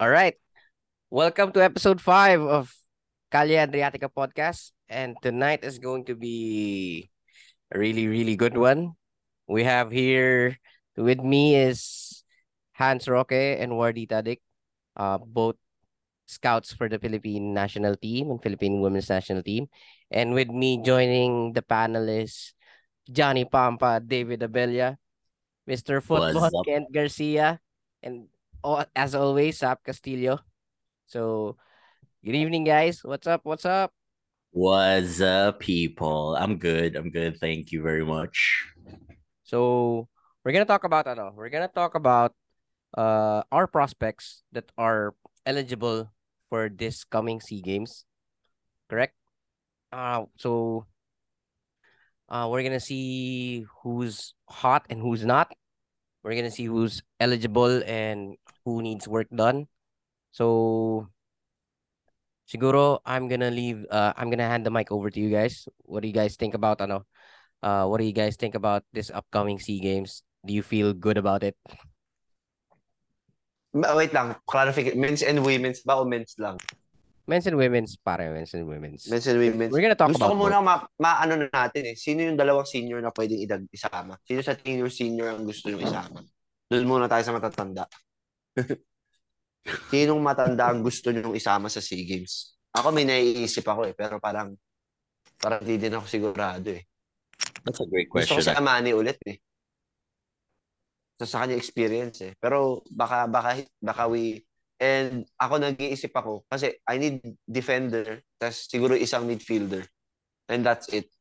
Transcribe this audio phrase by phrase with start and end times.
[0.00, 0.32] All right.
[1.12, 2.72] Welcome to episode five of
[3.28, 4.72] Calle Adriatica podcast.
[4.88, 7.12] And tonight is going to be
[7.68, 8.96] a really, really good one.
[9.44, 10.56] We have here
[10.96, 12.24] with me is
[12.72, 14.40] Hans Roque and Wardy Tadik,
[14.96, 15.60] uh, both
[16.24, 19.68] scouts for the Philippine national team and Philippine women's national team.
[20.08, 22.56] And with me joining the panel is
[23.04, 24.96] Johnny Pampa, David Abella,
[25.68, 26.00] Mr.
[26.00, 27.60] Football, Kent Garcia,
[28.02, 28.32] and
[28.64, 30.40] as always, Zaph Castillo.
[31.06, 31.56] So,
[32.24, 33.00] good evening, guys.
[33.02, 33.40] What's up?
[33.44, 33.92] What's up?
[34.52, 36.36] What's up, people?
[36.36, 36.96] I'm good.
[36.96, 37.38] I'm good.
[37.38, 38.66] Thank you very much.
[39.44, 40.08] So,
[40.44, 42.34] we're gonna talk about ano, we're gonna talk about
[42.96, 45.14] uh our prospects that are
[45.46, 46.10] eligible
[46.48, 48.04] for this coming SEA Games.
[48.88, 49.14] Correct?
[49.92, 50.86] Uh so
[52.28, 55.52] uh we're gonna see who's hot and who's not.
[56.24, 59.66] We're gonna see who's eligible and who needs work done.
[60.30, 61.08] So
[62.46, 65.68] siguro I'm gonna leave uh I'm gonna hand the mic over to you guys.
[65.86, 67.06] What do you guys think about ano?
[67.62, 70.22] Uh what do you guys think about this upcoming SEA Games?
[70.46, 71.56] Do you feel good about it?
[73.70, 74.90] Wait lang, clarify.
[74.98, 76.58] Men's and women's ba o men's lang?
[77.30, 79.06] Men's and women's, pare, men's and women's.
[79.06, 79.70] Men's and women's.
[79.70, 81.94] We're gonna talk Gusto about ko muna ma, maano na natin eh.
[81.94, 84.18] Sino yung dalawang senior na pwedeng idag isama?
[84.26, 86.26] Sino sa tingin yung senior ang gusto yung isama?
[86.66, 87.86] Doon muna tayo sa matatanda.
[89.92, 92.56] Sinong matanda ang gusto nyong isama sa SEA Games?
[92.74, 94.54] Ako may naiisip ako eh, pero parang
[95.40, 96.84] parang di din ako sigurado eh.
[97.64, 98.40] That's a great Gusto question.
[98.40, 99.36] ko si Amani ulit eh.
[101.20, 102.32] So, sa kanya experience eh.
[102.40, 104.40] Pero baka, baka, baka we,
[104.80, 109.84] and ako nag-iisip ako, kasi I need defender, tas siguro isang midfielder.
[110.48, 111.12] And that's it.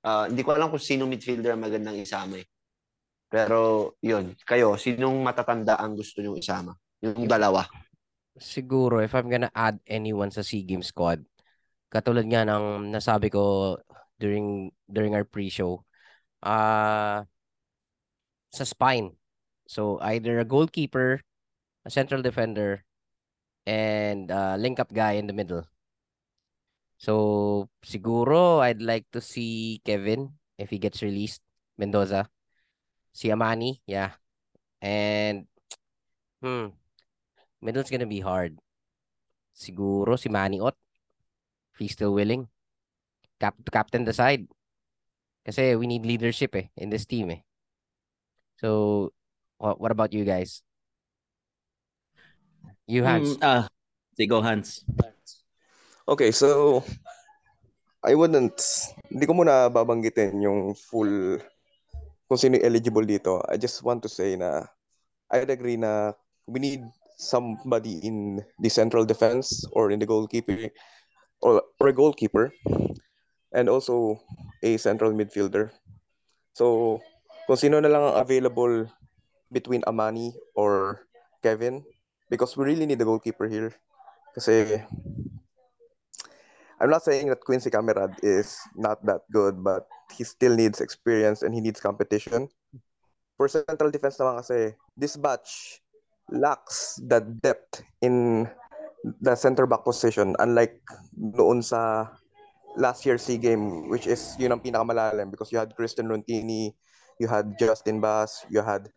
[0.00, 2.48] Uh, hindi ko alam kung sino midfielder ang magandang isama eh.
[3.28, 4.36] Pero, yun.
[4.46, 6.74] Kayo, sinong matatanda ang gusto nyo isama?
[7.02, 7.66] Yung dalawa.
[8.38, 11.22] Siguro, if I'm gonna add anyone sa SEA Games squad,
[11.90, 13.76] katulad nga ng nasabi ko
[14.18, 15.82] during during our pre-show,
[16.42, 17.22] uh,
[18.54, 19.14] sa spine.
[19.66, 21.22] So, either a goalkeeper,
[21.84, 22.84] a central defender,
[23.66, 25.64] and uh, link-up guy in the middle.
[26.98, 31.42] So, siguro, I'd like to see Kevin if he gets released.
[31.76, 32.30] Mendoza.
[33.14, 34.18] Si Amani, yeah.
[34.82, 35.46] And,
[36.42, 36.74] hmm,
[37.62, 38.58] middle's gonna be hard.
[39.54, 40.74] Siguro si Manny Ot,
[41.72, 42.50] if he's still willing.
[43.38, 44.50] Cap captain the side.
[45.46, 47.46] Kasi we need leadership eh, in this team eh.
[48.58, 49.12] So,
[49.58, 50.62] what, what about you guys?
[52.90, 53.38] You Hans.
[53.38, 53.64] Mm, ah,
[54.18, 54.84] sige, go Hans.
[56.04, 56.82] Okay, so
[58.04, 58.60] I wouldn't,
[59.08, 61.40] hindi ko muna babanggitin yung full,
[62.34, 63.38] kung sino eligible dito.
[63.46, 64.66] I just want to say na
[65.30, 66.18] I'd agree na
[66.50, 66.82] we need
[67.14, 70.74] somebody in the central defense or in the goalkeeper
[71.38, 72.50] or, or a goalkeeper
[73.54, 74.18] and also
[74.66, 75.70] a central midfielder.
[76.58, 76.98] So,
[77.46, 78.90] kung sino na lang ang available
[79.54, 81.06] between Amani or
[81.38, 81.86] Kevin
[82.26, 83.70] because we really need a goalkeeper here.
[84.34, 84.82] Kasi
[86.80, 89.86] I'm not saying that Quincy Camerad is not that good, but
[90.16, 92.48] he still needs experience and he needs competition.
[93.36, 95.82] For central defense naman kasi, this batch
[96.30, 98.46] lacks the depth in
[99.20, 100.80] the center back position unlike
[101.12, 102.08] noon sa
[102.80, 106.72] last year's SEA game which is yun ang pinakamalalim because you had Kristen Rontini,
[107.20, 108.88] you had Justin Bass, you had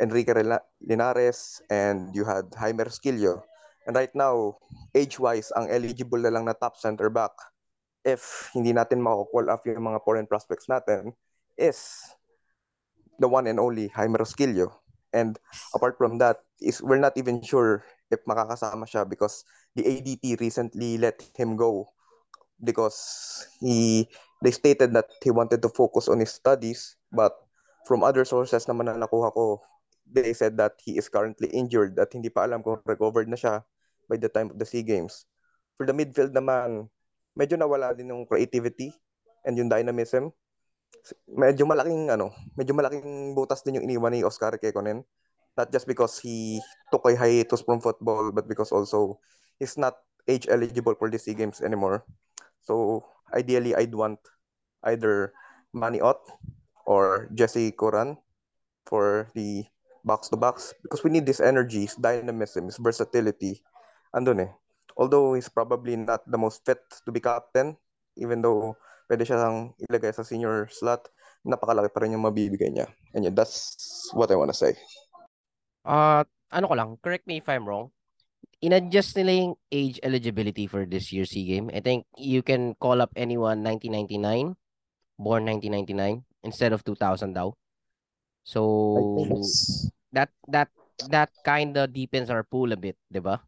[0.00, 0.32] Enrique
[0.80, 3.42] Linares, and you had Jaime Esquillo.
[3.88, 4.60] And right now,
[4.92, 7.32] age-wise, ang eligible na lang na top center back
[8.04, 11.16] if hindi natin mako-call off yung mga foreign prospects natin
[11.56, 12.04] is
[13.16, 14.76] the one and only Jaime Esquillo.
[15.16, 15.40] And
[15.72, 17.80] apart from that, is we're not even sure
[18.12, 21.88] if makakasama siya because the ADT recently let him go
[22.60, 24.04] because he
[24.42, 27.32] they stated that he wanted to focus on his studies but
[27.86, 29.62] from other sources naman na nakuha ko
[30.10, 33.62] they said that he is currently injured at hindi pa alam kung recovered na siya
[34.08, 35.28] by the time of the SEA Games.
[35.76, 36.88] For the midfield naman,
[37.38, 38.90] medyo nawala din yung creativity
[39.46, 40.34] and yung dynamism.
[41.30, 45.04] Medyo malaking ano, medyo malaking butas din yung iniwan ni Oscar Kekkonen.
[45.54, 46.58] Not just because he
[46.90, 49.22] took a hiatus from football, but because also
[49.60, 52.02] he's not age eligible for the SEA Games anymore.
[52.62, 54.18] So ideally, I'd want
[54.84, 55.32] either
[55.74, 56.20] Manny Ott
[56.86, 58.16] or Jesse Coran
[58.86, 59.64] for the
[60.04, 63.60] box to box because we need this energy, his dynamism, his versatility.
[64.18, 64.52] Andun eh.
[64.98, 67.78] Although he's probably not the most fit to be captain,
[68.18, 68.74] even though
[69.06, 71.06] pwede siyang ilagay sa senior slot,
[71.46, 72.90] napakalaki pa rin yung mabibigay niya.
[73.14, 73.78] And yeah, that's
[74.10, 74.74] what I wanna say.
[75.86, 77.94] Uh, ano ko lang, correct me if I'm wrong.
[78.58, 81.66] in-adjust nila yung age eligibility for this year's SEA Game.
[81.70, 84.58] I think you can call up anyone 1999,
[85.18, 87.54] born 1999 instead of 2000 daw.
[88.42, 89.04] So
[90.10, 90.68] that that
[91.12, 93.44] that kind of deepens our pool a bit, 'di ba?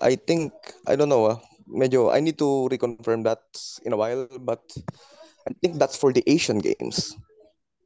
[0.00, 0.52] I think
[0.86, 1.26] I don't know.
[1.30, 1.38] ah.
[1.68, 3.44] medyo I need to reconfirm that
[3.84, 4.64] in a while, but
[5.44, 7.12] I think that's for the Asian Games,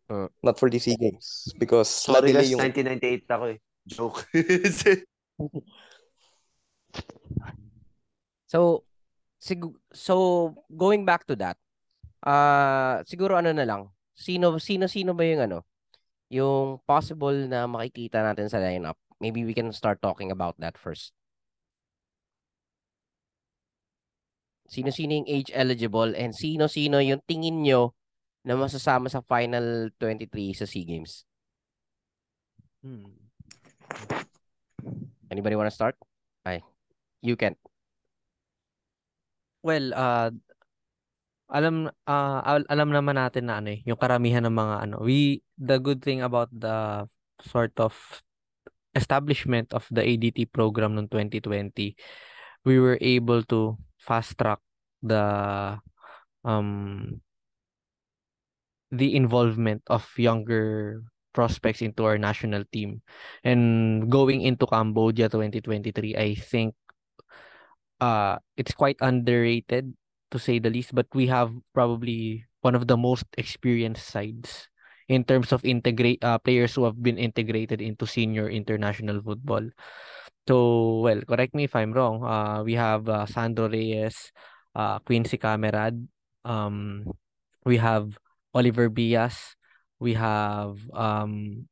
[0.06, 0.30] Uh.
[0.46, 3.58] not for the SEA Games because Sorry guys, yung 1998 ako eh.
[3.90, 4.22] Joke.
[8.46, 8.84] So
[9.40, 10.14] sig- so
[10.70, 11.56] going back to that.
[12.22, 13.90] Ah, siguro ano na lang.
[14.14, 15.58] Sino sino sino ba yung ano?
[16.30, 18.94] Yung possible na makikita natin sa lineup.
[19.18, 21.16] Maybe we can start talking about that first.
[24.72, 27.92] Sino-sino yung age eligible and sino-sino yung tingin nyo
[28.48, 31.28] na masasama sa final 23 sa SEA Games?
[32.80, 33.12] Hmm.
[35.28, 36.00] Anybody wanna start?
[36.48, 36.64] Ay,
[37.20, 37.52] you can.
[39.60, 40.32] Well, uh,
[41.52, 45.04] alam uh, al- alam naman natin na ano eh, yung karamihan ng mga ano.
[45.04, 47.04] We the good thing about the
[47.44, 47.92] sort of
[48.96, 51.92] establishment of the ADT program noong 2020,
[52.64, 54.58] we were able to fast track
[55.02, 55.78] the
[56.44, 57.20] um
[58.92, 61.02] the involvement of younger
[61.32, 63.00] prospects into our national team.
[63.42, 66.74] And going into Cambodia 2023, I think
[68.00, 69.94] uh it's quite underrated
[70.30, 74.68] to say the least, but we have probably one of the most experienced sides
[75.08, 79.68] in terms of integrate uh, players who have been integrated into senior international football.
[80.48, 82.24] So, well, correct me if I'm wrong.
[82.24, 84.32] Uh, we have uh, Sandro Reyes,
[84.74, 86.06] uh, Quincy Kammeraad,
[86.44, 87.06] um,
[87.64, 88.18] we have
[88.54, 89.54] Oliver Bias,
[90.00, 91.68] we have um,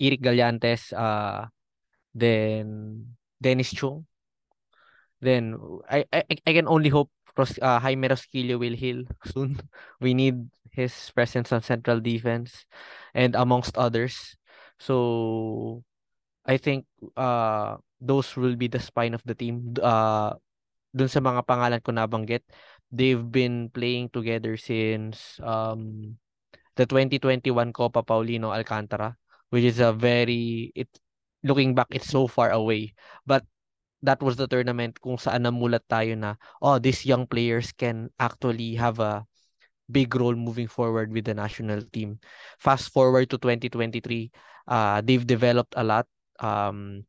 [0.00, 1.46] Eric Gallantes, uh,
[2.14, 4.06] then Dennis Chung.
[5.20, 5.56] Then
[5.88, 9.60] I I I can only hope Ros, uh, Jaime Rosquillo will heal soon.
[10.00, 12.64] We need his presence on central defense
[13.14, 14.36] and amongst others.
[14.78, 15.82] So
[16.46, 16.86] I think
[17.16, 19.74] uh those will be the spine of the team.
[19.80, 20.36] Uh
[20.96, 22.44] dun sa mga pangalan ko nabanggit,
[22.92, 26.14] they've been playing together since um
[26.76, 29.16] the 2021 Copa Paulino Alcantara,
[29.50, 30.88] which is a very it
[31.44, 32.94] looking back it's so far away.
[33.26, 33.44] But
[34.04, 38.76] that was the tournament kung saan namulat tayo na oh these young players can actually
[38.76, 39.24] have a
[39.90, 42.18] big role moving forward with the national team.
[42.58, 44.30] Fast forward to 2023,
[44.68, 46.06] uh they've developed a lot.
[46.40, 47.04] Um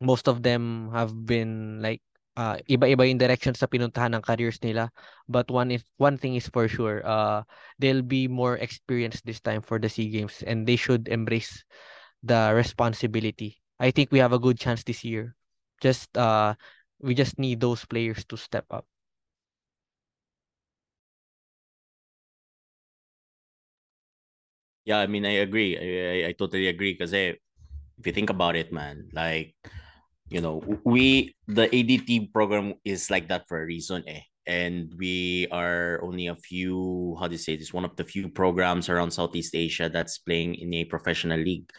[0.00, 2.02] most of them have been like
[2.36, 4.90] uh, iba-iba yung direction sa pinuntahan ng careers nila.
[5.30, 7.42] But one is one thing is for sure, uh,
[7.78, 11.64] they'll be more experienced this time for the SEA Games and they should embrace
[12.22, 13.62] the responsibility.
[13.78, 15.34] I think we have a good chance this year.
[15.80, 16.54] Just uh,
[17.00, 18.86] we just need those players to step up.
[24.84, 25.76] Yeah, I mean, I agree.
[25.76, 27.36] I, I, I totally agree because if
[28.04, 29.54] you think about it, man, like,
[30.28, 34.20] you know, we, the ADT program is like that for a reason, eh?
[34.46, 38.28] And we are only a few, how do you say this, one of the few
[38.28, 41.70] programs around Southeast Asia that's playing in a professional league.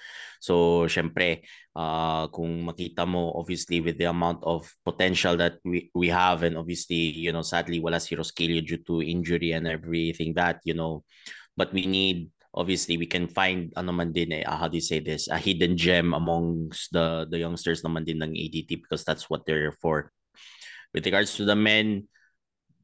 [0.41, 1.41] So, syempre,
[1.75, 6.57] uh, kung makita mo, obviously, with the amount of potential that we, we have, and
[6.57, 11.03] obviously, you know, sadly, wala si Rosquillo due to injury and everything that, you know,
[11.55, 14.83] but we need obviously we can find ano man din eh, uh, how do you
[14.83, 19.29] say this a hidden gem amongst the the youngsters naman din ng ADT because that's
[19.29, 20.09] what they're for.
[20.95, 22.07] With regards to the men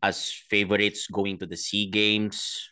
[0.04, 2.68] as favorites going to the SEA Games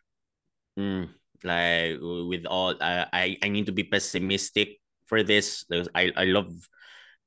[0.76, 1.08] mm,
[1.48, 5.64] like with all I, I I need to be pessimistic for this.
[5.96, 6.52] I I love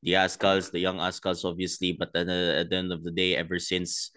[0.05, 3.41] the Azkals the young Azkals obviously but then uh, at the end of the day
[3.41, 4.13] ever since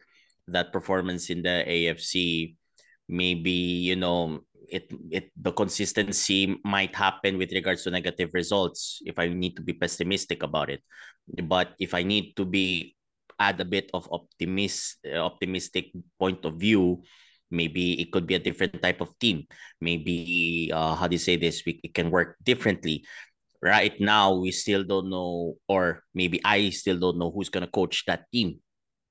[0.51, 2.53] that performance in the AFC
[3.07, 9.19] maybe you know it it the consistency might happen with regards to negative results if
[9.19, 10.81] I need to be pessimistic about it.
[11.27, 12.95] But if I need to be
[13.39, 17.03] add a bit of optimist optimistic point of view,
[17.51, 19.45] maybe it could be a different type of team.
[19.81, 21.63] Maybe uh, how do you say this?
[21.65, 23.05] We it can work differently.
[23.61, 28.05] Right now, we still don't know, or maybe I still don't know who's gonna coach
[28.05, 28.61] that team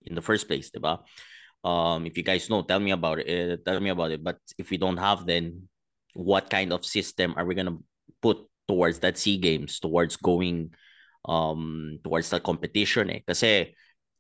[0.07, 1.03] in the first place, diba?
[1.65, 4.39] Um if you guys know tell me about it uh, tell me about it but
[4.59, 5.67] if we don't have then
[6.15, 7.83] what kind of system are we going to
[8.23, 10.71] put towards that sea games towards going
[11.27, 13.21] um towards that competition eh?
[13.27, 13.75] kasi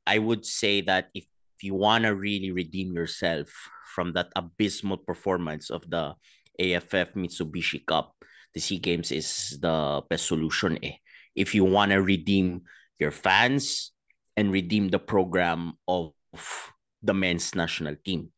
[0.06, 1.24] i would say that if
[1.62, 3.48] you want to really redeem yourself
[3.94, 6.12] from that abysmal performance of the
[6.58, 8.14] AFF Mitsubishi Cup
[8.54, 10.96] the SEA Games is the best solution eh.
[11.34, 12.62] If you want to redeem
[12.98, 13.92] your fans
[14.36, 16.14] and redeem the program of
[17.04, 18.32] the men's national team.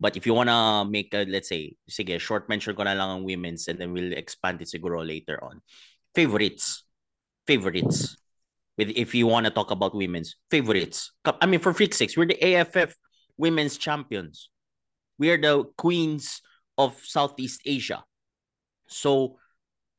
[0.00, 3.24] But if you wanna make a, let's say, sige, short mention ko na lang ang
[3.24, 5.60] women's and then we'll expand it siguro later on.
[6.16, 6.88] Favorites.
[7.46, 8.16] Favorites.
[8.80, 11.12] With if you wanna talk about women's favorites.
[11.26, 12.96] I mean, for freak six, we're the AFF
[13.36, 14.48] women's champions.
[15.20, 16.40] We are the queens
[16.80, 18.02] of Southeast Asia.
[18.88, 19.36] So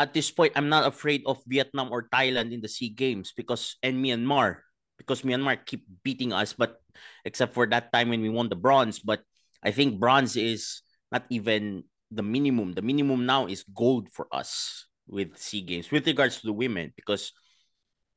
[0.01, 3.77] at this point, I'm not afraid of Vietnam or Thailand in the SEA Games because
[3.85, 4.65] and Myanmar
[5.01, 6.77] because Myanmar keep beating us, but
[7.25, 9.25] except for that time when we won the bronze, but
[9.65, 12.77] I think bronze is not even the minimum.
[12.77, 16.93] The minimum now is gold for us with SEA Games with regards to the women
[16.95, 17.33] because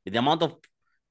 [0.04, 0.54] the amount of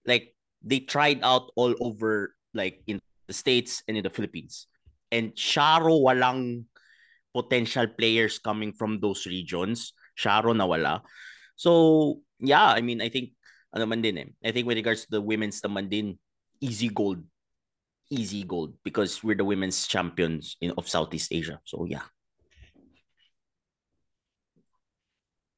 [0.06, 4.68] like they tried out all over like in the States and in the Philippines.
[5.12, 6.66] And Sharo walang
[7.34, 9.94] potential players coming from those regions.
[10.18, 11.02] Sharo nawala.
[11.56, 13.34] So, yeah, I mean, I think
[13.74, 14.30] ano man din eh.
[14.46, 16.16] I think with regards to the women's naman din,
[16.62, 17.26] easy gold
[18.14, 21.60] easy gold because we're the women's champions in of Southeast Asia.
[21.66, 22.06] So yeah.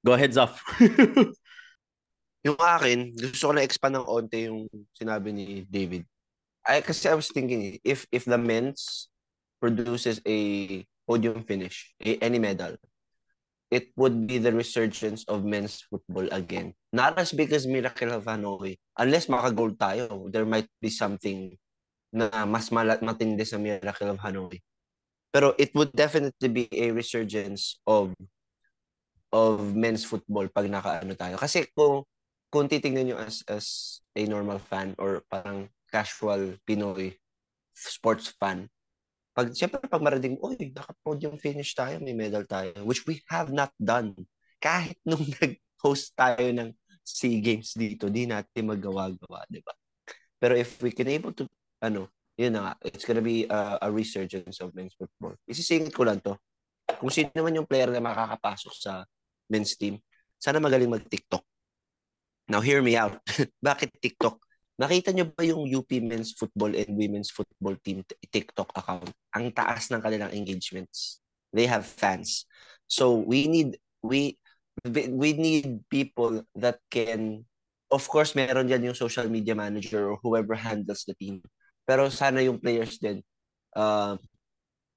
[0.05, 0.61] Go ahead, Zaf.
[2.45, 6.05] yung akin, gusto ko na expand ng onte yung sinabi ni David.
[6.61, 9.09] I, kasi I was thinking, if if the men's
[9.57, 10.37] produces a
[11.09, 12.77] podium finish, a, any medal,
[13.71, 16.73] it would be the resurgence of men's football again.
[16.93, 18.77] Not as big as Miracle of Hanoi.
[18.97, 21.57] Unless makagold tayo, there might be something
[22.13, 24.61] na mas malat matindi sa Miracle of Hanoi.
[25.33, 28.15] Pero it would definitely be a resurgence of
[29.35, 31.35] of men's football pag nakaano tayo.
[31.35, 32.07] Kasi kung
[32.47, 37.11] kung titingnan niyo as as a normal fan or parang casual Pinoy
[37.75, 38.71] sports fan,
[39.35, 43.75] pag siyempre pag marating, oy, naka-podium finish tayo, may medal tayo, which we have not
[43.75, 44.15] done.
[44.63, 46.71] Kahit nung nag-host tayo ng
[47.03, 49.75] SEA Games dito, di natin magawa-gawa, di ba?
[50.39, 51.43] Pero if we can able to
[51.83, 52.07] ano,
[52.39, 55.35] yun na nga, it's gonna be a, a resurgence of men's football.
[55.43, 56.39] Isisingit ko lang to.
[56.95, 59.03] Kung sino naman yung player na makakapasok sa
[59.51, 59.99] men's team,
[60.39, 61.43] sana magaling mag-TikTok.
[62.47, 63.19] Now, hear me out.
[63.67, 64.44] Bakit TikTok?
[64.75, 69.07] Nakita nyo ba yung UP men's football and women's football team TikTok account?
[69.31, 71.23] Ang taas ng kanilang engagements.
[71.55, 72.43] They have fans.
[72.91, 74.35] So we need we
[74.91, 77.47] we need people that can
[77.87, 81.39] of course meron diyan yung social media manager or whoever handles the team
[81.85, 83.21] pero sana yung players din,
[83.77, 84.17] uh,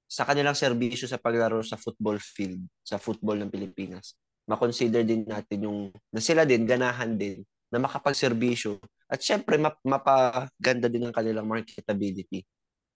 [0.09, 4.17] sa kanilang serbisyo sa paglaro sa football field, sa football ng Pilipinas,
[4.49, 8.81] makonsider din natin yung, na sila din, ganahan din, na makapagserbisyo.
[9.09, 12.45] At syempre, map, mapaganda din ang kanilang marketability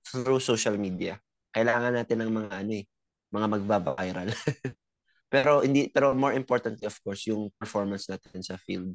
[0.06, 1.18] through social media.
[1.50, 2.86] Kailangan natin ng mga ano eh,
[3.34, 4.30] mga magbaba-viral.
[5.34, 8.94] pero hindi pero more importantly of course yung performance natin sa field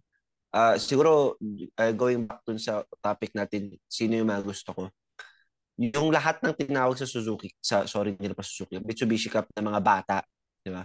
[0.52, 1.36] uh, siguro
[1.76, 4.84] uh, going back dun sa topic natin, sino yung mga gusto ko.
[5.78, 9.80] Yung lahat ng tinawag sa Suzuki, sa sorry, hindi pa Suzuki, Mitsubishi Cup na mga
[9.82, 10.16] bata,
[10.64, 10.82] di ba?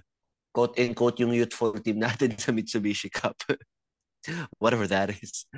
[0.54, 3.38] Quote and quote yung youthful team natin sa Mitsubishi Cup.
[4.62, 5.50] Whatever that is.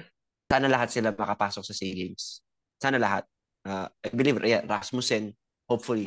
[0.45, 2.45] Sana lahat sila makapasok sa SEA Games.
[2.77, 3.25] Sana lahat.
[3.65, 5.33] Uh, I believe, yeah, Rasmussen,
[5.65, 6.05] hopefully,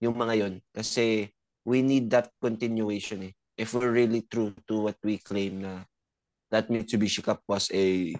[0.00, 1.28] yung mga yon Kasi
[1.68, 3.32] we need that continuation eh.
[3.60, 5.84] If we're really true to what we claim na
[6.48, 8.16] that Mitsubishi Cup was a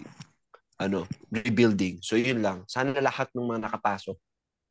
[0.81, 2.01] ano, rebuilding.
[2.01, 2.65] So yun lang.
[2.69, 4.17] Sana lahat ng mga nakapasok,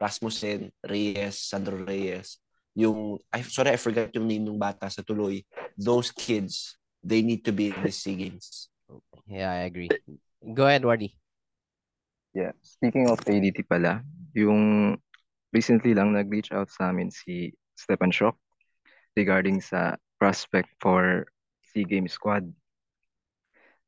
[0.02, 2.42] Rasmussen, Reyes, Sandro Reyes,
[2.74, 5.46] yung, I, sorry, I forgot yung name ng bata sa tuloy.
[5.78, 8.70] Those kids, they need to be in the SEA Games.
[9.30, 9.90] Yeah, I agree.
[10.42, 11.14] Go ahead, Wardy.
[12.34, 14.06] Yeah, speaking of ADT pala,
[14.38, 14.96] yung
[15.52, 18.38] recently lang nag-reach out sa amin si Stefan Schock
[19.18, 21.26] regarding sa prospect for
[21.66, 22.48] SEA Games squad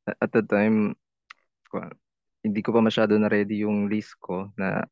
[0.06, 0.98] at the time,
[2.42, 4.82] hindi ko pa masyado na ready yung list ko na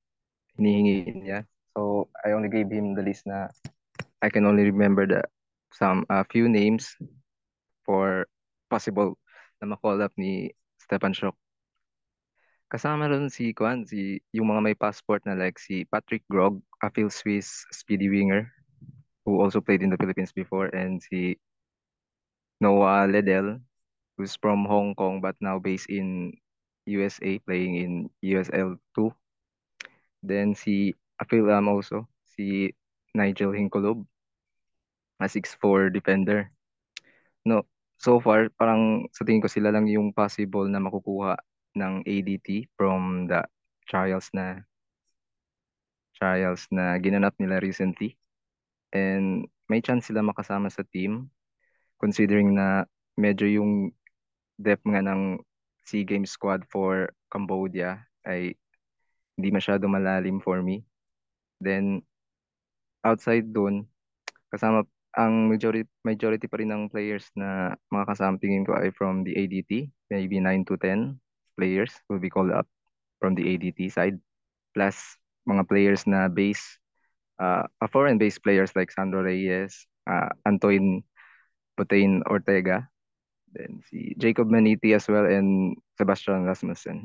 [0.54, 1.42] hinihingi niya.
[1.74, 3.50] So, I only gave him the list na
[4.22, 5.26] I can only remember the
[5.74, 6.98] some a uh, few names
[7.86, 8.26] for
[8.70, 9.18] possible
[9.62, 11.34] na ma-call up ni Stefan Schock.
[12.70, 16.88] Kasama ron si Kwan, si yung mga may passport na like si Patrick Grog, a
[16.94, 18.46] Phil Swiss speedy winger
[19.26, 21.34] who also played in the Philippines before and si
[22.62, 23.58] Noah Ledel
[24.14, 26.30] who's from Hong Kong but now based in
[26.86, 29.10] USA playing in USL 2.
[30.22, 32.70] Then si Afil Lam also, si
[33.18, 34.06] Nigel Hinkolob,
[35.18, 36.54] a 6'4 defender.
[37.42, 37.66] No,
[37.98, 41.34] so far parang sa tingin ko sila lang yung possible na makukuha
[41.78, 43.42] ng ADT from the
[43.86, 44.62] trials na
[46.18, 48.14] trials na ginanap nila recently.
[48.90, 51.30] And may chance sila makasama sa team
[52.02, 52.84] considering na
[53.14, 53.94] medyo yung
[54.58, 55.40] depth nga ng
[55.86, 58.56] SEA Games squad for Cambodia ay
[59.38, 60.84] hindi masyado malalim for me.
[61.62, 62.04] Then
[63.00, 63.88] outside dun,
[64.52, 64.84] kasama
[65.16, 69.34] ang majority majority pa rin ng players na mga kasama tingin ko ay from the
[69.34, 71.18] ADT, maybe 9 to 10
[71.60, 72.64] players will be called up
[73.20, 74.16] from the ADT side
[74.72, 74.96] plus
[75.44, 76.80] mga players na base
[77.36, 81.04] uh, foreign based players like Sandro Reyes, uh, Antoine
[81.76, 82.88] Putain Ortega,
[83.52, 87.04] then si Jacob Maniti as well and Sebastian Rasmussen.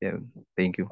[0.00, 0.20] Yeah,
[0.56, 0.88] thank you.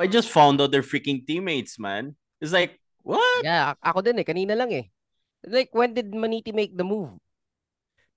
[0.00, 2.16] I just found out they're freaking teammates, man.
[2.40, 3.44] It's like, what?
[3.44, 4.24] Yeah, ako din eh.
[4.24, 4.88] Kanina lang eh.
[5.44, 7.12] Like, when did Maniti make the move?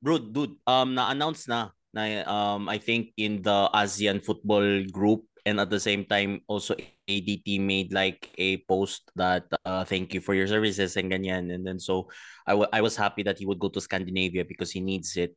[0.03, 5.59] Bro, dude, um, na-announce na, na um, I think in the ASEAN football group and
[5.59, 6.75] at the same time also
[7.07, 11.67] ADT made like a post that uh, thank you for your services and ganyan and
[11.67, 12.07] then so
[12.47, 15.35] I, I was happy that he would go to Scandinavia because he needs it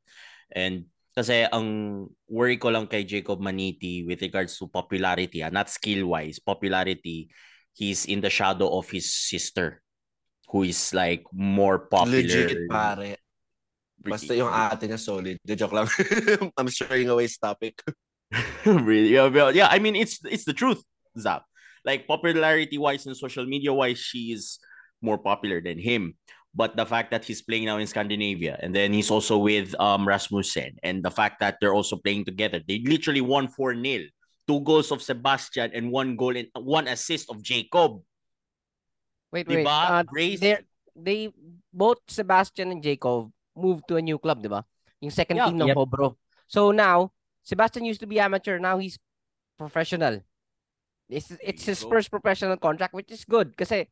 [0.55, 5.71] and kasi ang worry ko lang kay Jacob Maniti with regards to popularity ah, not
[5.71, 7.27] skill wise popularity
[7.75, 9.83] he's in the shadow of his sister
[10.47, 13.19] who is like more popular Legit, pare.
[14.11, 15.39] Basta yung ate niya solid.
[15.45, 15.89] The joke lang.
[16.59, 17.83] I'm straying away this topic.
[18.67, 20.83] really yeah, well, yeah i mean it's it's the truth
[21.17, 21.43] Zaph
[21.85, 24.59] like popularity wise and social media wise she's
[25.01, 26.15] more popular than him
[26.55, 30.09] but the fact that he's playing now in Scandinavia and then he's also with um
[30.09, 34.03] Rasmussen and the fact that they're also playing together they literally won 4 nil
[34.49, 38.03] two goals of Sebastian and one goal and one assist of Jacob
[39.33, 39.67] Wait, wait.
[39.67, 39.91] Diba?
[39.91, 41.29] Uh, Grace- they're- they,
[41.75, 44.63] both Sebastian and Jacob moved to a new club, di ba?
[45.01, 45.49] Yung second Yeah.
[45.49, 45.77] team ng Yep.
[45.77, 46.17] Hobro.
[46.47, 47.11] So now,
[47.43, 48.59] Sebastian used to be amateur.
[48.61, 49.01] Now he's
[49.59, 50.21] professional.
[51.09, 51.97] It's, it's his Go.
[51.97, 53.57] first professional contract, which is good.
[53.57, 53.87] Kasi,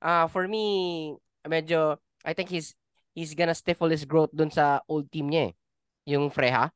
[0.00, 2.74] uh, for me, medyo, I think he's
[3.12, 5.52] he's gonna stifle his growth dun sa old team niya eh.
[6.14, 6.70] Yung Freha.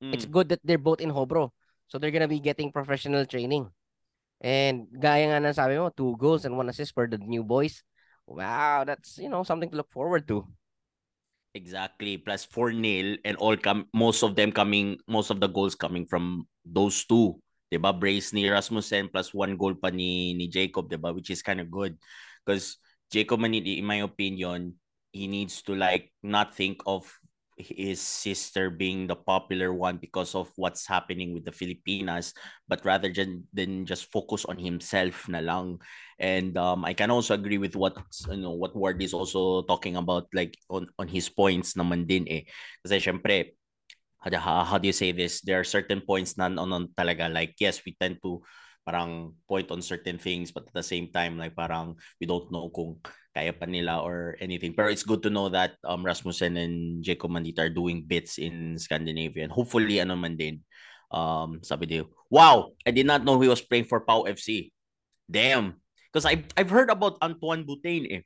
[0.00, 0.32] It's Mm.
[0.32, 1.50] good that they're both in Hobro.
[1.88, 3.66] So they're gonna be getting professional training.
[4.40, 7.82] And gaya nga ng sabi mo, two goals and one assist for the new boys.
[8.24, 10.46] Wow, that's, you know, something to look forward to.
[11.54, 12.16] Exactly.
[12.16, 16.06] Plus 4 nil and all come most of them coming most of the goals coming
[16.06, 17.42] from those two.
[17.70, 17.92] ba?
[17.92, 21.10] Brace ni Rasmussen plus one goal pa ni ni Jacob, ba?
[21.10, 21.98] Which is kind of good
[22.46, 22.78] because
[23.10, 24.78] Jacob Maniti in my opinion,
[25.10, 27.10] he needs to like not think of
[27.60, 32.32] his sister being the popular one because of what's happening with the Filipinas,
[32.66, 35.78] but rather than, than just focus on himself na lang.
[36.18, 37.96] And um, I can also agree with what
[38.28, 42.28] you know what Ward is also talking about, like on on his points naman din
[42.28, 42.44] eh.
[42.84, 43.56] Kasi syempre,
[44.20, 45.40] how, how, do you say this?
[45.40, 48.44] There are certain points na on talaga like yes, we tend to
[48.84, 52.68] parang point on certain things, but at the same time like parang we don't know
[52.68, 54.74] kung kaya pa nila or anything.
[54.74, 58.78] Pero it's good to know that um Rasmussen and Jacob Maniti are doing bits in
[58.78, 60.62] Scandinavia and hopefully ano man din.
[61.10, 64.70] Um, sabi niyo, wow, I did not know he was playing for Pau FC.
[65.26, 65.82] Damn.
[66.10, 68.22] Because I've, I've heard about Antoine Boutain eh.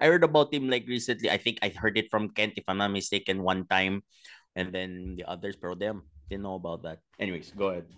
[0.00, 1.30] I heard about him like recently.
[1.30, 4.04] I think I heard it from Kent, if I'm not mistaken, one time.
[4.54, 7.00] And then the others, pero damn, didn't know about that.
[7.20, 7.88] Anyways, go ahead.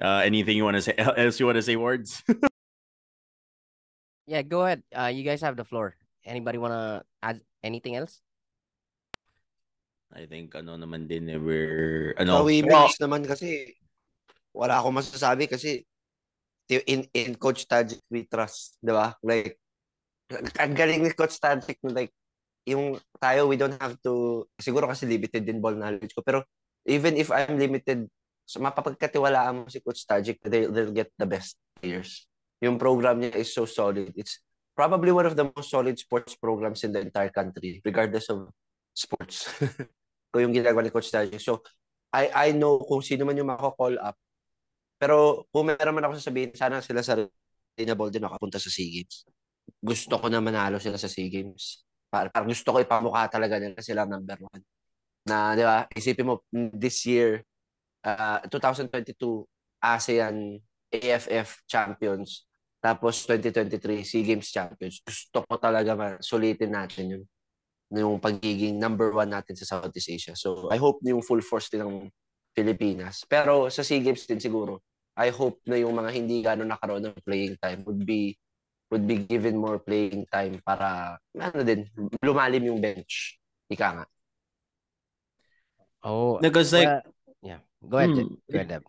[0.00, 0.94] Uh, anything you want to say?
[0.98, 2.22] Else you want to say words?
[4.26, 4.82] Yeah, go ahead.
[4.90, 5.94] Uh, you guys have the floor.
[6.26, 8.18] Anybody wanna add anything else?
[10.10, 12.42] I think ano naman din eh, we're Sa ano.
[12.42, 13.70] women's naman kasi,
[14.50, 15.86] wala akong masasabi kasi
[16.66, 19.14] in, in Coach Stajcic we trust, di ba?
[19.22, 19.62] Like,
[20.58, 22.10] ang galing ni Coach Stajcic, like,
[22.66, 26.42] yung tayo, we don't have to, siguro kasi limited din ball knowledge ko, pero
[26.82, 28.10] even if I'm limited,
[28.46, 32.30] so mapapagkatiwalaan mo si Coach Tajik, they, they'll get the best players.
[32.62, 34.14] Yung program niya is so solid.
[34.16, 34.40] It's
[34.72, 38.48] probably one of the most solid sports programs in the entire country, regardless of
[38.94, 39.50] sports.
[40.32, 41.42] Kung yung ginagawa ni Coach Tajik.
[41.42, 41.60] So,
[42.14, 44.16] I I know kung sino man yung mako-call up.
[44.96, 47.18] Pero kung meron man ako sasabihin, sana sila sa
[47.76, 49.28] Reynable din makapunta sa SEA Games.
[49.84, 51.84] Gusto ko na manalo sila sa SEA Games.
[52.08, 54.64] Parang, parang gusto ko ipamukha talaga nila sila number one.
[55.28, 56.40] Na, di ba, isipin mo,
[56.72, 57.44] this year,
[58.06, 59.18] uh, 2022,
[59.82, 60.62] ASEAN
[60.94, 62.46] AFF champions.
[62.78, 65.02] Tapos 2023, SEA Games champions.
[65.02, 67.24] Gusto ko talaga man, sulitin natin yun
[67.94, 70.34] yung pagiging number one natin sa Southeast Asia.
[70.34, 72.10] So, I hope na yung full force din ng
[72.50, 73.22] Pilipinas.
[73.30, 74.82] Pero sa SEA Games din siguro,
[75.14, 78.34] I hope na yung mga hindi gano'n nakaroon ng playing time would be
[78.90, 81.86] would be given more playing time para ano din,
[82.22, 83.38] lumalim yung bench.
[83.70, 84.06] Ika nga.
[86.06, 87.02] Oh, Because like, yeah.
[87.88, 88.10] Go ahead.
[88.10, 88.16] Hmm.
[88.16, 88.28] Deb.
[88.50, 88.82] Go ahead,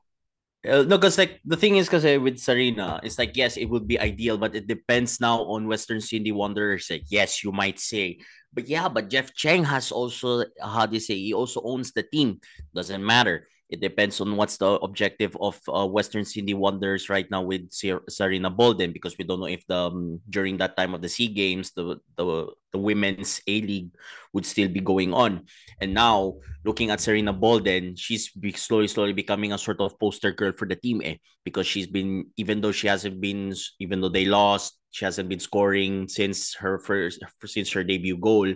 [0.67, 3.87] Uh, no, because like the thing is, because with Sarina, it's like yes, it would
[3.87, 6.89] be ideal, but it depends now on Western Sydney Wanderers.
[6.89, 8.19] Like yes, you might say,
[8.51, 12.03] but yeah, but Jeff Chang has also how do you say he also owns the
[12.03, 12.41] team.
[12.75, 13.47] Doesn't matter.
[13.69, 18.47] It depends on what's the objective of uh, Western Sydney Wanderers right now with Sarina
[18.55, 21.71] Bolden because we don't know if the um, during that time of the Sea Games
[21.75, 23.91] the the the women's A League
[24.31, 25.47] would still be going on.
[25.81, 30.53] And now looking at Sarina Bolden, she's slowly slowly becoming a sort of poster girl
[30.55, 34.25] for the team eh because she's been even though she hasn't been even though they
[34.25, 38.51] lost she hasn't been scoring since her first since her debut goal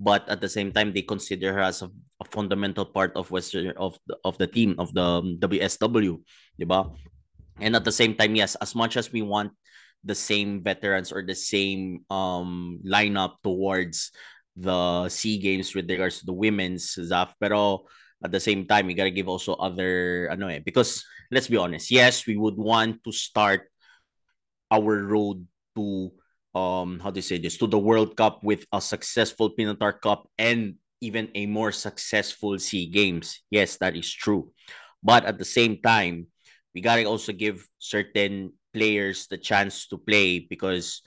[0.00, 3.70] but at the same time they consider her as a, a fundamental part of Western
[3.76, 6.20] of the, of the team of the um, WSW,
[6.60, 6.94] diba?
[7.60, 9.52] And at the same time, yes, as much as we want
[10.02, 14.10] the same veterans or the same um lineup towards
[14.56, 17.86] the Sea Games with regards to the women's Zaph, pero
[18.22, 21.90] at the same time, we gotta give also other ano eh, because let's be honest,
[21.90, 23.70] yes, we would want to start
[24.70, 26.10] our road to
[26.54, 30.30] um how do you say this to the World Cup with a successful Pinatar Cup
[30.38, 33.44] and even a more successful SEA Games.
[33.50, 34.50] Yes, that is true.
[35.02, 36.28] But at the same time,
[36.74, 41.02] we gotta also give certain players the chance to play because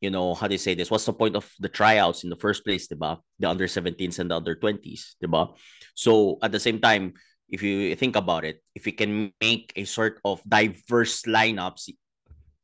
[0.00, 2.38] you know how do you say this what's the point of the tryouts in the
[2.38, 3.18] first place diba?
[3.38, 5.54] the under 17s and the under 20s diba?
[5.94, 7.14] so at the same time
[7.50, 11.90] if you think about it if we can make a sort of diverse lineups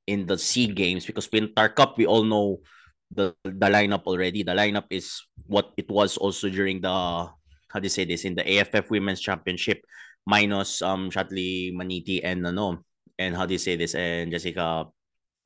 [0.08, 2.64] in the SEA Games because Pinatar Cup, we all know
[3.12, 4.40] the the lineup already.
[4.40, 7.28] The lineup is what it was also during the
[7.68, 9.84] how do you say this in the AFF Women's Championship
[10.24, 12.80] minus um Shatley Maniti and ano
[13.20, 14.88] and how do you say this and Jessica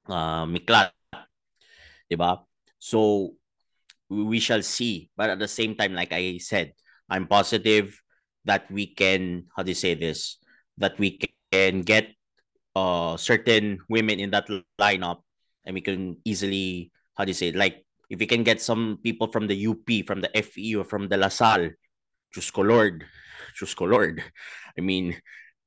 [0.06, 0.94] uh, Miklat.
[2.06, 2.46] Diba?
[2.78, 3.34] So
[4.10, 5.10] we shall see.
[5.16, 6.74] But at the same time, like I said,
[7.10, 7.98] I'm positive
[8.44, 10.38] that we can how do you say this
[10.78, 11.18] that we
[11.52, 12.10] can get
[12.74, 14.48] uh certain women in that
[14.80, 15.20] lineup
[15.64, 17.56] and we can easily how do you say it?
[17.56, 21.08] like if we can get some people from the UP from the FE or from
[21.08, 21.70] the La Salle
[22.34, 23.04] Chusco Lord
[23.58, 24.22] Chusco Lord
[24.76, 25.16] I mean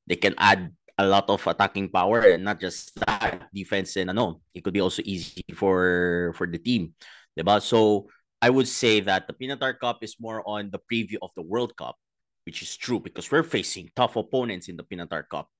[0.06, 4.40] they can add a lot of attacking power and not just that defense and ano
[4.54, 6.94] it could be also easy for for the team
[7.38, 7.60] diba?
[7.60, 8.08] so
[8.40, 11.76] I would say that the Pinatar Cup is more on the preview of the World
[11.76, 11.96] Cup
[12.44, 15.50] which is true because we're facing tough opponents in the Pinatar Cup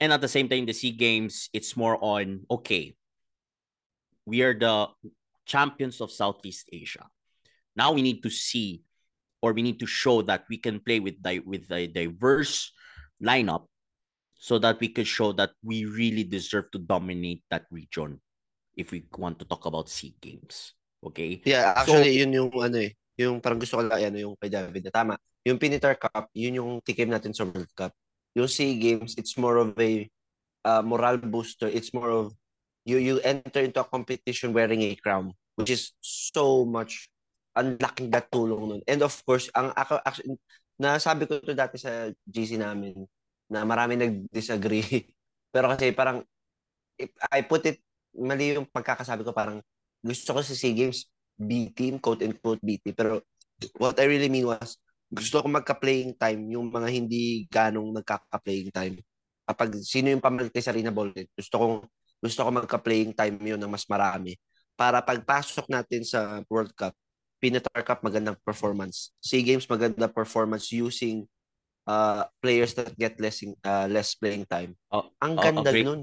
[0.00, 2.94] and at the same time the sea games it's more on okay
[4.28, 4.86] we are the
[5.48, 7.08] champions of southeast asia.
[7.72, 8.84] Now we need to see
[9.40, 12.76] or we need to show that we can play with di- with a diverse
[13.24, 13.72] lineup
[14.36, 18.20] so that we could show that we really deserve to dominate that region
[18.76, 21.40] if we want to talk about sea games okay?
[21.42, 24.46] Yeah actually so, yun yung ano eh yung parang gusto ko lang ano yung kay
[24.46, 25.18] David tama.
[25.42, 27.94] Yung Pinatar Cup yun yung tikim natin sa World Cup
[28.38, 30.06] yung SEA Games, it's more of a
[30.62, 31.66] uh, moral booster.
[31.66, 32.32] It's more of
[32.86, 37.10] you you enter into a competition wearing a crown, which is so much
[37.58, 38.82] ang laking tulong nun.
[38.86, 40.38] And of course, ang ako actually,
[40.78, 42.94] nasabi ko to dati sa GC namin
[43.50, 45.10] na marami nag-disagree.
[45.52, 46.22] Pero kasi parang
[46.94, 47.82] if I put it
[48.14, 49.58] mali yung pagkakasabi ko parang
[49.98, 52.94] gusto ko sa SEA Games B team, quote and quote B team.
[52.94, 53.26] Pero
[53.82, 59.00] what I really mean was gusto ko magka-playing time yung mga hindi ganong nagkaka-playing time.
[59.48, 61.76] Kapag sino yung pamalit kay Sarina Bolden, gusto kong
[62.20, 64.36] gusto ko magka-playing time yun ng mas marami
[64.76, 66.92] para pagpasok natin sa World Cup,
[67.40, 69.16] Pinatar Cup magandang performance.
[69.18, 71.24] SEA Games maganda performance using
[71.88, 74.76] uh, players that get less uh, less playing time.
[74.92, 76.00] Oh, Ang ganda oh, nun.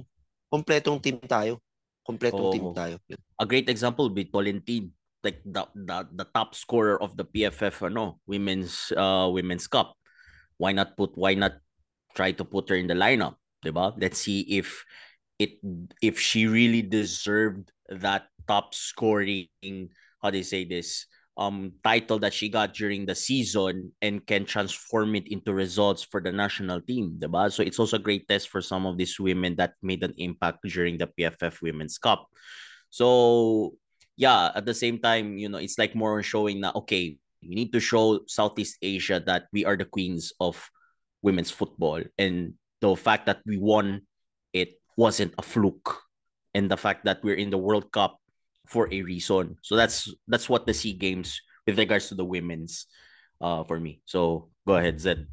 [0.49, 1.61] Kompletong team tayo.
[2.01, 2.95] Kompletong oh, team tayo.
[3.37, 4.89] A great example with Tolentine
[5.25, 9.97] like the, the the top scorer of the PFF ano women's uh women's cup.
[10.61, 11.57] Why not put why not
[12.15, 13.35] try to put her in the lineup
[13.65, 14.85] diba let's see if
[15.37, 15.59] it
[16.01, 19.49] if she really deserved that top scoring
[20.21, 24.45] how do you say this um title that she got during the season and can
[24.45, 28.47] transform it into results for the national team diba so it's also a great test
[28.47, 32.27] for some of these women that made an impact during the PFF Women's Cup.
[32.89, 33.75] So
[34.15, 37.55] yeah, at the same time, you know, it's like more on showing that okay, we
[37.55, 40.59] need to show Southeast Asia that we are the queens of
[41.21, 44.01] women's football, and the fact that we won
[44.53, 46.01] it wasn't a fluke,
[46.53, 48.19] and the fact that we're in the World Cup
[48.65, 49.57] for a reason.
[49.61, 52.85] So that's that's what the Sea Games with regards to the women's,
[53.41, 54.01] uh, for me.
[54.05, 55.27] So go ahead, Zed.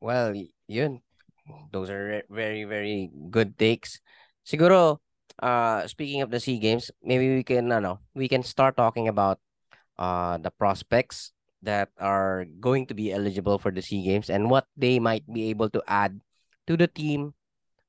[0.00, 0.34] Well,
[0.68, 1.00] yun.
[1.72, 4.00] Those are very, very good takes.
[4.46, 4.98] Siguro,
[5.42, 9.08] uh speaking of the SEA Games, maybe we can no no we can start talking
[9.08, 9.38] about
[9.98, 14.66] uh the prospects that are going to be eligible for the SEA Games and what
[14.76, 16.20] they might be able to add
[16.66, 17.34] to the team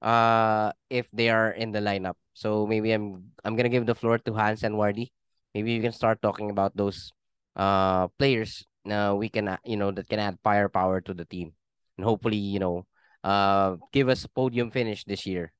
[0.01, 2.15] uh if they are in the lineup.
[2.33, 5.11] So maybe I'm I'm gonna give the floor to Hans and Wardy.
[5.53, 7.11] Maybe you can start talking about those
[7.55, 11.53] uh players uh, we can uh, you know that can add firepower to the team
[11.97, 12.85] and hopefully you know
[13.23, 15.51] uh give us a podium finish this year.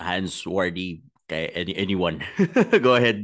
[0.00, 2.24] Hans Wardy, any anyone.
[2.82, 3.22] Go ahead.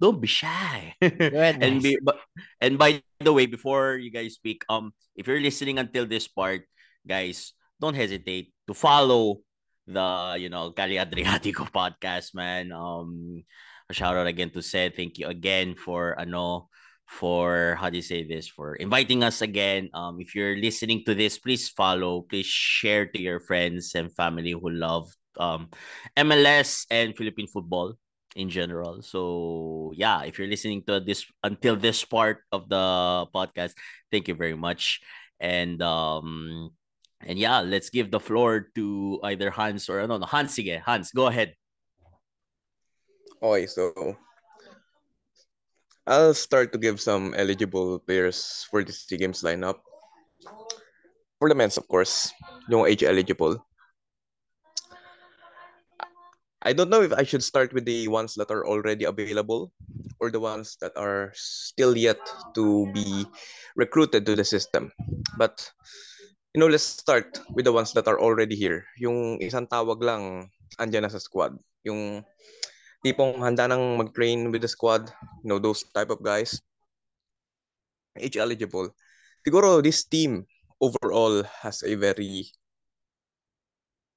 [0.00, 0.94] Don't be shy.
[1.00, 2.20] Go ahead, and be but
[2.60, 6.62] and by the way, before you guys speak, um, if you're listening until this part,
[7.06, 9.42] guys, don't hesitate to follow
[9.86, 12.70] the you know Cali Adriatico podcast, man.
[12.70, 13.42] Um,
[13.88, 14.94] a shout out again to Seth.
[14.94, 16.68] Thank you again for ano
[17.08, 19.88] for how do you say this for inviting us again.
[19.96, 24.52] Um, if you're listening to this, please follow, please share to your friends and family
[24.52, 25.68] who love um
[26.16, 27.94] MLS and Philippine football
[28.36, 29.02] in general.
[29.02, 33.74] So yeah, if you're listening to this until this part of the podcast,
[34.10, 35.00] thank you very much.
[35.40, 36.70] And um
[37.20, 40.80] and yeah, let's give the floor to either Hans or no, no Hans sige.
[40.80, 41.54] Hans, go ahead.
[43.42, 44.16] Okay, so
[46.06, 49.82] I'll start to give some eligible players for the SEA Games lineup.
[51.38, 52.32] For the men's, of course,
[52.66, 53.62] yung age eligible.
[56.62, 59.70] I don't know if I should start with the ones that are already available
[60.18, 62.18] or the ones that are still yet
[62.54, 63.26] to be
[63.76, 64.90] recruited to the system.
[65.38, 65.70] But
[66.54, 68.82] you know, let's start with the ones that are already here.
[68.98, 70.50] Yung isang tawag lang
[70.82, 71.54] andyan na sa squad.
[71.86, 72.26] Yung
[73.06, 75.06] tipong handa nang mag-train with the squad,
[75.44, 76.58] you know, those type of guys.
[78.18, 78.90] Age eligible.
[79.46, 80.42] Siguro this team
[80.82, 82.50] overall has a very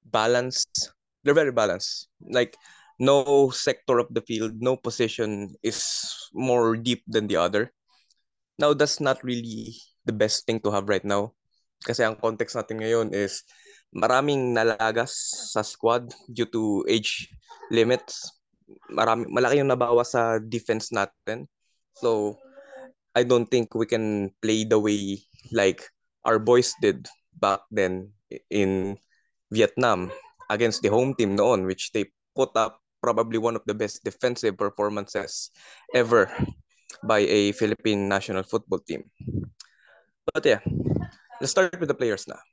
[0.01, 0.89] balanced
[1.23, 2.09] they're very balanced.
[2.21, 2.57] Like
[2.99, 5.81] no sector of the field, no position is
[6.33, 7.73] more deep than the other.
[8.59, 9.73] Now that's not really
[10.05, 11.33] the best thing to have right now.
[11.81, 13.41] Kasi ang context natin ngayon is
[13.89, 15.17] maraming nalagas
[15.49, 17.25] sa squad due to age
[17.73, 18.29] limits.
[18.93, 21.49] Marami, malaki yung nabawas sa defense natin.
[21.97, 22.37] So,
[23.17, 25.19] I don't think we can play the way
[25.51, 25.83] like
[26.23, 28.13] our boys did back then
[28.47, 28.95] in
[29.51, 30.13] Vietnam
[30.51, 34.59] against the home team noon, which they put up probably one of the best defensive
[34.59, 35.49] performances
[35.95, 36.27] ever
[37.07, 39.07] by a Philippine national football team.
[40.35, 40.59] But yeah,
[41.39, 42.43] let's start with the players now.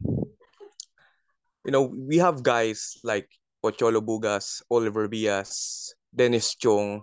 [1.67, 3.29] You know, we have guys like
[3.61, 7.03] Pocholo Bugas, Oliver Bias, Dennis Chung,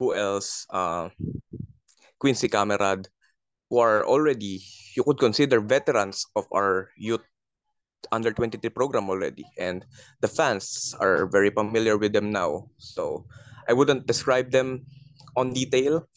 [0.00, 0.66] who else?
[0.72, 1.10] Uh,
[2.18, 3.06] Quincy Kammeraad,
[3.70, 4.58] who are already,
[4.96, 7.22] you could consider veterans of our youth
[8.12, 9.84] under 23 program already and
[10.20, 12.68] the fans are very familiar with them now.
[12.78, 13.26] So
[13.68, 14.86] i wouldn't describe them
[15.36, 16.08] on detail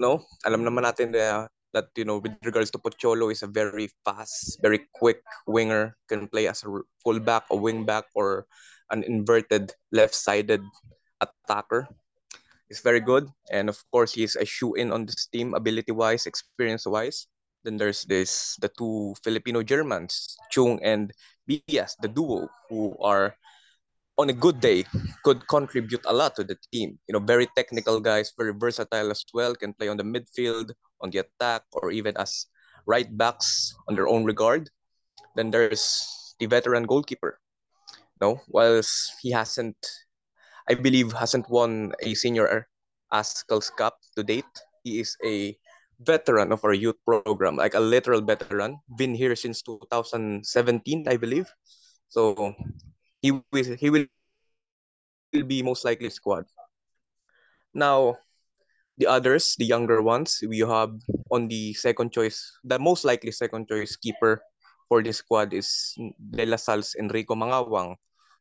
[0.00, 0.24] no?
[0.48, 1.44] Alam naman natin na
[1.76, 6.26] that you know with regards to Pocholo is a very fast very quick winger can
[6.26, 6.72] play as a
[7.04, 8.48] fullback a wingback or
[8.90, 10.64] an inverted left-sided
[11.20, 11.86] attacker.
[12.66, 16.26] He's very good and of course he's a shoe in on this team ability wise
[16.26, 17.28] experience wise
[17.64, 21.12] then there's this the two Filipino Germans, Chung and
[21.46, 23.34] Bias, the duo, who are
[24.18, 24.84] on a good day
[25.24, 26.98] could contribute a lot to the team.
[27.08, 31.10] You know, very technical guys, very versatile as well, can play on the midfield, on
[31.10, 32.46] the attack, or even as
[32.86, 34.68] right backs on their own regard.
[35.36, 37.40] Then there's the veteran goalkeeper.
[38.20, 39.80] No, whilst he hasn't,
[40.68, 42.68] I believe, hasn't won a senior
[43.12, 44.44] Azkals Cup to date,
[44.84, 45.56] he is a
[46.00, 48.80] veteran of our youth program, like a literal veteran.
[48.96, 51.48] Been here since 2017, I believe.
[52.08, 52.54] So
[53.20, 54.06] he will he will
[55.46, 56.44] be most likely squad.
[57.72, 58.16] Now,
[58.98, 60.90] the others, the younger ones, we have
[61.30, 64.42] on the second choice, the most likely second choice keeper
[64.88, 67.94] for this squad is De La Salle's Enrico Mangawang,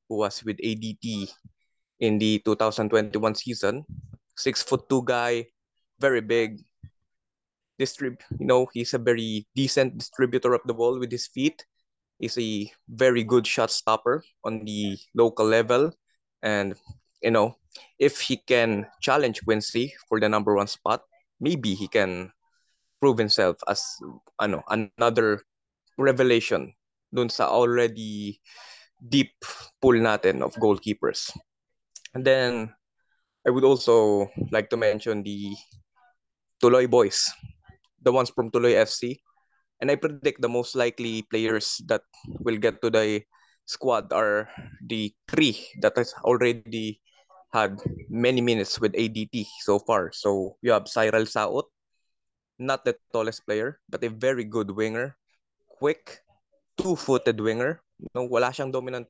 [0.10, 1.30] who was with ADT
[2.00, 3.86] in the 2021 season.
[4.36, 5.46] Six foot two guy,
[6.00, 6.64] very big,
[7.80, 11.66] distrib you know he's a very decent distributor of the ball with his feet.
[12.20, 15.96] He's a very good shot stopper on the local level.
[16.44, 16.76] And
[17.24, 17.56] you know
[17.98, 21.04] if he can challenge Quincy for the number one spot
[21.40, 22.32] maybe he can
[23.00, 23.84] prove himself as
[24.40, 25.44] ano another
[25.96, 26.72] revelation
[27.12, 28.40] dun sa already
[29.00, 29.32] deep
[29.80, 31.32] pool natin of goalkeepers.
[32.14, 32.72] And then
[33.48, 35.56] I would also like to mention the
[36.60, 37.24] Tuloy boys
[38.10, 39.22] the ones from Tuloy FC.
[39.78, 42.02] And I predict the most likely players that
[42.42, 43.22] will get to the
[43.70, 44.50] squad are
[44.82, 47.00] the three that has already
[47.54, 47.78] had
[48.10, 50.10] many minutes with ADT so far.
[50.12, 51.70] So you have Cyril Saot,
[52.58, 55.16] not the tallest player, but a very good winger,
[55.78, 56.20] quick,
[56.82, 57.82] two-footed winger.
[58.16, 59.08] No, wala siyang dominant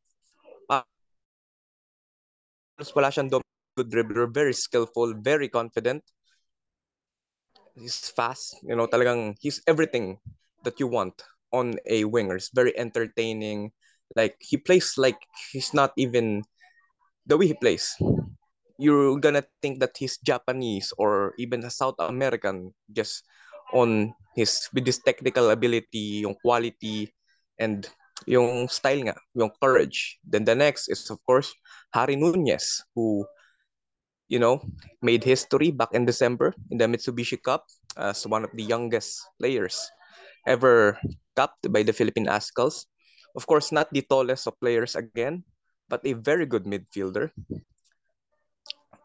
[2.95, 6.03] wala siyang dominant good dribbler, very skillful, very confident.
[7.79, 10.19] He's fast, you know, talagang he's everything
[10.67, 11.15] that you want
[11.55, 12.35] on a winger.
[12.35, 13.71] It's very entertaining.
[14.15, 15.17] Like he plays like
[15.51, 16.43] he's not even
[17.25, 17.95] the way he plays.
[18.75, 23.23] You're gonna think that he's Japanese or even a South American just
[23.71, 27.07] on his with his technical ability, yung quality
[27.59, 27.87] and
[28.27, 30.19] yung style nga, yung courage.
[30.27, 31.55] Then the next is of course
[31.95, 33.23] Harry Nunez who
[34.29, 34.61] you know,
[35.01, 37.65] made history back in December in the Mitsubishi Cup
[37.97, 39.89] as one of the youngest players
[40.47, 40.97] ever
[41.35, 42.85] capped by the Philippine Azkals.
[43.35, 45.43] Of course, not the tallest of players again,
[45.89, 47.33] but a very good midfielder.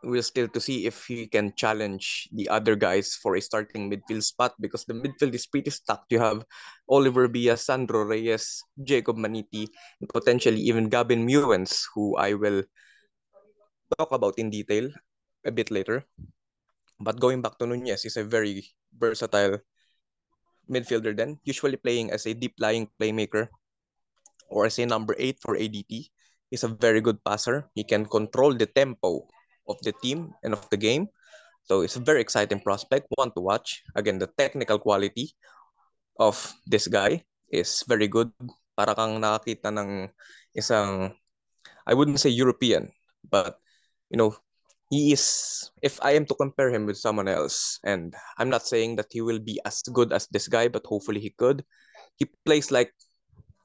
[0.04, 4.22] We'll still to see if he can challenge the other guys for a starting midfield
[4.22, 6.12] spot because the midfield is pretty stacked.
[6.12, 6.44] You have
[6.92, 9.64] Oliver Villa, Sandro Reyes, Jacob Maniti,
[10.00, 12.68] and potentially even Gavin Muens, who I will
[13.96, 14.92] talk about in detail
[15.44, 16.04] a bit later.
[17.00, 18.64] But going back to Nunez, he's a very
[18.96, 19.58] versatile
[20.70, 23.48] midfielder then, usually playing as a deep lying playmaker
[24.48, 26.08] or as a number eight for ADT.
[26.50, 27.68] He's a very good passer.
[27.74, 29.26] He can control the tempo
[29.68, 31.08] of the team and of the game.
[31.64, 33.82] So it's a very exciting prospect, one to watch.
[33.96, 35.32] Again, the technical quality
[36.20, 38.30] of this guy is very good.
[38.76, 40.10] Para kang nakakita ng
[40.52, 41.14] isang,
[41.86, 42.92] I wouldn't say European,
[43.24, 43.56] but
[44.10, 44.36] you know,
[44.94, 45.26] he is
[45.82, 49.26] if I am to compare him with someone else, and I'm not saying that he
[49.26, 51.66] will be as good as this guy, but hopefully he could.
[52.14, 52.94] He plays like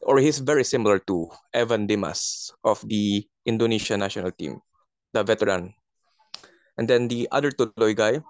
[0.02, 4.58] or he's very similar to Evan Dimas of the Indonesia national team,
[5.14, 5.78] the veteran.
[6.82, 8.26] And then the other Tuloy guy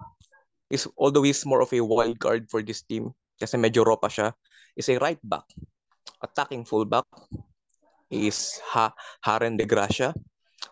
[0.68, 4.12] is although he's more of a wild card for this team, kasi medyo raw pa
[4.12, 4.36] siya,
[4.76, 5.48] is a right back,
[6.20, 7.08] attacking fullback.
[8.10, 8.90] Is ha
[9.22, 10.10] Haren de Gracia,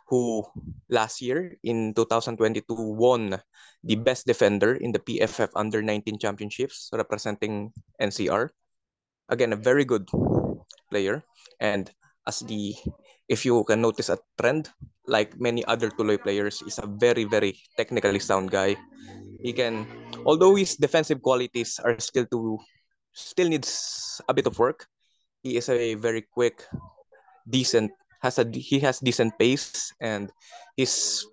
[0.08, 0.42] who
[0.88, 3.36] last year in 2022 won
[3.84, 8.48] the best defender in the PFF Under 19 Championships representing NCR.
[9.28, 10.08] Again, a very good
[10.90, 11.22] player
[11.60, 11.92] and
[12.26, 12.72] as the
[13.28, 14.72] if you can notice a trend
[15.04, 18.76] like many other Tuloy players is a very very technically sound guy.
[19.40, 19.84] He can
[20.24, 22.58] although his defensive qualities are still to
[23.12, 24.88] still needs a bit of work.
[25.44, 26.64] He is a very quick
[27.48, 30.30] decent has a he has decent pace and
[30.76, 31.24] his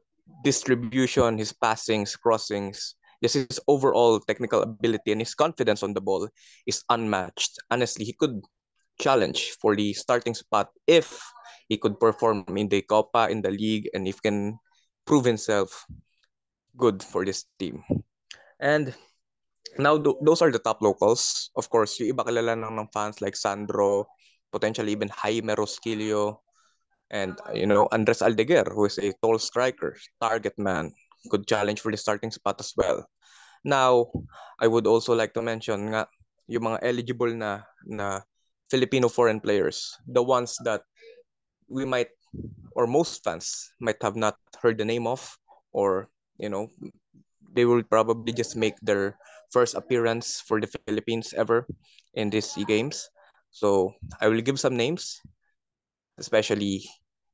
[0.43, 6.28] distribution, his passings, crossings, just his overall technical ability and his confidence on the ball
[6.65, 7.58] is unmatched.
[7.71, 8.41] Honestly, he could
[9.00, 11.21] challenge for the starting spot if
[11.67, 14.58] he could perform in the Copa, in the league, and if can
[15.06, 15.86] prove himself
[16.78, 17.84] good for this team.
[18.60, 18.93] And
[19.78, 21.50] now th- those are the top locals.
[21.56, 24.08] Of course, yung iba kilala ng, fans like Sandro,
[24.52, 26.44] potentially even Jaime Rosquillo,
[27.12, 30.94] and you know Andres Aldeguer, who is a tall striker, target man,
[31.30, 33.06] could challenge for the starting spot as well.
[33.63, 34.12] Now,
[34.60, 36.08] I would also like to mention nga
[36.48, 38.22] yung mga eligible na na
[38.70, 40.82] Filipino foreign players, the ones that
[41.70, 42.13] we might
[42.78, 45.22] or most fans might have not heard the name of
[45.72, 46.68] or you know
[47.56, 49.15] they will probably just make their
[49.50, 51.65] first appearance for the Philippines ever
[52.13, 53.08] in these games.
[53.52, 55.22] So I will give some names
[56.17, 56.84] especially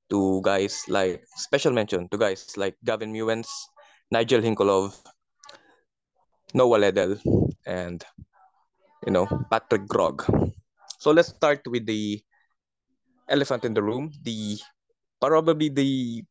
[0.09, 3.47] to guys like special mention to guys like Gavin Muens,
[4.11, 4.97] Nigel Hinkolov,
[6.53, 7.17] Noah Ledel,
[7.65, 8.03] and
[9.05, 10.25] you know Patrick Grog.
[10.99, 12.21] So let's start with the
[13.29, 14.11] elephant in the room.
[14.23, 14.59] The
[15.21, 16.23] probably the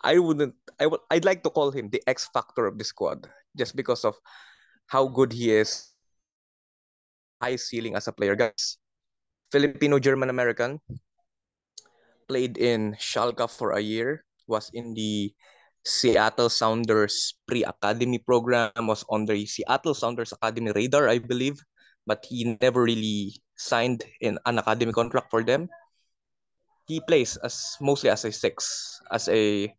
[0.00, 3.28] I wouldn't I would I'd like to call him the X factor of the squad
[3.58, 4.14] just because of
[4.86, 5.90] how good he is,
[7.42, 8.34] high ceiling as a player.
[8.34, 8.78] Guys,
[9.50, 10.80] Filipino German American,
[12.30, 15.34] played in Schalke for a year, was in the
[15.82, 21.58] Seattle Sounders pre-academy program, was on the Seattle Sounders Academy radar, I believe,
[22.06, 25.66] but he never really signed in an academy contract for them.
[26.86, 28.62] He plays as mostly as a six,
[29.10, 29.74] as a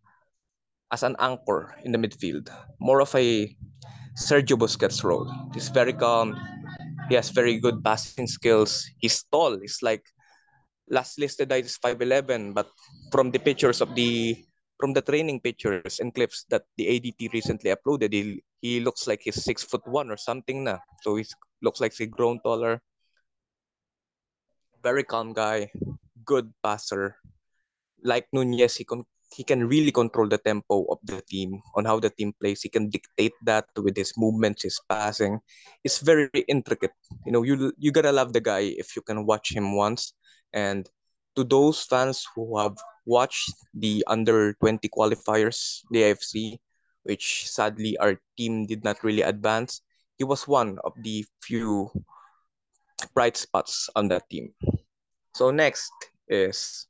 [0.91, 2.51] as an anchor in the midfield,
[2.83, 3.47] more of a
[4.19, 5.23] Sergio Busquets role.
[5.55, 6.35] He's very calm.
[7.07, 8.83] He has very good passing skills.
[8.99, 9.55] He's tall.
[9.55, 10.03] He's like
[10.91, 12.67] last listed is 5'11 but
[13.11, 14.35] from the pictures of the
[14.77, 19.21] from the training pictures and clips that the ADT recently uploaded he, he looks like
[19.23, 21.23] he's six foot one or something na so he
[21.63, 22.83] looks like he's grown taller
[24.83, 25.71] very calm guy
[26.25, 27.15] good passer
[28.03, 31.99] like Nunez he can he can really control the tempo of the team on how
[31.99, 32.61] the team plays.
[32.61, 35.39] He can dictate that with his movements, his passing.
[35.83, 36.91] It's very intricate.
[37.25, 40.13] You know, you you gotta love the guy if you can watch him once.
[40.53, 40.89] And
[41.35, 46.59] to those fans who have watched the under 20 qualifiers, the AFC,
[47.03, 49.81] which sadly our team did not really advance,
[50.17, 51.89] he was one of the few
[53.13, 54.53] bright spots on that team.
[55.33, 55.91] So next
[56.27, 56.87] is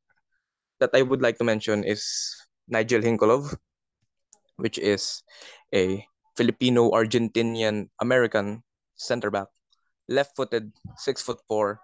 [0.80, 2.36] that I would like to mention is
[2.68, 3.56] Nigel Hinkolov,
[4.58, 5.24] which is
[5.74, 6.04] a
[6.36, 8.64] Filipino Argentinian American
[8.96, 9.48] center back,
[10.10, 11.80] left footed, six foot four.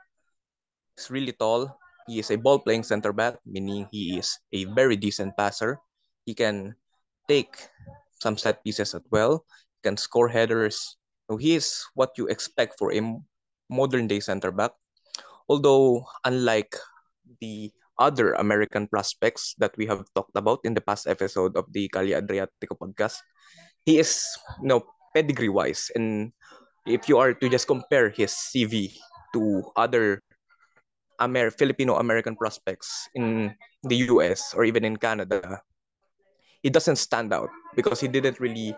[0.98, 1.78] He's really tall.
[2.08, 5.78] He is a ball playing center back, meaning he is a very decent passer.
[6.26, 6.76] He can
[7.28, 7.54] take
[8.20, 9.46] some set pieces as well,
[9.78, 10.98] he can score headers.
[11.30, 13.02] So he is what you expect for a
[13.70, 14.72] modern day center back.
[15.48, 16.76] Although, unlike
[17.40, 21.90] the other American prospects that we have talked about in the past episode of the
[21.90, 23.20] Cali Adriatico podcast.
[23.86, 24.24] He is,
[24.62, 25.90] you know, pedigree wise.
[25.96, 26.32] And
[26.86, 28.94] if you are to just compare his CV
[29.34, 30.22] to other
[31.22, 33.54] Amer- Filipino American prospects in
[33.84, 35.62] the US or even in Canada,
[36.62, 38.76] he doesn't stand out because he didn't really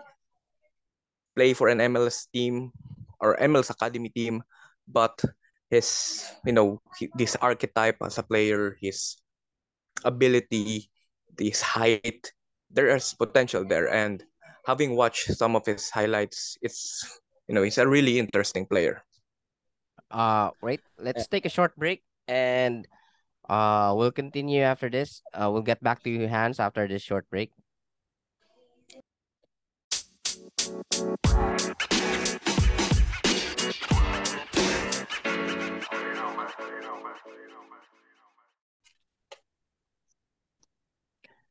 [1.36, 2.72] play for an MLS team
[3.20, 4.42] or MLS Academy team,
[4.88, 5.14] but
[5.70, 6.82] his you know
[7.14, 9.14] this archetype as a player his
[10.02, 10.90] ability
[11.38, 12.32] his height
[12.70, 13.90] there is potential there.
[13.90, 14.22] And
[14.66, 17.02] having watched some of his highlights it's
[17.48, 19.02] you know he's a really interesting player.
[20.10, 22.86] Uh right let's take a short break and
[23.50, 27.28] uh we'll continue after this uh we'll get back to you Hans after this short
[27.28, 27.50] break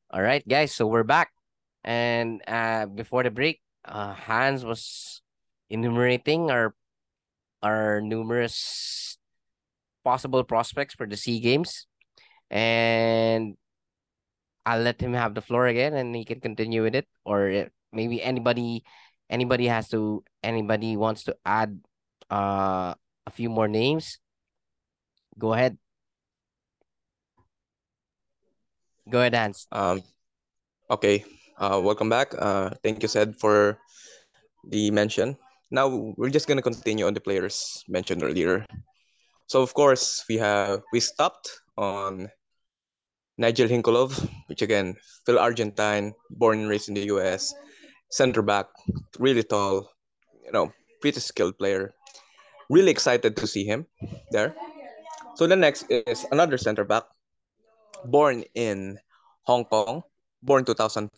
[0.09, 0.73] All right, guys.
[0.73, 1.29] So we're back,
[1.85, 5.21] and uh, before the break, uh, Hans was
[5.69, 6.73] enumerating our
[7.61, 9.18] our numerous
[10.03, 11.87] possible prospects for the Sea Games,
[12.49, 13.55] and
[14.65, 18.21] I'll let him have the floor again, and he can continue with it, or maybe
[18.21, 18.83] anybody
[19.29, 21.79] anybody has to anybody wants to add
[22.29, 22.93] uh
[23.25, 24.17] a few more names.
[25.37, 25.77] Go ahead.
[29.09, 29.65] Go ahead, Hans.
[29.71, 30.03] Um,
[30.89, 31.25] okay.
[31.57, 32.33] Uh, welcome back.
[32.37, 33.79] Uh, thank you, Said, for
[34.69, 35.37] the mention.
[35.71, 38.65] Now we're just gonna continue on the players mentioned earlier.
[39.49, 42.29] So of course we have we stopped on
[43.41, 44.13] Nigel Hinkolov,
[44.45, 44.93] which again,
[45.25, 47.55] Phil Argentine, born and raised in the US,
[48.13, 48.67] center back,
[49.17, 49.89] really tall,
[50.45, 50.69] you know,
[51.01, 51.95] pretty skilled player.
[52.69, 53.87] Really excited to see him
[54.29, 54.53] there.
[55.33, 57.09] So the next is another center back,
[58.05, 58.99] born in
[59.49, 60.03] Hong Kong,
[60.43, 61.09] born 2004,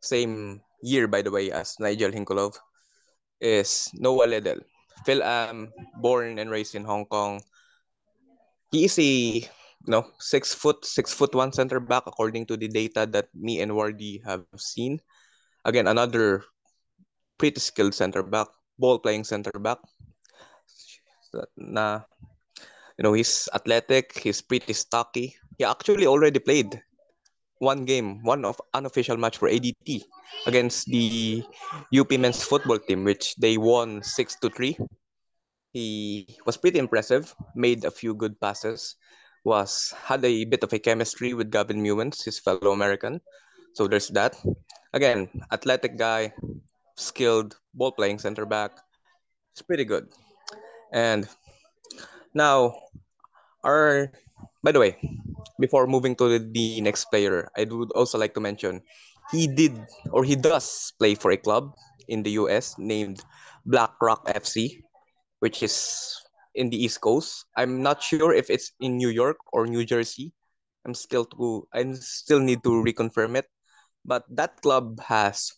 [0.00, 2.56] same year by the way as Nigel Hinkolov,
[3.38, 4.64] is Noah Ledel.
[5.02, 7.42] Phil Am, born and raised in Hong Kong.
[8.70, 12.68] He is a you know six foot six foot one center back according to the
[12.68, 15.00] data that me and Wardy have seen.
[15.64, 16.44] Again, another
[17.38, 19.78] pretty skilled center back, ball playing center back.
[21.56, 22.02] Na
[22.98, 25.34] you know he's athletic, he's pretty stocky.
[25.58, 26.82] He actually already played
[27.58, 30.02] one game, one of unofficial match for ADT
[30.46, 31.42] against the
[31.94, 34.76] UP men's football team, which they won six to three.
[35.72, 38.96] He was pretty impressive, made a few good passes,
[39.44, 43.20] was had a bit of a chemistry with Gavin Muens, his fellow American.
[43.74, 44.36] So there's that.
[44.92, 46.32] Again, athletic guy,
[46.96, 48.78] skilled, ball playing center back.
[49.52, 50.06] It's pretty good.
[50.92, 51.28] And
[52.34, 52.74] now
[53.64, 54.12] our
[54.64, 54.96] by the way,
[55.58, 58.82] before moving to the next player, I would also like to mention
[59.30, 59.72] he did
[60.10, 61.72] or he does play for a club
[62.08, 63.24] in the US named
[63.64, 64.82] Black Rock FC,
[65.40, 66.20] which is
[66.54, 67.46] in the East Coast.
[67.56, 70.32] I'm not sure if it's in New York or New Jersey.
[70.84, 73.48] I'm still to I still need to reconfirm it.
[74.04, 75.52] But that club has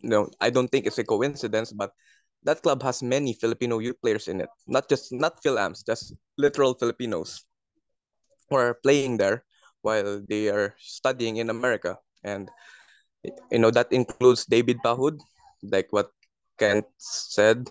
[0.00, 1.92] you know, I don't think it's a coincidence, but
[2.44, 4.48] that club has many Filipino youth players in it.
[4.66, 7.44] Not just not Phil Philams, just literal Filipinos
[8.50, 9.44] are playing there
[9.82, 11.98] while they are studying in America.
[12.22, 12.50] And
[13.50, 15.18] you know that includes David Pahud,
[15.62, 16.10] like what
[16.58, 17.70] Kent said.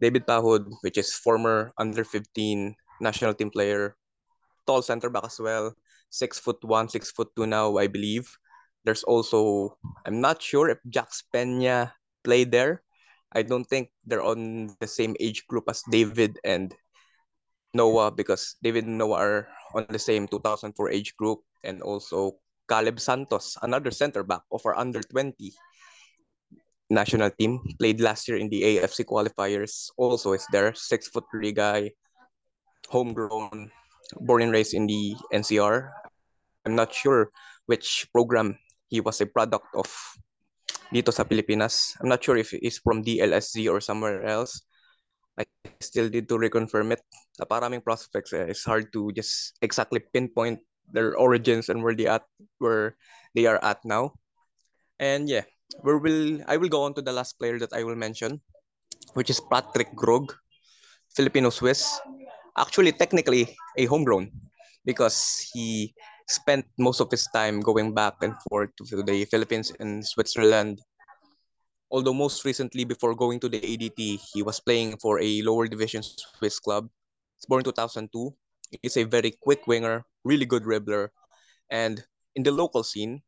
[0.00, 3.96] David Pahud, which is former under 15 national team player,
[4.66, 5.72] tall center back as well,
[6.10, 8.28] six foot one, six foot two now, I believe.
[8.84, 12.82] There's also I'm not sure if Jax Pena played there.
[13.32, 16.74] I don't think they're on the same age group as David and
[17.76, 22.98] Noah because David and Noah are on the same 2004 age group and also Caleb
[22.98, 25.36] Santos, another center back of our under 20
[26.90, 29.90] national team, played last year in the AFC qualifiers.
[29.96, 31.90] Also is there, six foot three guy,
[32.88, 33.70] homegrown,
[34.20, 35.90] born and raised in the NCR.
[36.64, 37.30] I'm not sure
[37.66, 38.58] which program
[38.88, 39.86] he was a product of
[40.94, 41.94] dito sa Pilipinas.
[42.00, 44.65] I'm not sure if he's from DLSZ or somewhere else.
[45.80, 47.02] Still need to reconfirm it.
[47.40, 48.32] Naparaming prospects.
[48.32, 48.48] Eh.
[48.48, 50.60] It's hard to just exactly pinpoint
[50.92, 52.22] their origins and where they at
[52.58, 52.96] where
[53.34, 54.14] they are at now.
[54.98, 55.44] And yeah,
[55.82, 58.40] we will I will go on to the last player that I will mention,
[59.14, 60.32] which is Patrick Grog,
[61.14, 62.00] Filipino Swiss.
[62.56, 64.32] Actually, technically a homegrown
[64.86, 65.92] because he
[66.28, 70.80] spent most of his time going back and forth to the Philippines and Switzerland.
[71.90, 76.02] Although most recently, before going to the ADT, he was playing for a lower division
[76.02, 76.88] Swiss club.
[77.36, 78.34] He's born 2002.
[78.82, 81.08] He's a very quick winger, really good dribbler.
[81.70, 82.02] And
[82.34, 83.22] in the local scene,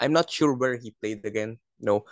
[0.00, 1.58] I'm not sure where he played again.
[1.78, 2.04] No,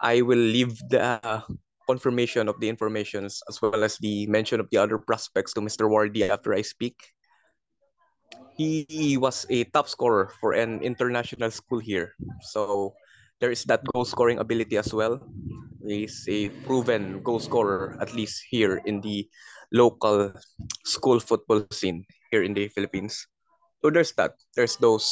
[0.00, 1.42] I will leave the uh,
[1.86, 5.88] confirmation of the informations as well as the mention of the other prospects to Mr.
[5.88, 6.96] Wardy after I speak
[8.60, 12.12] he was a top scorer for an international school here.
[12.42, 12.94] So
[13.40, 15.20] there is that goal scoring ability as well.
[15.84, 19.28] He's a proven goal scorer, at least here in the
[19.72, 20.32] local
[20.84, 23.26] school football scene here in the Philippines.
[23.82, 24.36] So there's that.
[24.54, 25.04] There's those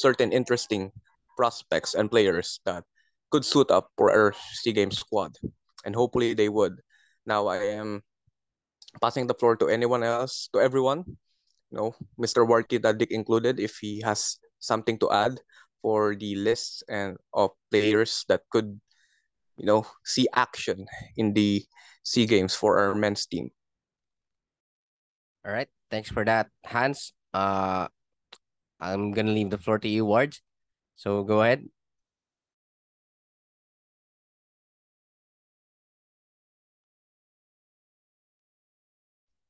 [0.00, 0.92] certain interesting
[1.36, 2.84] prospects and players that
[3.30, 4.32] could suit up for our
[4.62, 5.36] SEA Games squad.
[5.84, 6.80] And hopefully they would.
[7.26, 8.02] Now I am
[9.02, 11.04] passing the floor to anyone else, to everyone
[11.74, 12.46] you know, Mr.
[12.46, 15.40] Wardy Dadik included, if he has something to add
[15.84, 18.80] for the list and of players that could,
[19.60, 20.88] you know, see action
[21.20, 21.60] in the
[22.08, 23.52] SEA Games for our men's team.
[25.44, 25.68] All right.
[25.92, 27.12] Thanks for that, Hans.
[27.36, 27.88] Uh,
[28.80, 30.40] I'm gonna leave the floor to you, Ward.
[30.96, 31.68] So go ahead.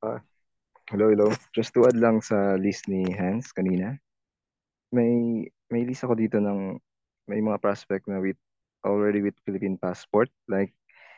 [0.03, 0.19] Uh,
[0.91, 1.33] Hello, hello.
[1.55, 3.97] Just to add lang sa list ni Hans kanina,
[4.95, 6.79] may may list ako dito ng
[7.27, 8.39] may mga prospect na with
[8.87, 10.71] already with Philippine passport like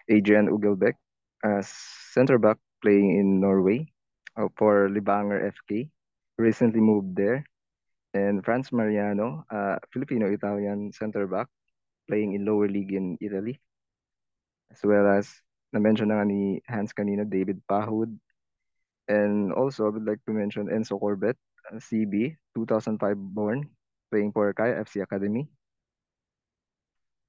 [0.09, 0.97] Adrian Ugelbeck
[1.45, 1.69] as
[2.15, 3.85] center back playing in Norway
[4.33, 5.93] uh, for Libanger FK
[6.41, 7.45] recently moved there
[8.17, 11.45] and Franz Mariano uh, Filipino-Italian center back
[12.09, 13.61] playing in lower league in Italy
[14.73, 15.29] as well as
[15.69, 18.15] na-mention na ni Hans kanina David Pahud
[19.07, 21.37] And also, I would like to mention Enzo Corbett,
[21.75, 23.69] CB, 2005 born,
[24.11, 25.49] playing for Kaya FC Academy.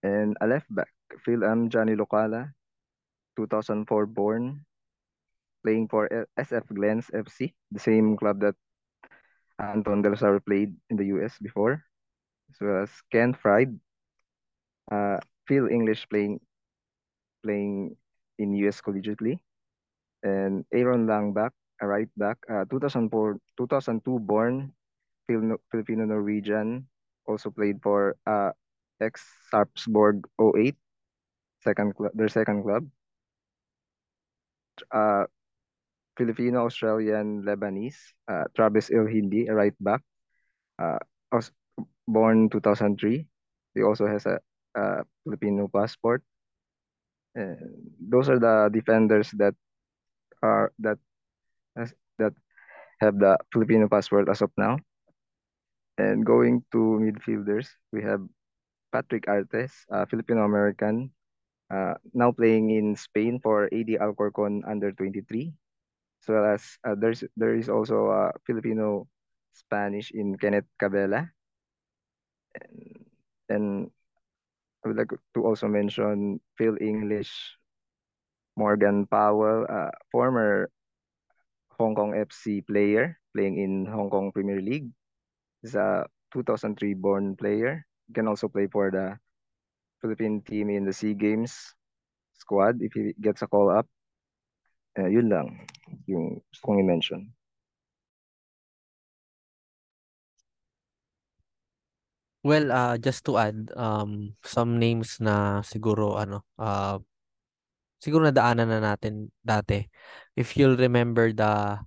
[0.02, 0.90] And a left back,
[1.24, 1.68] Phil M.
[1.68, 2.54] Johnny Locala,
[3.36, 4.62] 2004 born,
[5.64, 6.06] playing for
[6.38, 8.54] SF Glens FC, the same club that
[9.58, 11.82] Anton Del Saro played in the US before,
[12.50, 13.74] as well as Ken Fried,
[14.90, 16.40] uh, Phil English playing
[17.42, 17.96] playing
[18.38, 19.38] in US collegiately,
[20.22, 21.50] and Aaron Langback,
[21.80, 24.72] a right back, uh, 2004, 2002 born,
[25.28, 26.86] Filipino Norwegian,
[27.26, 28.52] also played for uh,
[29.00, 30.76] ex Sarpsborg 08,
[31.60, 32.88] second their second club.
[34.92, 35.24] Uh,
[36.16, 40.02] Filipino Australian Lebanese, uh, Travis Ilhindi, a right back,
[40.78, 40.98] uh,
[42.06, 43.26] born 2003.
[43.74, 44.40] He also has a,
[44.74, 46.22] a Filipino passport.
[47.34, 49.54] And those are the defenders that
[50.42, 50.98] are that
[52.18, 52.34] that
[53.00, 54.78] have the Filipino passport as of now.
[55.98, 58.22] And going to midfielders, we have
[58.92, 61.10] Patrick Artes, a Filipino-American,
[61.70, 65.52] uh, now playing in Spain for AD Alcorcon under 23.
[66.22, 69.06] As well as uh, there's there is also a Filipino
[69.54, 71.30] Spanish in Kenneth Cabela.
[72.54, 73.06] And,
[73.48, 73.66] and
[74.84, 77.30] I would like to also mention Phil English,
[78.56, 80.70] Morgan Powell, uh, former
[81.78, 84.90] Hong Kong FC player playing in Hong Kong Premier League.
[85.62, 87.86] He's a 2003 born player.
[88.06, 89.14] He can also play for the
[90.02, 91.74] Philippine team in the SEA Games
[92.34, 93.86] squad if he gets a call up.
[94.98, 95.66] Uh, yun lang
[96.10, 97.30] yung gusto kong i-mention.
[102.42, 106.98] Well, uh, just to add, um, some names na siguro ano, uh,
[107.98, 109.86] siguro nadaanan na natin dati.
[110.38, 111.82] If you'll remember the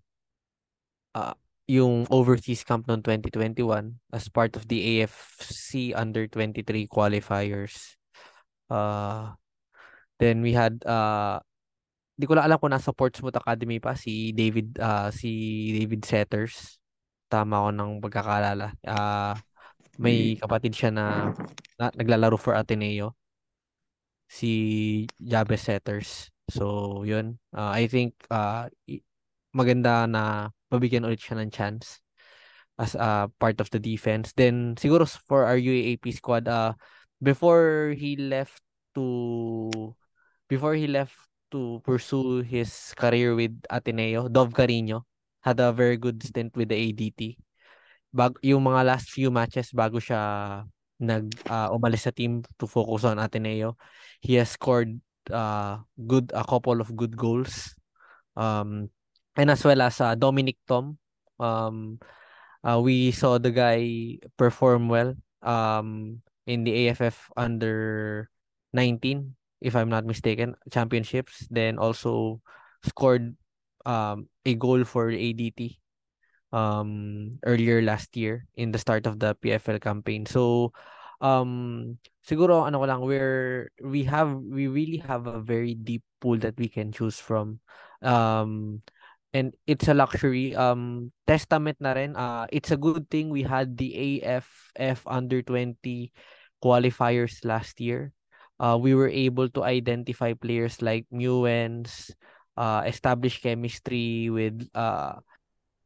[1.15, 1.35] uh,
[1.71, 7.95] yung overseas camp noong 2021 as part of the AFC under 23 qualifiers.
[8.67, 9.31] Uh,
[10.19, 11.39] then we had uh,
[12.19, 15.31] di ko lang alam kung nasa Portsmouth Academy pa si David uh, si
[15.79, 16.75] David Setters.
[17.31, 18.75] Tama ako ng pagkakalala.
[18.83, 19.33] Uh,
[19.95, 21.31] may kapatid siya na,
[21.79, 23.15] na naglalaro for Ateneo
[24.31, 24.51] si
[25.19, 26.31] Jabez Setters.
[26.47, 27.35] So, yun.
[27.51, 28.71] Uh, I think uh,
[29.51, 31.99] maganda na mabigyan ulit siya ng chance
[32.79, 34.31] as a part of the defense.
[34.31, 36.79] Then, siguro for our UAAP squad, uh,
[37.19, 38.63] before he left
[38.95, 39.91] to
[40.47, 41.15] before he left
[41.51, 45.03] to pursue his career with Ateneo, Dov Carino
[45.43, 47.35] had a very good stint with the ADT.
[48.11, 50.63] Bag yung mga last few matches bago siya
[51.01, 53.75] nag uh, umalis sa team to focus on Ateneo,
[54.21, 55.01] he has scored
[55.33, 57.73] uh, good a couple of good goals.
[58.37, 58.93] Um,
[59.35, 60.97] and as well as uh, Dominic Tom.
[61.41, 61.99] Um,
[62.63, 68.29] uh, we saw the guy perform well um, in the AFF under
[68.73, 71.47] 19, if I'm not mistaken, championships.
[71.49, 72.41] Then also
[72.85, 73.35] scored
[73.85, 75.80] um, a goal for ADT
[76.51, 80.25] um, earlier last year in the start of the PFL campaign.
[80.25, 80.71] So
[81.21, 81.95] um
[82.25, 86.57] siguro ano ko lang we're we have we really have a very deep pool that
[86.57, 87.61] we can choose from.
[88.01, 88.81] Um
[89.31, 90.57] and it's a luxury.
[90.57, 95.77] Um testament na rin uh it's a good thing we had the AFF under 20
[96.59, 98.11] qualifiers last year.
[98.57, 102.09] Uh we were able to identify players like Muens
[102.57, 105.21] uh establish chemistry with uh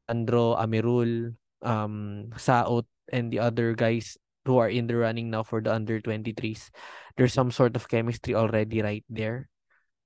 [0.10, 1.34] Andro Amirul
[1.66, 5.98] um Saot and the other guys who are in the running now for the under
[5.98, 6.70] 23s
[7.18, 9.50] there's some sort of chemistry already right there.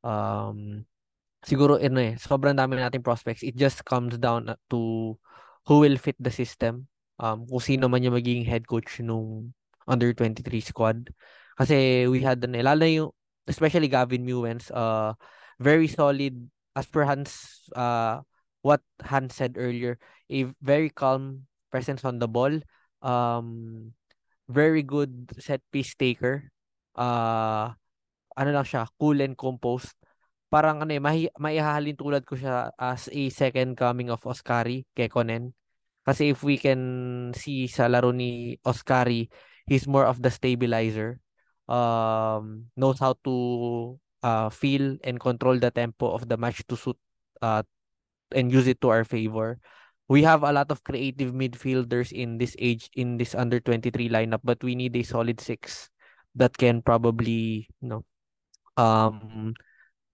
[0.05, 0.85] Um
[1.43, 3.43] siguro ano eh sobrang dami nating prospects.
[3.43, 4.79] It just comes down to
[5.65, 6.87] who will fit the system.
[7.19, 9.51] Um kung sino man yung magiging head coach nung
[9.89, 11.09] under 23 squad.
[11.57, 13.11] Kasi we had ano, lalo yung
[13.49, 15.17] especially Gavin Mewens uh
[15.59, 16.37] very solid
[16.77, 18.21] as per Hans uh
[18.61, 19.97] what Hans said earlier
[20.29, 22.51] a very calm presence on the ball
[23.01, 23.91] um
[24.49, 26.49] very good set piece taker.
[26.97, 27.71] Uh,
[28.33, 29.93] ano lang siya, cool and composed.
[30.49, 35.53] Parang ano eh, mahi, maihahalin tulad ko siya as a second coming of Oscari, Kekonen.
[36.01, 36.81] Kasi if we can
[37.37, 39.29] see sa laro ni Oscari,
[39.69, 41.21] he's more of the stabilizer.
[41.69, 43.35] Um, knows how to
[44.25, 46.97] uh, feel and control the tempo of the match to suit
[47.45, 47.61] uh,
[48.35, 49.59] and use it to our favor.
[50.09, 54.41] We have a lot of creative midfielders in this age in this under 23 lineup
[54.41, 55.93] but we need a solid six
[56.33, 58.01] that can probably you know
[58.73, 59.53] um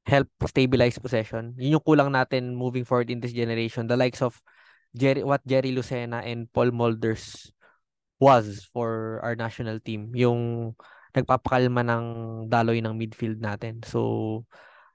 [0.05, 1.57] help stabilize possession.
[1.57, 3.89] Yun yung kulang natin moving forward in this generation.
[3.89, 4.37] The likes of
[4.93, 7.51] Jerry what Jerry Lucena and Paul Molders
[8.21, 10.13] was for our national team.
[10.13, 10.73] Yung
[11.15, 12.05] nagpapakalma ng
[12.51, 13.81] daloy ng midfield natin.
[13.83, 14.43] So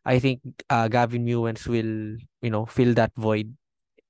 [0.05, 0.40] I think
[0.70, 3.55] uh, Gavin Muens will you know fill that void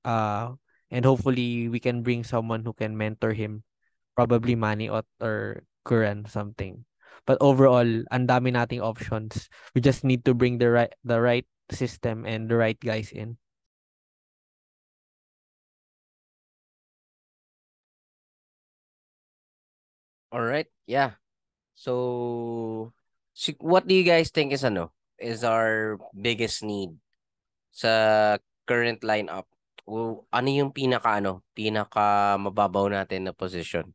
[0.05, 0.55] uh
[0.91, 3.63] and hopefully we can bring someone who can mentor him
[4.17, 6.85] probably Manny or, or Curran something.
[7.27, 9.49] But overall ang dami nating options.
[9.75, 13.39] We just need to bring the right the right system and the right guys in.
[20.33, 21.19] All right yeah.
[21.75, 22.93] So
[23.61, 26.97] what do you guys think is ano is our biggest need
[27.71, 29.47] sa current lineup
[30.31, 33.91] ano yung pinaka ano, pinaka mababaw natin na position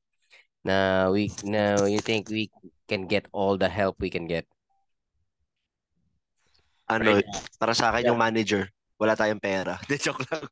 [0.65, 2.49] na we na you think we
[2.89, 4.45] can get all the help we can get?
[6.85, 7.25] Ano, right.
[7.57, 8.09] para sa akin yeah.
[8.13, 8.63] yung manager,
[9.01, 9.81] wala tayong pera.
[9.89, 10.45] De joke lang.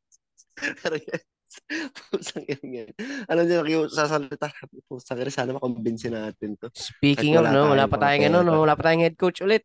[0.82, 1.22] Pero yes.
[2.10, 2.90] Pusang yan.
[3.30, 4.50] Alam niyo, sasalita.
[4.90, 5.30] Pusang yan.
[5.30, 6.66] Sana makumbinsin natin to.
[6.74, 9.62] Speaking of, no, wala pa tayong, ano, no, wala pa tayong head coach ulit.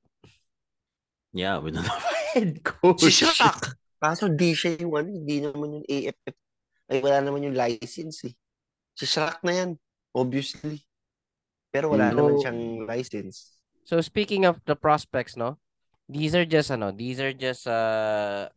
[1.34, 1.82] Yeah, have a
[2.34, 3.06] head coach.
[3.06, 3.78] Si Shaq.
[4.00, 6.36] Kaso di siya yung ano, hindi naman yung AFF.
[6.90, 8.34] Ay, wala naman yung license eh.
[8.96, 9.70] Si Shaq na yan,
[10.16, 10.82] obviously.
[11.70, 13.60] Pero wala so, naman siyang license.
[13.86, 15.62] So speaking of the prospects, no?
[16.10, 18.50] These are just ano, these are just uh,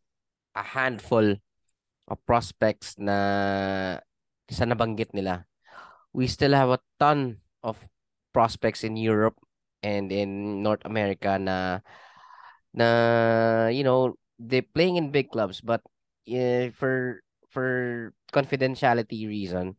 [0.57, 1.37] a handful
[2.09, 4.01] of prospects na
[4.49, 5.45] sa nabanggit nila.
[6.17, 7.77] We still have a ton of
[8.33, 9.37] prospects in Europe
[9.85, 11.85] and in North America na
[12.75, 15.81] na you know they playing in big clubs, but
[16.29, 19.77] uh, for for confidentiality reason,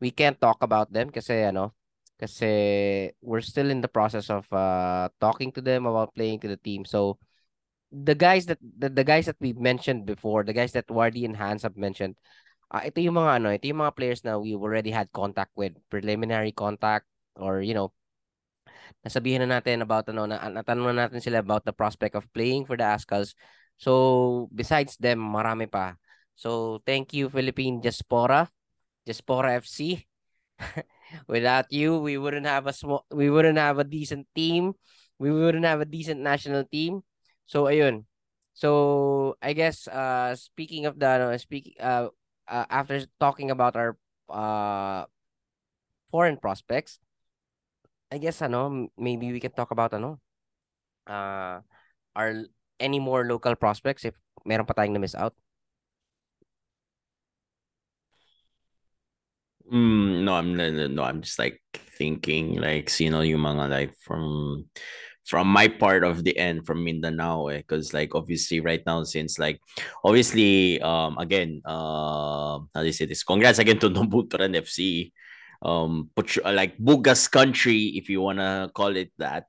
[0.00, 1.74] we can't talk about them kasi ano,
[2.18, 2.50] kasi
[3.22, 6.84] we're still in the process of uh, talking to them about playing to the team.
[6.84, 7.18] So
[7.92, 11.36] the guys that the, the guys that we mentioned before, the guys that Wardy and
[11.36, 12.16] Hans have mentioned,
[12.72, 15.76] uh, ito yung mga ano, ito yung mga players na we already had contact with,
[15.90, 17.92] preliminary contact or you know,
[19.04, 22.66] nasabihin na natin about ano na natanong na natin sila about the prospect of playing
[22.66, 23.34] for the Ascals
[23.82, 25.98] So, besides them, marami pa.
[26.38, 28.46] So, thank you Philippine Diaspora,
[29.02, 30.06] Diaspora FC.
[31.26, 34.78] Without you, we wouldn't have a small we wouldn't have a decent team.
[35.18, 37.02] We wouldn't have a decent national team.
[37.44, 38.06] So ayun.
[38.54, 42.14] So I guess uh speaking of the ano, speaking uh,
[42.46, 43.98] uh after talking about our
[44.30, 45.10] uh
[46.06, 47.02] foreign prospects,
[48.12, 50.20] I guess ano maybe we can talk about ano
[51.08, 51.64] uh
[52.12, 52.44] our
[52.76, 54.12] any more local prospects if
[54.44, 55.32] meron pa tayong na miss out.
[59.72, 61.56] Mm, no, I'm no, I'm just like
[61.96, 64.68] thinking like sino yung mga like from
[65.24, 69.38] from my part of the end from Mindanao eh because like obviously right now since
[69.38, 69.62] like
[70.04, 75.14] obviously um again uh how do you say this congrats again to Nabunturan FC
[75.62, 76.10] um
[76.44, 79.46] like Bugas country if you wanna call it that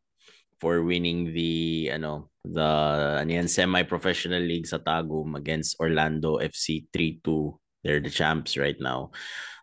[0.61, 7.57] for winning the ano the ano yan, semi-professional league sa Tagum against Orlando FC 3-2
[7.83, 9.11] they're the champs right now.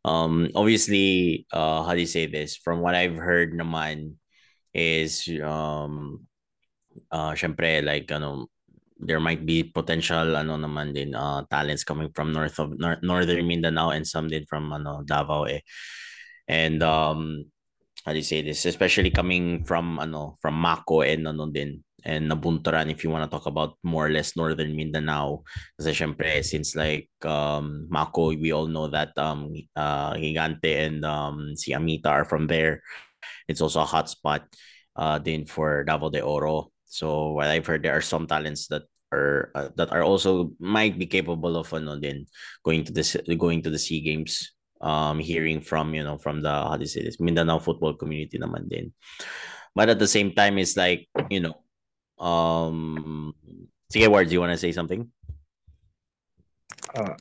[0.05, 2.57] Um obviously uh how do you say this?
[2.57, 4.21] From what I've heard naman
[4.75, 6.27] is um
[7.09, 8.51] uh syempre like ano
[9.01, 13.47] there might be potential ano naman din uh talents coming from north of nor- northern
[13.49, 15.65] Mindanao and some din from ano Davao eh
[16.51, 17.47] and um
[18.03, 18.67] how do you say this?
[18.67, 23.31] Especially coming from ano from Maco and ano din and Nabunturan if you want to
[23.31, 25.47] talk about more or less northern Mindanao.
[25.79, 31.55] Kasi syempre since like um Maco we all know that um uh Gigante and um
[31.55, 32.83] si Amita are from there.
[33.47, 34.49] It's also a hot spot
[34.99, 36.75] uh din for Davao de Oro.
[36.91, 40.99] So what I've heard there are some talents that are uh, that are also might
[40.99, 42.27] be capable of ano din
[42.67, 44.51] going to this going to the SEA Games
[44.81, 48.41] um hearing from you know from the how do you say this Mindanao football community
[48.41, 48.93] naman din
[49.77, 51.57] but at the same time it's like you know
[52.21, 53.33] um
[53.93, 55.09] sige Ward do you want to say something
[56.97, 57.15] Ah,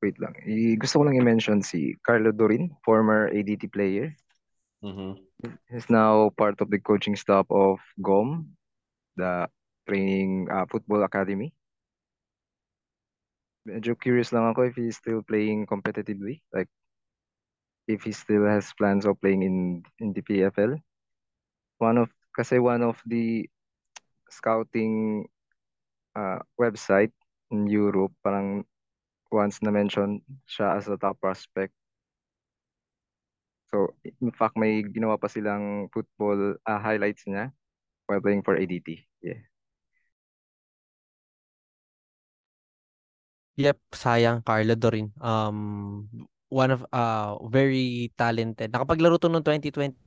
[0.00, 0.32] wait lang.
[0.46, 4.14] I, gusto ko lang i-mention si Carlo Dorin, former ADT player.
[4.80, 5.18] mm-hmm.
[5.70, 8.48] He's now part of the coaching staff of GOM,
[9.14, 9.46] the
[9.86, 11.54] training uh, football academy.
[13.68, 16.72] Medyo curious lang ako if he's still playing competitively, like
[17.88, 20.76] if he still has plans of playing in in the PFL.
[21.76, 23.44] One of kasi one of the
[24.32, 25.24] scouting
[26.16, 27.12] uh, website
[27.52, 28.64] in Europe parang
[29.32, 31.72] once na mention siya as a top prospect.
[33.72, 37.52] So in fact may ginawa pa silang football uh, highlights niya
[38.08, 39.04] while playing for ADT.
[39.20, 39.47] Yeah.
[43.58, 45.10] Yep, sayang Carlo Dorin.
[45.18, 46.06] Um
[46.46, 48.70] one of uh very talented.
[48.70, 49.98] Nakapaglaro to noong 2020.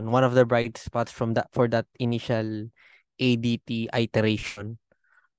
[0.00, 2.72] One of the bright spots from that for that initial
[3.20, 4.80] ADT iteration.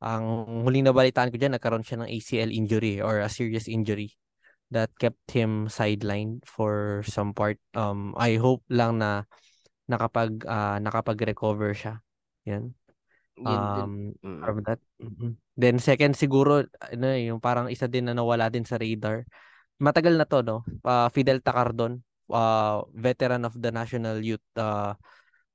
[0.06, 4.14] Ang huling nabalitaan ko diyan nagkaroon siya ng ACL injury or a serious injury
[4.70, 7.58] that kept him sidelined for some part.
[7.74, 9.26] Um I hope lang na
[9.90, 11.98] nakapag uh, nakapag-recover siya.
[12.46, 12.78] Yan.
[13.42, 14.40] Um Mm.
[14.46, 14.80] from that.
[15.02, 15.38] Mhm.
[15.58, 19.26] Then second siguro ano eh, yung parang isa din na nawala din sa radar.
[19.82, 20.58] Matagal na to no.
[20.86, 24.94] Uh, Fidel Tacardon, uh, veteran of the national youth uh,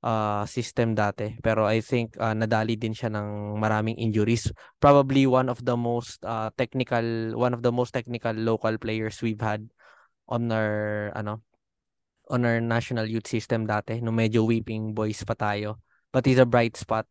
[0.02, 1.38] uh, system dati.
[1.42, 4.50] Pero I think uh, nadali din siya ng maraming injuries.
[4.82, 9.40] Probably one of the most uh, technical, one of the most technical local players we've
[9.42, 9.66] had
[10.28, 11.40] on our ano
[12.28, 15.80] on our national youth system dati no medyo weeping boys pa tayo.
[16.12, 17.08] But he's a bright spot.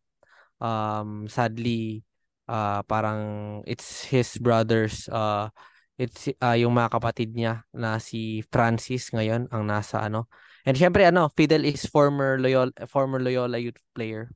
[0.58, 2.02] Um sadly
[2.48, 3.20] uh parang
[3.68, 5.52] it's his brothers uh
[5.98, 10.30] it's uh, yung mga kapatid niya na si Francis ngayon ang nasa ano.
[10.62, 14.30] And syempre ano, Fidel is former Loyola former Loyola youth player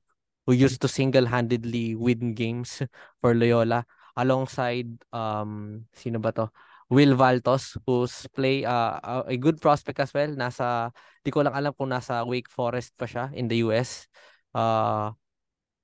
[0.45, 2.83] who used to single-handedly win games
[3.23, 3.87] for Loyola
[4.19, 6.51] alongside um sino ba to?
[6.93, 10.93] Will Valtos who's play uh, a- good prospect as well nasa
[11.25, 14.11] di ko lang alam kung nasa Wake Forest pa siya in the US.
[14.53, 15.15] Uh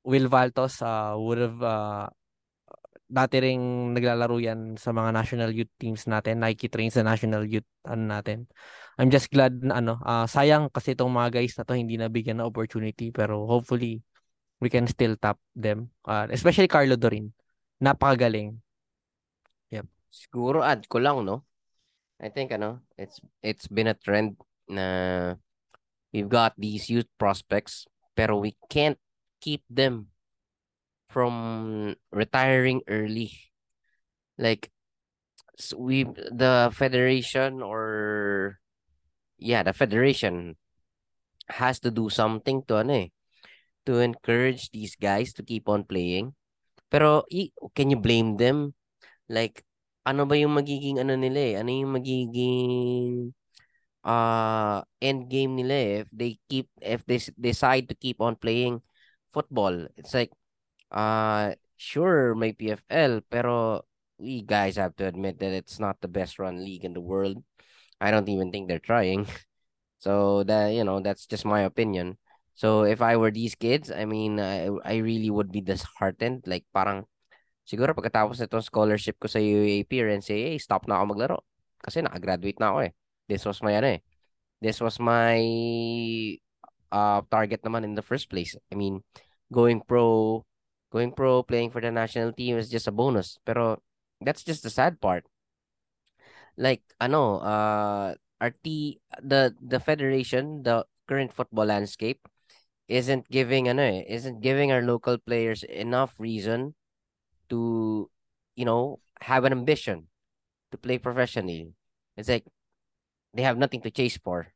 [0.04, 2.06] Will Valtos uh, would have uh,
[3.08, 6.44] dati ring naglalaro yan sa mga national youth teams natin.
[6.44, 8.44] Nike trains sa national youth ano natin.
[8.98, 12.42] I'm just glad na ano, ah, sayang kasi itong mga guys na to hindi nabigyan
[12.42, 14.02] ng opportunity pero hopefully
[14.58, 15.88] we can still tap them.
[16.04, 17.30] Uh, especially Carlo Dorin.
[17.78, 18.58] Napakagaling.
[20.08, 21.44] Siguro add ko lang, no?
[22.18, 25.36] I think ano, it's it's been a trend na
[26.10, 27.86] we've got these youth prospects
[28.16, 28.98] pero we can't
[29.40, 30.08] keep them
[31.08, 33.32] from retiring early.
[34.38, 34.70] Like
[35.58, 38.58] s- we the federation or
[39.38, 40.56] yeah, the federation
[41.48, 43.08] has to do something to ano eh,
[43.86, 46.34] to encourage these guys to keep on playing.
[46.90, 47.24] Pero
[47.76, 48.74] can you blame them?
[49.28, 49.64] Like
[50.06, 51.54] ano ba yung magiging ano nila eh?
[51.62, 53.32] Ano yung magiging
[54.06, 55.92] uh end game nila eh.
[56.06, 58.80] if they keep if they decide to keep on playing
[59.30, 59.86] football.
[59.96, 60.32] It's like
[60.90, 63.84] uh sure may PFL pero
[64.18, 67.42] we guys have to admit that it's not the best run league in the world.
[68.00, 69.26] I don't even think they're trying.
[69.98, 72.18] So that you know that's just my opinion.
[72.54, 76.64] So if I were these kids, I mean I I really would be disheartened like
[76.70, 77.06] parang
[77.68, 81.38] siguro pagkatapos nitong scholarship ko sa UAP and say, hey, stop na ako maglaro.
[81.82, 82.92] Kasi nakagraduate na ako eh.
[83.28, 84.00] This was my ano eh.
[84.62, 85.38] This was my
[86.92, 88.56] uh target naman in the first place.
[88.72, 89.02] I mean,
[89.52, 90.44] going pro,
[90.92, 93.38] going pro, playing for the national team is just a bonus.
[93.44, 93.82] Pero
[94.20, 95.24] that's just the sad part.
[96.56, 102.26] Like ano, uh our T the the federation, the current football landscape
[102.88, 106.74] isn't giving ano eh, isn't giving our local players enough reason
[107.50, 108.10] to
[108.56, 110.08] you know have an ambition
[110.72, 111.74] to play professionally.
[112.16, 112.46] It's like
[113.34, 114.52] they have nothing to chase for.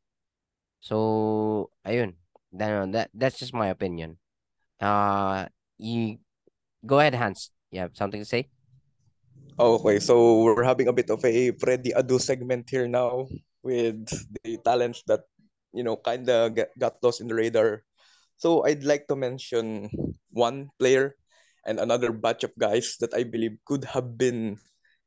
[0.81, 2.15] So ayun.
[2.53, 4.17] That, that that's just my opinion.
[4.79, 6.19] Uh you
[6.85, 7.51] go ahead, Hans.
[7.71, 8.49] You have something to say?
[9.59, 13.29] Okay, so we're having a bit of a Freddy Adu segment here now
[13.61, 14.09] with
[14.43, 15.29] the talents that,
[15.73, 17.85] you know, kind of got lost in the radar.
[18.37, 19.89] So I'd like to mention
[20.33, 21.15] one player
[21.65, 24.57] and another batch of guys that I believe could have been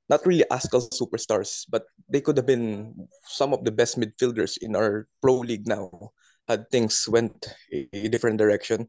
[0.09, 2.95] not really Azkal superstars, but they could have been
[3.27, 5.91] some of the best midfielders in our pro league now
[6.49, 7.35] had things went
[7.73, 8.89] a, a different direction.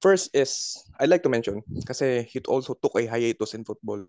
[0.00, 4.06] First is, I'd like to mention, kasi it also took a hiatus in football.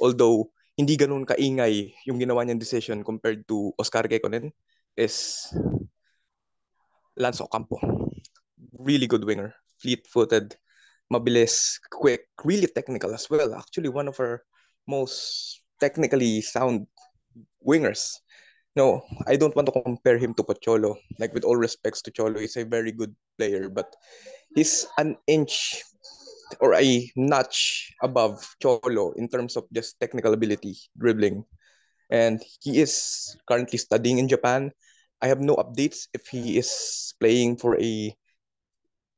[0.00, 4.52] Although, hindi ganun kaingay yung ginawa niyang decision compared to Oscar Kekkonen,
[4.96, 5.48] is
[7.16, 7.78] Lance Ocampo.
[8.78, 9.54] Really good winger.
[9.80, 10.54] Fleet-footed,
[11.12, 13.54] mabilis, quick, really technical as well.
[13.54, 14.42] Actually, one of our
[14.86, 16.86] most technically sound
[17.64, 18.20] wingers.
[18.74, 20.98] No, I don't want to compare him to Pocholo.
[21.18, 23.94] Like with all respects to Cholo, he's a very good player, but
[24.54, 25.82] he's an inch
[26.58, 31.44] or a notch above Cholo in terms of just technical ability, dribbling.
[32.10, 34.72] And he is currently studying in Japan.
[35.22, 38.12] I have no updates if he is playing for a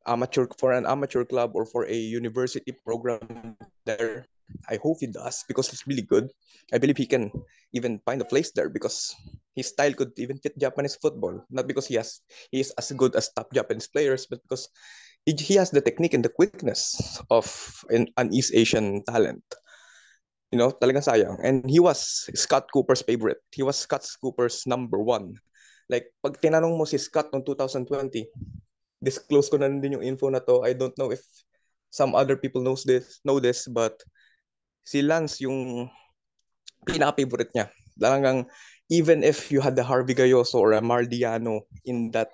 [0.06, 4.28] amateur for an amateur club or for a university program there.
[4.68, 6.30] I hope he does because he's really good.
[6.72, 7.30] I believe he can
[7.72, 9.14] even find a place there because
[9.54, 11.44] his style could even fit Japanese football.
[11.50, 12.20] Not because he has
[12.50, 14.68] he is as good as top Japanese players, but because
[15.24, 17.46] he, he has the technique and the quickness of
[17.90, 19.42] an, an East Asian talent.
[20.54, 21.42] You know, talagang sayang.
[21.42, 23.42] And he was Scott Cooper's favorite.
[23.50, 25.34] He was Scott Cooper's number one.
[25.90, 28.30] Like, pag tinanong mo si Scott noong 2020,
[29.02, 30.62] disclose ko na din yung info na to.
[30.62, 31.22] I don't know if
[31.90, 33.98] some other people knows this, know this, but
[34.86, 35.90] si Lance yung
[36.86, 37.66] pinaka-favorite niya.
[37.98, 38.46] Talagang
[38.86, 42.30] even if you had the Harvey Gayoso or a Mardiano in that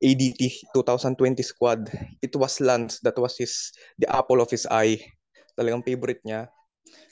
[0.00, 1.92] ADT 2020 squad,
[2.24, 3.70] it was Lance that was his
[4.00, 4.96] the apple of his eye.
[5.54, 6.48] Talagang favorite niya.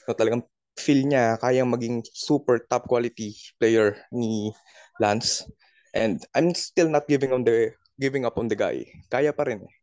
[0.09, 0.43] No, talagang
[0.73, 4.49] feel niya kayang maging super top quality player ni
[4.97, 5.45] Lance.
[5.93, 8.89] And I'm still not giving on the giving up on the guy.
[9.13, 9.61] Kaya pa rin.
[9.61, 9.82] Eh.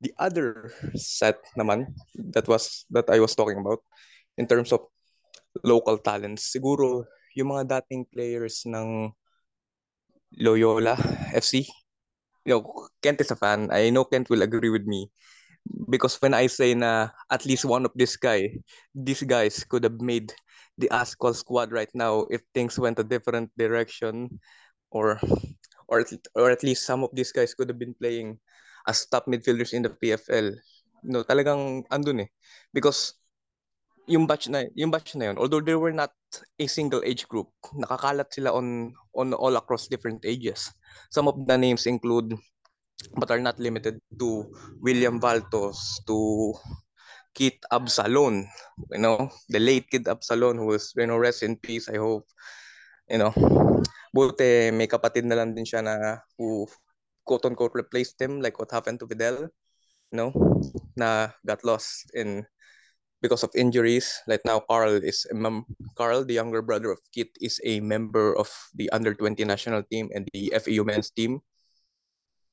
[0.00, 1.92] The other set naman
[2.32, 3.84] that was that I was talking about
[4.40, 4.88] in terms of
[5.60, 7.04] local talents, siguro
[7.36, 9.12] yung mga dating players ng
[10.40, 10.96] Loyola
[11.36, 11.66] FC.
[12.46, 13.68] You know, Kent is a fan.
[13.68, 15.12] I know Kent will agree with me
[15.90, 18.56] because when I say na at least one of this guy,
[18.94, 20.32] these guys could have made
[20.78, 24.40] the Azkal squad right now if things went a different direction
[24.90, 25.20] or
[25.88, 28.40] or or at least some of these guys could have been playing
[28.86, 30.56] as top midfielders in the PFL.
[31.04, 32.30] No, talagang andun eh.
[32.72, 33.20] Because
[34.10, 36.10] yung batch na yung batch na yun, although they were not
[36.58, 40.72] a single age group, nakakalat sila on on all across different ages.
[41.14, 42.34] Some of the names include
[43.16, 44.50] but are not limited to
[44.82, 46.52] William Valtos, to
[47.32, 48.44] Kit Absalon,
[48.90, 52.26] you know, the late Kid Absalon who was, you know, rest in peace, I hope.
[53.10, 53.32] You know,
[54.14, 56.66] buti may kapatid na lang din siya na who
[57.30, 59.46] quote-unquote replaced him like what happened to Vidal,
[60.10, 60.34] you know,
[60.98, 62.42] na got lost in
[63.22, 64.10] because of injuries.
[64.26, 68.34] Like now, Carl is a mem- Carl, the younger brother of Kit, is a member
[68.34, 71.38] of the under 20 national team and the FEU men's team.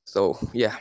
[0.06, 0.78] So, yeah.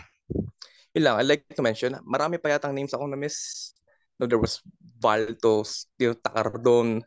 [0.94, 3.74] Yun lang, I'd like to mention, marami pa yatang names akong na-miss.
[4.22, 4.62] No, there was
[4.98, 7.02] Valtos, Tio Takardon,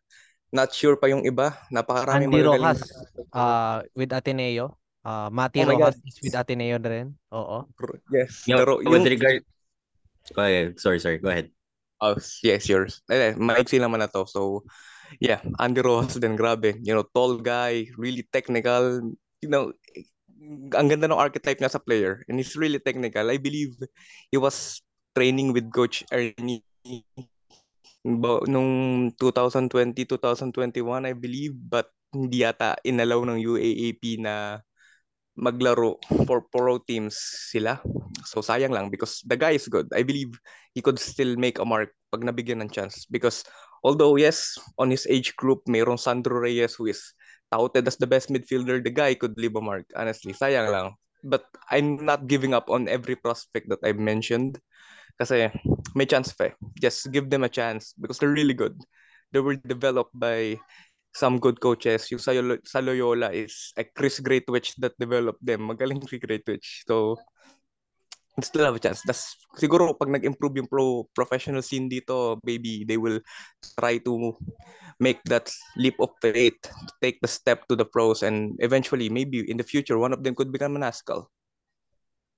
[0.50, 1.54] not sure pa yung iba.
[1.70, 2.82] Napakarami Andy Rojas
[3.34, 4.79] uh, with Ateneo.
[5.00, 7.08] Uh, Mati Oh Rojas is with Ateneo na rin.
[7.32, 7.64] Oo.
[8.12, 8.44] Yes.
[8.44, 9.40] Yo, Laro, with yung, regard...
[10.36, 10.76] Go ahead.
[10.76, 11.18] Sorry, sorry.
[11.18, 11.48] Go ahead.
[12.00, 13.04] oh, yes, yours.
[13.12, 14.24] Eh, maiksi naman na to.
[14.24, 14.64] So,
[15.20, 16.80] yeah, Andy Rojas din, grabe.
[16.80, 19.04] You know, tall guy, really technical,
[19.40, 19.72] you know,
[20.74, 23.28] ang ganda ng archetype niya sa player and he's really technical.
[23.28, 23.76] I believe
[24.32, 24.80] he was
[25.12, 26.64] training with Coach Ernie
[28.00, 34.64] nung 2020, 2021, I believe, but hindi yata inalaw ng UAAP na
[35.38, 37.16] maglaro for pro teams
[37.50, 37.78] sila.
[38.26, 39.86] So sayang lang because the guy is good.
[39.94, 40.34] I believe
[40.74, 43.46] he could still make a mark pag nabigyan ng chance because
[43.86, 47.00] although yes, on his age group, mayroong Sandro Reyes who is
[47.50, 49.86] touted as the best midfielder, the guy could leave a mark.
[49.94, 50.94] Honestly, sayang lang.
[51.22, 54.58] But I'm not giving up on every prospect that I've mentioned.
[55.20, 55.52] Kasi
[55.92, 56.54] may chance pa eh.
[56.80, 58.72] Just give them a chance because they're really good.
[59.36, 60.56] They were developed by
[61.14, 62.10] some good coaches.
[62.10, 62.32] Yung sa,
[62.64, 65.68] sa Loyola is a Chris Greatwich that developed them.
[65.70, 66.84] Magaling si Greatwich.
[66.86, 67.18] So,
[68.40, 69.02] still have a chance.
[69.04, 73.20] Das, siguro pag nag-improve yung pro professional scene dito, maybe they will
[73.76, 74.36] try to
[75.00, 76.56] make that leap of faith,
[77.02, 80.34] take the step to the pros, and eventually, maybe in the future, one of them
[80.34, 81.28] could become an Ascal.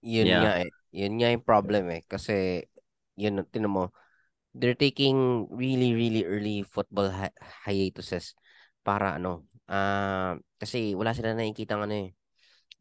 [0.02, 0.42] Yun Yeah.
[0.42, 0.70] nga eh.
[0.92, 2.02] Yun nga yung problem eh.
[2.06, 2.66] Kasi,
[3.14, 3.94] yun, tinan mo,
[4.52, 8.34] they're taking really, really early football hi- hiatuses
[8.85, 12.11] para ano, ah kasi wala sila nakikita ano eh.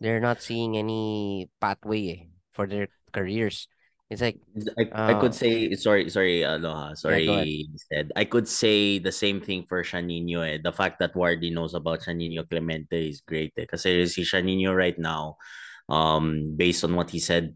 [0.02, 2.22] They're not seeing any pathway eh
[2.52, 3.70] for their careers.
[4.10, 4.42] It's like,
[4.78, 9.40] I, I could Uh, say sorry sorry Aloha sorry said I could say the same
[9.40, 10.60] thing for Shanino eh.
[10.60, 13.64] The fact that Wardy knows about Shanino Clemente is great eh.
[13.64, 15.40] Kasi si Shanino right now
[15.88, 17.56] um based on what he said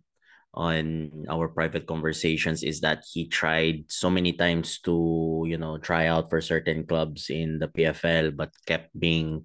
[0.56, 6.08] on our private conversations is that he tried so many times to you know try
[6.08, 9.44] out for certain clubs in the PFL but kept being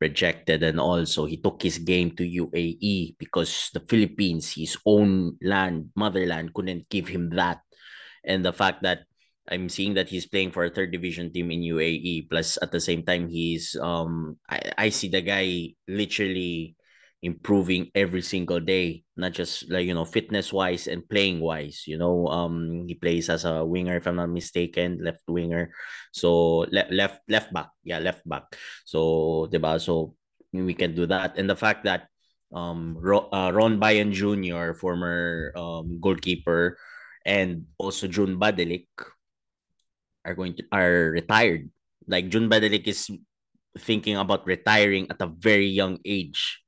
[0.00, 5.90] rejected and also he took his game to UAE because the Philippines his own land
[5.96, 7.60] motherland couldn't give him that.
[8.24, 9.08] And the fact that
[9.48, 12.80] I'm seeing that he's playing for a third division team in UAE plus at the
[12.80, 16.75] same time he's um I, I see the guy literally
[17.26, 21.98] improving every single day not just like you know fitness wise and playing wise you
[21.98, 25.74] know um he plays as a winger if i'm not mistaken left winger.
[26.14, 28.54] So le- left left back yeah left back.
[28.86, 29.82] So diba?
[29.82, 30.14] So
[30.54, 31.36] we can do that.
[31.36, 32.06] And the fact that
[32.54, 36.78] um Ro- uh, Ron Bayan Jr former um goalkeeper
[37.26, 38.86] and also June Badelik
[40.24, 41.68] are going to are retired.
[42.06, 43.10] Like June Badelik is
[43.76, 46.62] thinking about retiring at a very young age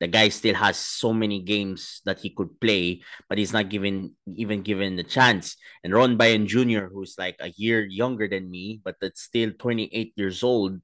[0.00, 4.14] the guy still has so many games that he could play, but he's not given
[4.26, 5.56] even given the chance.
[5.82, 10.12] And Ron Bayan Jr., who's like a year younger than me, but that's still 28
[10.16, 10.80] years old,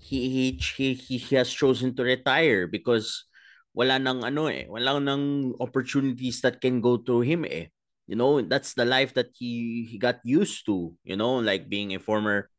[0.00, 3.28] he he he, he has chosen to retire because
[3.76, 7.68] wala nang ano eh, wala nang opportunities that can go to him eh.
[8.10, 11.94] You know, that's the life that he he got used to, you know, like being
[11.94, 12.50] a former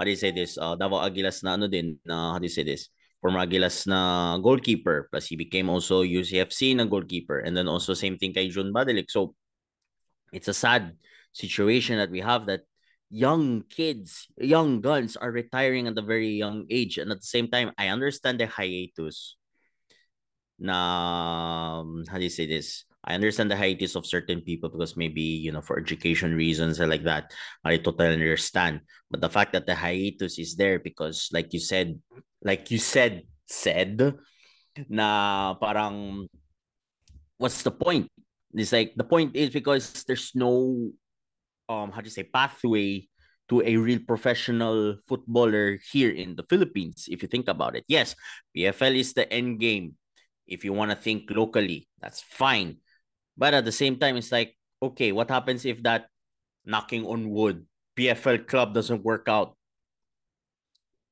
[0.00, 0.56] how do you say this?
[0.56, 2.88] Uh, Davao Agilas na ano din, uh, how do you say this?
[3.20, 5.08] Former Agilas na goalkeeper.
[5.10, 7.40] Plus, he became also UCFC na goalkeeper.
[7.40, 9.10] And then also same thing kay Jun Badelik.
[9.10, 9.34] So,
[10.32, 10.96] it's a sad
[11.32, 12.62] situation that we have that
[13.10, 16.98] young kids, young guns are retiring at a very young age.
[16.98, 19.36] And at the same time, I understand the hiatus
[20.60, 22.84] na, um, how do you say this?
[23.02, 26.86] I understand the hiatus of certain people because maybe, you know, for education reasons or
[26.86, 27.32] like that.
[27.64, 28.84] I totally understand.
[29.10, 31.98] But the fact that the hiatus is there because, like you said,
[32.42, 34.14] like you said, said,
[34.88, 36.26] na parang,
[37.38, 38.08] what's the point?
[38.54, 40.90] It's like, the point is because there's no,
[41.68, 43.06] um, how do you say, pathway
[43.50, 47.84] to a real professional footballer here in the Philippines, if you think about it.
[47.88, 48.14] Yes,
[48.56, 49.98] PFL is the end game.
[50.46, 52.78] If you want to think locally, that's fine.
[53.36, 56.06] But at the same time, it's like, okay, what happens if that
[56.64, 57.66] knocking on wood
[57.98, 59.56] PFL club doesn't work out?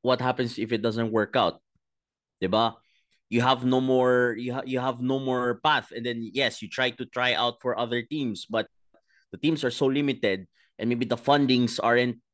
[0.08, 1.60] What happens if it doesn't work out?
[2.40, 2.80] Diba?
[3.28, 6.72] You have no more you, ha- you have no more path and then yes, you
[6.72, 8.72] try to try out for other teams, but
[9.28, 10.48] the teams are so limited
[10.80, 12.24] and maybe the fundings aren't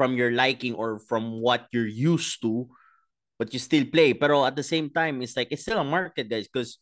[0.00, 2.64] from your liking or from what you're used to,
[3.36, 4.16] but you still play.
[4.16, 6.80] But at the same time, it's like it's still a market, guys, because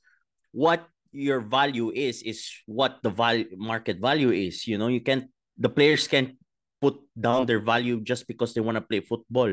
[0.55, 4.70] what your value is is what the value market value is.
[4.70, 5.26] You know, you can't
[5.59, 6.39] the players can't
[6.78, 9.51] put down their value just because they want to play football.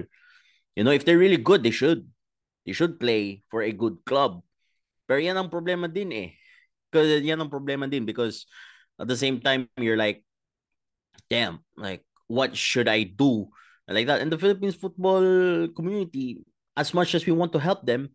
[0.75, 2.07] You know, if they're really good, they should.
[2.65, 4.43] They should play for a good club.
[5.07, 6.29] Pero yan ang problema din eh.
[6.89, 8.45] Because yan ang problema din because
[8.99, 10.23] at the same time, you're like,
[11.29, 13.49] damn, like, what should I do?
[13.87, 14.21] Like that.
[14.21, 16.41] And the Philippines football community,
[16.75, 18.09] as much as we want to help them,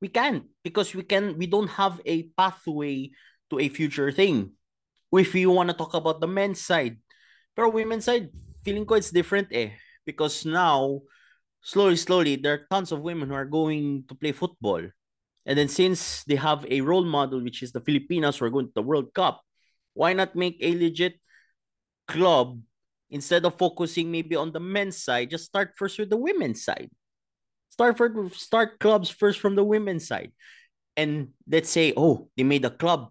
[0.00, 3.10] we can't because we can we don't have a pathway
[3.50, 4.54] to a future thing.
[5.10, 7.02] If you want to talk about the men's side,
[7.56, 8.30] pero women's side,
[8.62, 9.74] feeling ko it's different eh.
[10.06, 11.02] Because now,
[11.62, 14.82] slowly, slowly, there are tons of women who are going to play football.
[15.46, 18.66] And then since they have a role model, which is the Filipinas who are going
[18.66, 19.40] to the World Cup,
[19.94, 21.18] why not make a legit
[22.06, 22.60] club
[23.10, 25.30] instead of focusing maybe on the men's side?
[25.30, 26.90] Just start first with the women's side.
[27.70, 30.32] Start for start clubs first from the women's side.
[30.96, 33.08] And let's say, oh, they made a club.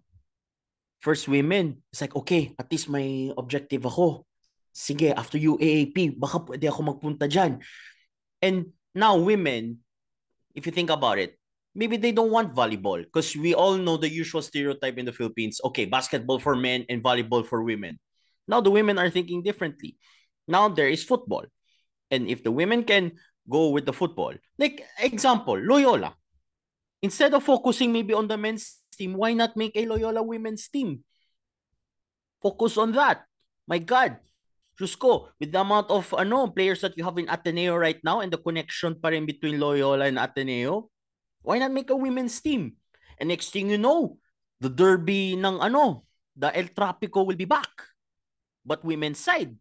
[1.00, 1.82] First women.
[1.90, 4.26] It's like, okay, at least my objective ako.
[4.70, 7.58] Sige, after UAAP, baka pwede ako magpunta dyan.
[8.42, 9.78] And now women,
[10.54, 11.38] if you think about it,
[11.74, 15.60] maybe they don't want volleyball because we all know the usual stereotype in the Philippines.
[15.64, 17.98] Okay, basketball for men and volleyball for women.
[18.46, 19.96] Now the women are thinking differently.
[20.46, 21.44] Now there is football.
[22.10, 23.12] And if the women can
[23.48, 26.14] go with the football, like example, Loyola.
[27.00, 31.04] Instead of focusing maybe on the men's team, why not make a Loyola women's team?
[32.42, 33.22] Focus on that.
[33.68, 34.16] My God,
[34.78, 38.30] Jusko, with the amount of ano, players that you have in Ateneo right now and
[38.30, 40.88] the connection pa rin between Loyola and Ateneo,
[41.42, 42.78] why not make a women's team?
[43.18, 44.18] And next thing you know,
[44.62, 46.06] the derby ng ano,
[46.38, 47.68] the El Trapico will be back.
[48.62, 49.56] But women's side,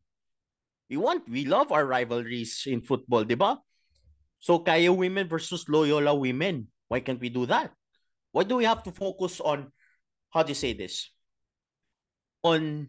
[0.90, 3.58] we want, we love our rivalries in football, di ba?
[4.38, 6.70] So Kaya women versus Loyola women.
[6.88, 7.74] Why can't we do that?
[8.32, 9.74] Why do we have to focus on,
[10.30, 11.10] how do you say this?
[12.44, 12.88] On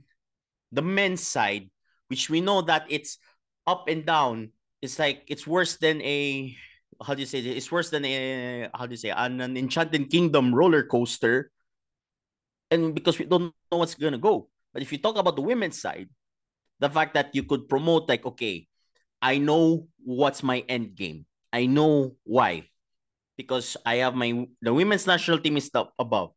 [0.70, 1.70] the men's side,
[2.08, 3.18] which we know that it's
[3.66, 4.50] up and down.
[4.82, 6.56] It's like, it's worse than a,
[7.02, 7.56] how do you say this?
[7.56, 11.50] It's worse than a, how do you say, an, an Enchanted Kingdom roller coaster.
[12.70, 14.48] And because we don't know what's to go.
[14.72, 16.08] But if you talk about the women's side,
[16.80, 18.68] the fact that you could promote, like, okay,
[19.20, 21.26] I know what's my end game.
[21.52, 22.68] I know why.
[23.36, 26.32] Because I have my the women's national team is above.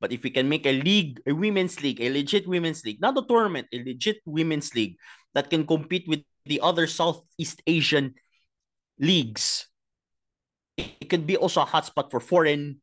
[0.00, 3.16] But if we can make a league, a women's league, a legit women's league, not
[3.16, 4.96] a tournament, a legit women's league
[5.34, 8.14] that can compete with the other Southeast Asian
[9.00, 9.68] leagues,
[10.76, 12.80] it could be also a hotspot for foreign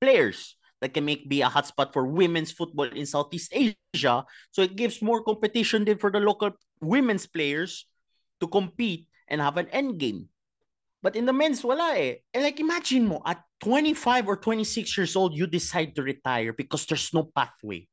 [0.00, 4.24] players that can make be a hotspot for women's football in Southeast Asia.
[4.50, 6.50] So it gives more competition than for the local
[6.80, 7.86] women's players
[8.40, 10.28] to compete and have an end game.
[11.02, 12.26] But in the men's, wala eh.
[12.34, 16.84] And like imagine mo, at 25 or 26 years old, you decide to retire because
[16.86, 17.88] there's no pathway.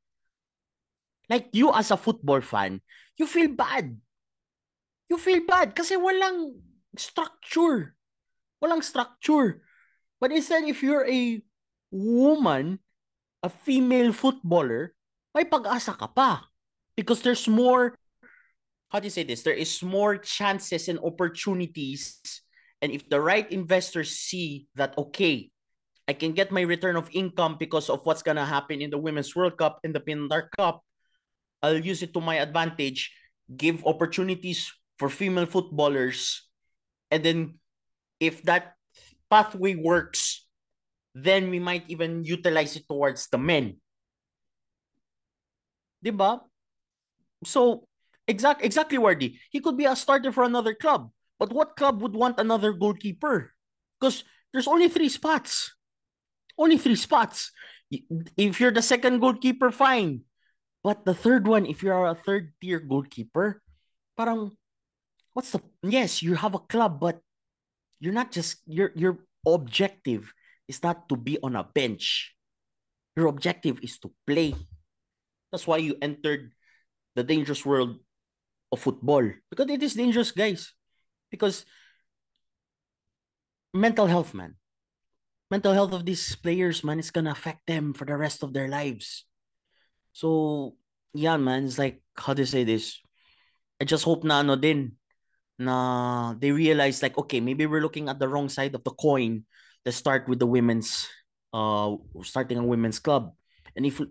[1.30, 2.82] Like you as a football fan,
[3.18, 3.96] you feel bad.
[5.10, 6.60] You feel bad kasi walang
[6.98, 7.96] structure.
[8.60, 9.64] Walang structure.
[10.20, 11.42] But instead, if you're a
[11.92, 12.80] woman,
[13.42, 14.96] a female footballer,
[15.36, 16.48] may pag-asa ka pa.
[16.96, 17.96] Because there's more,
[18.90, 19.44] how do you say this?
[19.44, 22.22] There is more chances and opportunities.
[22.82, 25.53] And if the right investors see that, okay,
[26.08, 29.36] I can get my return of income because of what's to happen in the Women's
[29.36, 30.84] World Cup and the Pinatar Cup,
[31.64, 33.16] I'll use it to my advantage,
[33.56, 36.44] give opportunities for female footballers.
[37.10, 37.60] And then
[38.20, 38.76] if that
[39.32, 40.46] pathway works,
[41.16, 43.80] then we might even utilize it towards the men.
[46.04, 46.42] Diba?
[47.46, 47.88] So,
[48.28, 49.40] exact exactly Wardy.
[49.52, 51.12] He could be a starter for another club.
[51.40, 53.54] But what club would want another goalkeeper?
[54.00, 55.74] Because there's only three spots.
[56.58, 57.52] Only three spots.
[58.38, 60.26] If you're the second goalkeeper, fine.
[60.84, 63.62] But the third one, if you're a third tier goalkeeper,
[64.18, 64.52] parang
[65.34, 67.22] what's the yes, you have a club, but
[68.00, 70.34] you're not just your your objective
[70.68, 72.36] is not to be on a bench.
[73.16, 74.56] Your objective is to play.
[75.52, 76.52] That's why you entered
[77.16, 78.00] the dangerous world
[78.72, 79.30] of football.
[79.50, 80.74] Because it is dangerous, guys.
[81.30, 81.66] Because
[83.74, 84.56] mental health, man.
[85.54, 88.74] Mental health of these players, man, is gonna affect them for the rest of their
[88.74, 89.30] lives.
[90.10, 90.74] So,
[91.14, 92.98] yeah, man, it's like, how do you say this?
[93.78, 94.98] I just hope na ano din,
[95.62, 99.46] na they realize like, okay, maybe we're looking at the wrong side of the coin.
[99.86, 101.06] Let's start with the women's,
[101.54, 103.30] uh, starting a women's club.
[103.78, 104.02] And if,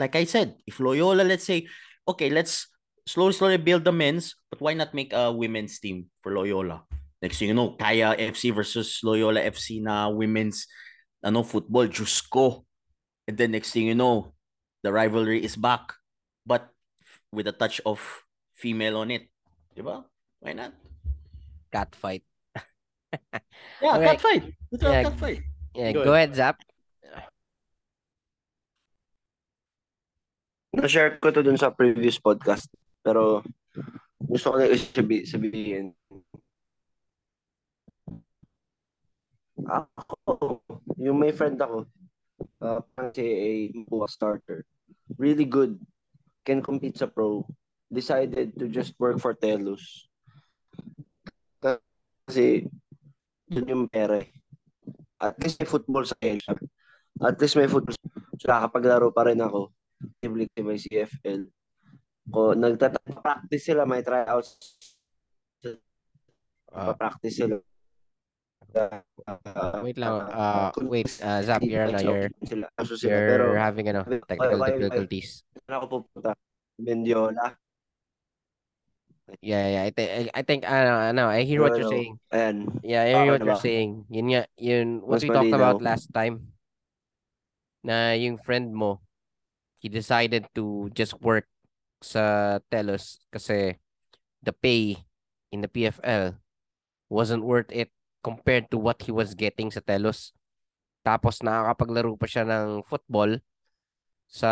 [0.00, 1.68] like I said, if Loyola, let's say,
[2.08, 2.72] okay, let's
[3.04, 6.88] slowly, slowly build the men's, but why not make a women's team for Loyola?
[7.20, 10.64] Next thing you know, Kaya FC versus Loyola FC na women's
[11.22, 12.64] ano, football, Jusko.
[13.26, 14.32] And then next thing you know,
[14.82, 15.94] the rivalry is back,
[16.46, 16.70] but
[17.32, 17.98] with a touch of
[18.54, 19.26] female on it.
[19.74, 20.04] Diba?
[20.40, 20.72] Why not?
[21.72, 22.22] Cat fight.
[23.82, 24.06] Yeah, Okay.
[24.16, 24.44] cat fight.
[24.72, 25.02] It's a Yeah.
[25.04, 25.40] cat fight.
[25.74, 26.60] Yeah, Go go, ahead, Zap.
[30.76, 32.68] Na-share ko to dun sa previous podcast.
[33.00, 33.40] Pero
[34.20, 35.96] gusto ko na isabi, sabihin.
[39.66, 40.62] Ako,
[40.96, 41.86] yung may friend ako,
[42.62, 42.80] uh,
[43.14, 44.62] si a Mbuwa starter.
[45.18, 45.78] Really good.
[46.46, 47.42] Can compete sa pro.
[47.90, 50.06] Decided to just work for Telus.
[52.26, 52.66] Kasi
[53.46, 54.30] yun yung pera eh.
[55.22, 56.54] At least may football sa Asia.
[57.22, 57.96] at least may football.
[58.36, 59.72] So, nakapaglaro pa rin ako.
[60.02, 61.42] Actively sa may CFL.
[62.28, 64.58] Ko, nagtata-practice sila, may tryouts.
[66.74, 67.62] Uh, practice sila.
[69.82, 70.14] Wait lang.
[70.30, 72.66] Uh, wait, uh, Zaph, you're, ano, you're, sila.
[72.78, 73.10] Aso sila.
[73.12, 75.46] Pero, you're having ano, technical difficulties.
[75.66, 76.32] saan ako pupunta?
[76.78, 77.56] Mendiola.
[79.42, 79.82] Yeah, yeah.
[79.82, 82.14] I think, I think, ano, ano, I hear what you're saying.
[82.30, 82.78] Ayan.
[82.86, 84.06] Yeah, I hear what you're saying.
[84.06, 86.54] Yun nga, yun, what we talked about last time.
[87.82, 89.02] Na yung friend mo,
[89.82, 91.46] he decided to just work
[92.02, 93.78] sa Telus kasi
[94.42, 95.02] the pay
[95.50, 96.38] in the PFL
[97.10, 97.90] wasn't worth it
[98.26, 100.34] compared to what he was getting sa Telos.
[101.06, 103.38] Tapos nakakapaglaro pa siya ng football
[104.26, 104.50] sa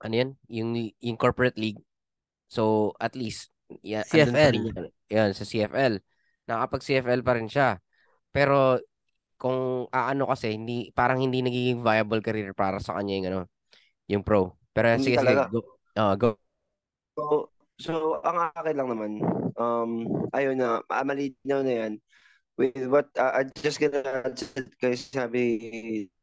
[0.00, 0.30] ano yan?
[0.48, 1.80] Yung, yung corporate league.
[2.48, 3.52] So, at least,
[3.84, 4.72] yeah, andun pa rin CFL.
[4.72, 4.86] yan.
[5.12, 5.94] Yan, sa CFL.
[6.48, 7.78] Nakapag CFL pa rin siya.
[8.32, 8.80] Pero,
[9.36, 13.40] kung aano kasi, hindi, parang hindi nagiging viable career para sa kanya yung, ano,
[14.08, 14.56] yung pro.
[14.72, 15.42] Pero, Hindi sige, sige, talaga.
[15.52, 15.60] go.
[15.94, 16.40] Ah, go.
[17.14, 19.12] So, so ang akin lang naman,
[19.56, 20.04] um,
[20.36, 21.92] ayun na, ah, malinaw na yan.
[22.60, 24.36] With what, uh, I'm just gonna add
[24.76, 25.44] kay sabi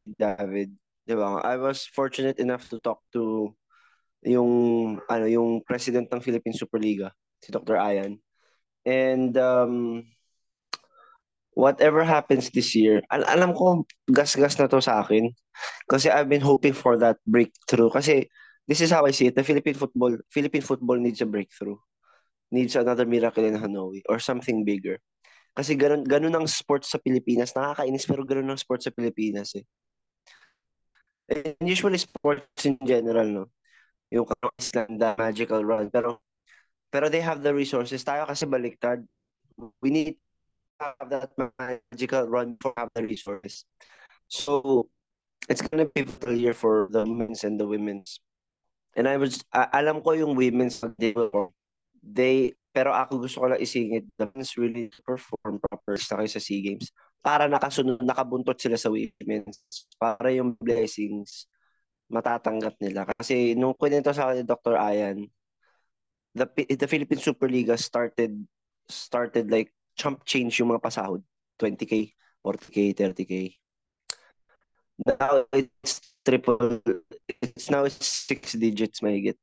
[0.06, 0.70] David,
[1.02, 1.42] di ba?
[1.42, 3.50] I was fortunate enough to talk to
[4.22, 4.52] yung,
[5.10, 7.10] ano, yung president ng Philippine Superliga,
[7.42, 7.74] si Dr.
[7.74, 8.22] Ayan.
[8.86, 10.06] And, um,
[11.58, 15.34] whatever happens this year, al- alam ko, gas-gas na to sa akin.
[15.90, 17.90] Kasi I've been hoping for that breakthrough.
[17.90, 18.30] Kasi,
[18.68, 19.34] this is how I see it.
[19.34, 21.80] The Philippine football, Philippine football needs a breakthrough.
[22.52, 25.00] Needs another miracle in Hanoi or something bigger.
[25.56, 27.56] Kasi ganun, ganun ang sports sa Pilipinas.
[27.56, 29.64] Nakakainis pero ganun ang sports sa Pilipinas eh.
[31.28, 33.44] And usually sports in general, no?
[34.12, 35.92] Yung kang Islanda, magical run.
[35.92, 36.20] Pero
[36.88, 38.04] pero they have the resources.
[38.04, 39.04] Tayo kasi baliktad.
[39.84, 40.16] We need
[40.80, 43.68] to have that magical run for have the resources.
[44.28, 44.88] So,
[45.48, 48.20] it's gonna be a year for the men's and the women's.
[48.98, 51.14] And I was, a- alam ko yung women's, they.
[52.02, 56.42] They, pero ako gusto ko lang isingit, the men's really perform proper sa kayo sa
[56.42, 56.90] SEA Games.
[57.22, 59.62] Para nakasunod, nakabuntot sila sa women's.
[59.98, 61.46] Para yung blessings,
[62.10, 63.06] matatanggap nila.
[63.14, 64.74] Kasi nung kwento sa akin Dr.
[64.78, 65.30] Ayan,
[66.34, 68.34] the, the Philippine Superliga started,
[68.88, 71.20] started like, chump change yung mga pasahod.
[71.58, 72.14] 20k,
[72.46, 73.34] 40k, 30k.
[75.06, 76.82] Now it's triple.
[77.42, 79.36] It's now six digits mahigit.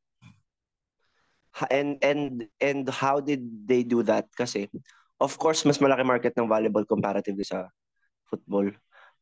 [1.55, 4.27] Ha- And and and how did they do that?
[4.35, 4.67] Kasi
[5.19, 7.71] of course mas malaki market ng volleyball comparatively sa
[8.29, 8.71] football.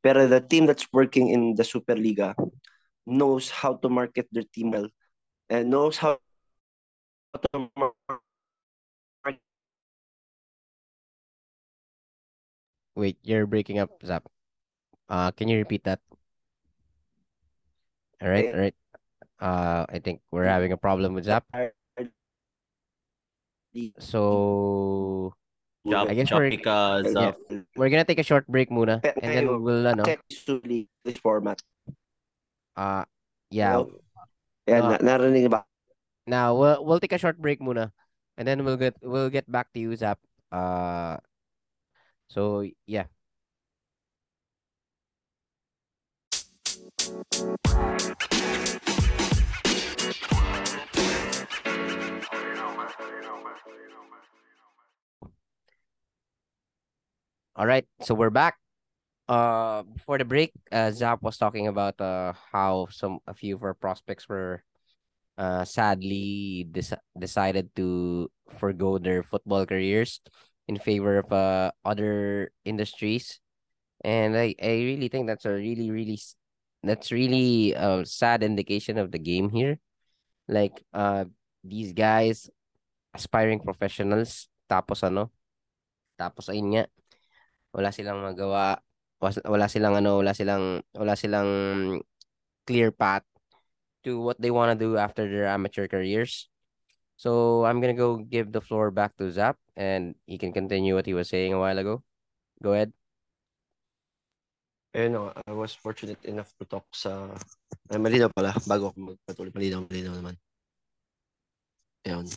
[0.04, 2.36] Pero the team that's working in the Superliga
[3.08, 4.90] knows how to market their team well
[5.50, 6.20] and knows how
[7.52, 7.60] to
[12.96, 14.24] Wait, you're breaking up, Zaph.
[15.10, 16.02] Uh, can you repeat that?
[18.24, 18.76] All right, all right.
[19.44, 21.44] Uh, I think we're having a problem with Zaph.
[24.00, 25.34] So,
[25.84, 27.36] Chop, I guess chop we're- because yeah.
[27.36, 29.04] of we're gonna take a short break muna.
[29.20, 31.60] And then we'll, ano, Actually, this format.
[32.78, 33.04] uh,
[33.52, 33.84] yeah.
[33.84, 34.00] Hello?
[34.72, 34.98] Yan, Ah.
[35.04, 35.66] narinig ba?
[36.24, 37.92] Now, we'll, we'll take a short break muna.
[38.40, 40.18] And then we'll get, we'll get back to you, Zaph.
[40.50, 41.18] Uh,
[42.32, 43.12] so, yeah.
[47.04, 47.28] All
[57.68, 58.56] right, so we're back.
[59.28, 63.64] Uh, before the break, uh, Zaph was talking about uh how some a few of
[63.64, 64.64] our prospects were
[65.38, 70.22] uh sadly dec- decided to forego their football careers
[70.68, 73.40] in favor of uh other industries,
[74.04, 76.20] and I I really think that's a really really
[76.84, 79.80] that's really a sad indication of the game here.
[80.48, 81.26] Like uh
[81.64, 82.52] these guys
[83.16, 85.32] aspiring professionals tapos ano
[86.20, 86.84] tapos ayun nga
[87.72, 88.84] wala silang magawa
[89.24, 91.50] wala silang ano wala silang wala silang
[92.68, 93.24] clear path
[94.04, 96.52] to what they want to do after their amateur careers.
[97.16, 101.08] So i'm gonna go give the floor back to Zaph and he can continue what
[101.08, 102.04] he was saying a while ago.
[102.60, 102.92] Go ahead
[104.94, 107.34] Ayun nga, I was fortunate enough to talk sa...
[107.90, 108.54] Ay, malinaw pala.
[108.70, 109.50] Bago ako magpatuloy.
[109.50, 110.36] Malinaw, malinaw naman.
[112.06, 112.30] Ayun.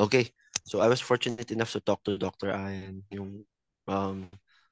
[0.00, 0.32] Okay.
[0.64, 2.56] So, I was fortunate enough to talk to Dr.
[2.56, 3.44] Ayan, yung
[3.84, 4.24] um,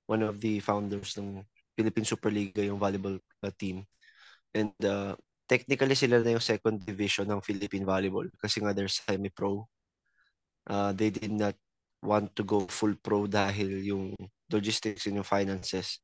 [0.09, 1.45] one of the founders ng
[1.77, 3.85] Philippine Superliga, yung volleyball uh, team.
[4.57, 5.13] And uh,
[5.45, 9.69] technically, sila na yung second division ng Philippine Volleyball kasi nga they're semi-pro.
[10.65, 11.55] Uh, they did not
[12.01, 14.17] want to go full pro dahil yung
[14.49, 16.01] logistics and yung finances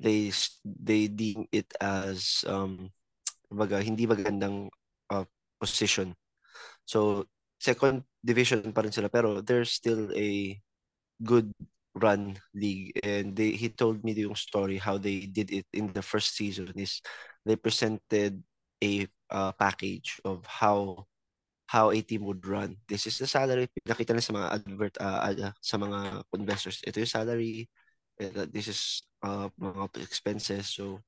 [0.00, 0.32] they
[0.64, 2.90] they deem it as um
[3.50, 4.68] baga, hindi magandang
[5.10, 5.24] uh,
[5.60, 6.14] position.
[6.84, 7.30] So
[7.62, 10.58] second division pa rin sila pero there's still a
[11.22, 11.48] good
[11.94, 16.02] run league and they he told me yung story how they did it in the
[16.02, 16.98] first season is
[17.46, 18.42] they presented
[18.82, 21.06] a uh, package of how
[21.70, 22.76] how a team would run.
[22.86, 23.70] This is the salary.
[23.72, 26.84] Pinakita na sa mga advert uh, uh, sa mga investors.
[26.84, 27.66] Ito yung salary.
[28.20, 29.48] Uh, this is uh,
[29.98, 30.70] expenses.
[30.70, 31.00] So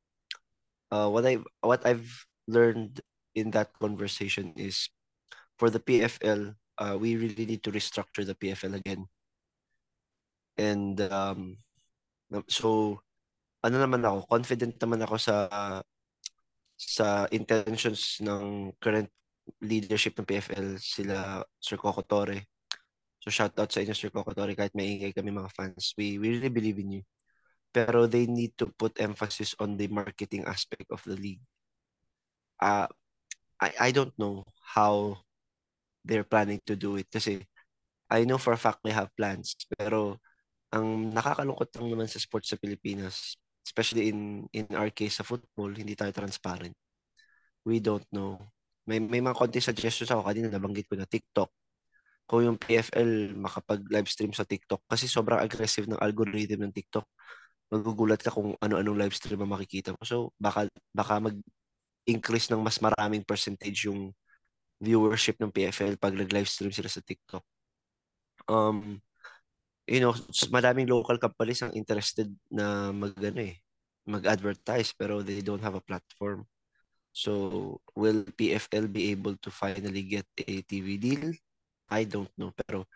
[0.91, 2.11] uh, what I what I've
[2.49, 3.01] learned
[3.35, 4.89] in that conversation is
[5.59, 9.07] for the PFL, uh, we really need to restructure the PFL again.
[10.57, 11.59] And um,
[12.49, 13.01] so
[13.63, 15.37] ano naman ako, confident naman ako sa
[16.77, 19.09] sa intentions ng current
[19.63, 22.45] leadership ng PFL, sila Sir Coco Torre.
[23.27, 25.91] So shout out sa inyo Sir Coco Torre kahit maingay kami mga fans.
[25.99, 27.05] We, we really believe in you.
[27.75, 31.43] Pero they need to put emphasis on the marketing aspect of the league.
[32.63, 32.87] Uh,
[33.59, 35.27] I, I don't know how
[36.07, 37.43] they're planning to do it kasi
[38.07, 40.23] I know for a fact they have plans pero
[40.71, 43.35] ang nakakalungkot lang naman sa sports sa Pilipinas
[43.67, 46.79] especially in in our case sa football hindi tayo transparent
[47.67, 48.39] we don't know
[48.87, 51.51] may may mga konti suggestions ako kanina nabanggit ko na TikTok
[52.27, 57.07] kung yung PFL makapag live stream sa TikTok kasi sobrang aggressive ng algorithm ng TikTok
[57.71, 61.37] magugulat ka kung ano-anong live stream ang makikita mo so baka baka mag
[62.07, 64.15] increase ng mas maraming percentage yung
[64.79, 67.43] viewership ng PFL pag nag-live stream sila sa TikTok.
[68.47, 69.03] Um,
[69.91, 70.15] you know,
[70.55, 73.59] maraming local companies ang interested na mag ano eh,
[74.07, 76.47] mag-advertise pero they don't have a platform.
[77.17, 81.33] So, will PFL be able to finally get a TV deal?
[81.91, 82.53] I don't know.
[82.55, 82.87] Pero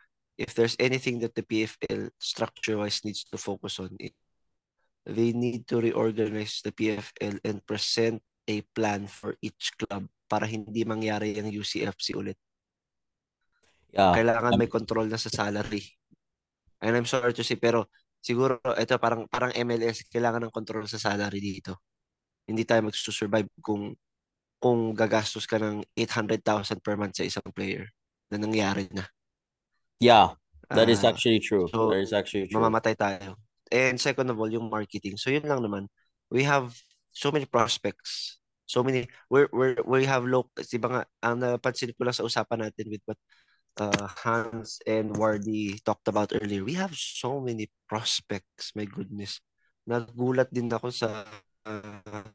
[0.41, 4.17] if there's anything that the PFL structure-wise needs to focus on, it,
[5.07, 10.83] they need to reorganize the PFL and present a plan for each club para hindi
[10.83, 12.39] mangyari yung UCFC ulit.
[13.91, 14.15] Yeah.
[14.15, 15.83] Kailangan um, may control na sa salary.
[16.81, 17.91] And I'm sorry to say, pero
[18.23, 21.83] siguro ito parang parang MLS, kailangan ng control sa salary dito.
[22.47, 23.93] Hindi tayo magsusurvive kung
[24.61, 27.89] kung gagastos ka ng 800,000 per month sa isang player
[28.31, 29.05] na nangyari na.
[30.01, 30.39] Yeah,
[30.73, 31.69] that is Ah, actually true.
[31.69, 32.57] so, that is actually true.
[32.57, 33.37] mamamatay tayo.
[33.71, 35.15] And second of all, yung marketing.
[35.19, 35.87] So yun lang naman.
[36.31, 36.75] We have
[37.15, 38.39] so many prospects.
[38.67, 42.23] So many we're, we're we have low di ba nga ang napansin ko lang sa
[42.23, 43.19] usapan natin with what
[43.83, 46.63] uh, Hans and Wardy talked about earlier.
[46.63, 48.71] We have so many prospects.
[48.79, 49.43] My goodness.
[49.91, 51.27] Nagulat din ako sa
[51.67, 52.31] uh,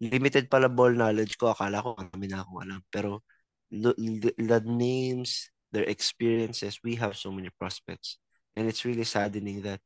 [0.00, 1.50] limited pala ball knowledge ko.
[1.52, 2.80] Akala ko kami na akong alam.
[2.86, 3.26] Pero
[3.70, 8.18] the, the, names, their experiences, we have so many prospects.
[8.56, 9.80] And it's really saddening that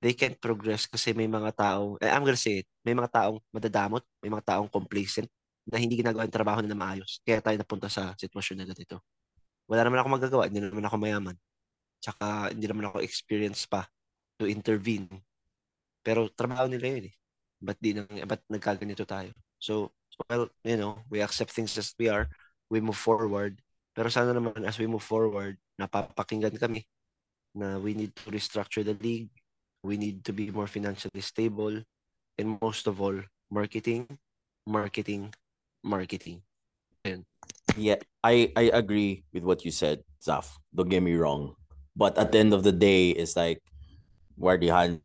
[0.00, 3.38] they can't progress kasi may mga taong, eh, I'm gonna say it, may mga taong
[3.52, 5.28] madadamot, may mga taong complacent
[5.68, 7.20] na hindi ginagawa yung trabaho nila maayos.
[7.20, 9.04] Kaya tayo napunta sa sitwasyon na ganito.
[9.68, 11.36] Wala naman ako magagawa, hindi naman ako mayaman.
[12.00, 13.84] Tsaka hindi naman ako experience pa
[14.40, 15.06] to intervene.
[16.00, 17.14] Pero trabaho nila yun eh.
[17.60, 19.36] Ba't, di nang, ba't nagkaganito tayo?
[19.60, 19.92] So,
[20.26, 22.24] well, you know, we accept things as we are.
[22.70, 23.58] We move forward.
[23.92, 26.86] Pero sana naman as we move forward, napapakinggan kami
[27.54, 29.30] na we need to restructure the league.
[29.82, 31.82] We need to be more financially stable.
[32.38, 33.18] And most of all,
[33.50, 34.06] marketing,
[34.66, 35.34] marketing,
[35.82, 36.42] marketing.
[37.04, 37.24] And
[37.76, 40.50] Yeah, I I agree with what you said, Zaph.
[40.74, 41.54] Don't get me wrong,
[41.94, 43.62] but at the end of the day, it's like
[44.38, 45.00] Wardy Hans.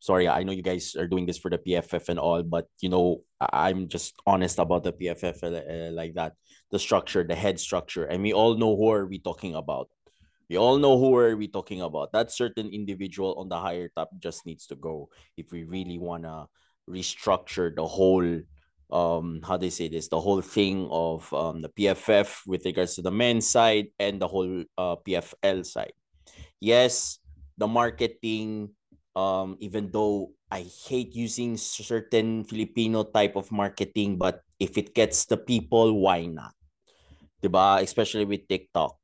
[0.00, 2.88] Sorry, I know you guys are doing this for the PFF and all, but you
[2.88, 6.34] know I'm just honest about the PFF uh, like that.
[6.72, 9.92] The structure, the head structure, and we all know who are we talking about.
[10.48, 12.12] We all know who are we talking about.
[12.12, 16.48] That certain individual on the higher top just needs to go if we really wanna
[16.88, 18.40] restructure the whole
[18.92, 23.02] um how they say this the whole thing of um the PFF with regards to
[23.02, 25.96] the men's side and the whole uh PFL side.
[26.60, 27.18] Yes,
[27.56, 28.76] the marketing
[29.16, 35.24] um even though I hate using certain Filipino type of marketing but if it gets
[35.24, 36.52] the people why not?
[37.42, 37.82] Diba?
[37.82, 38.96] Especially with TikTok.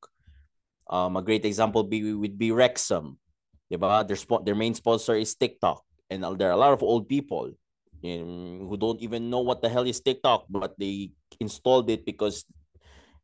[0.89, 3.19] Um a great example be would be Wrexham.
[3.67, 4.07] Diba?
[4.07, 7.53] Their spo- their main sponsor is TikTok and there are a lot of old people
[8.03, 12.45] in, who don't even know what the hell is TikTok, but they installed it because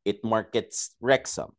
[0.05, 1.57] it markets Wrexham,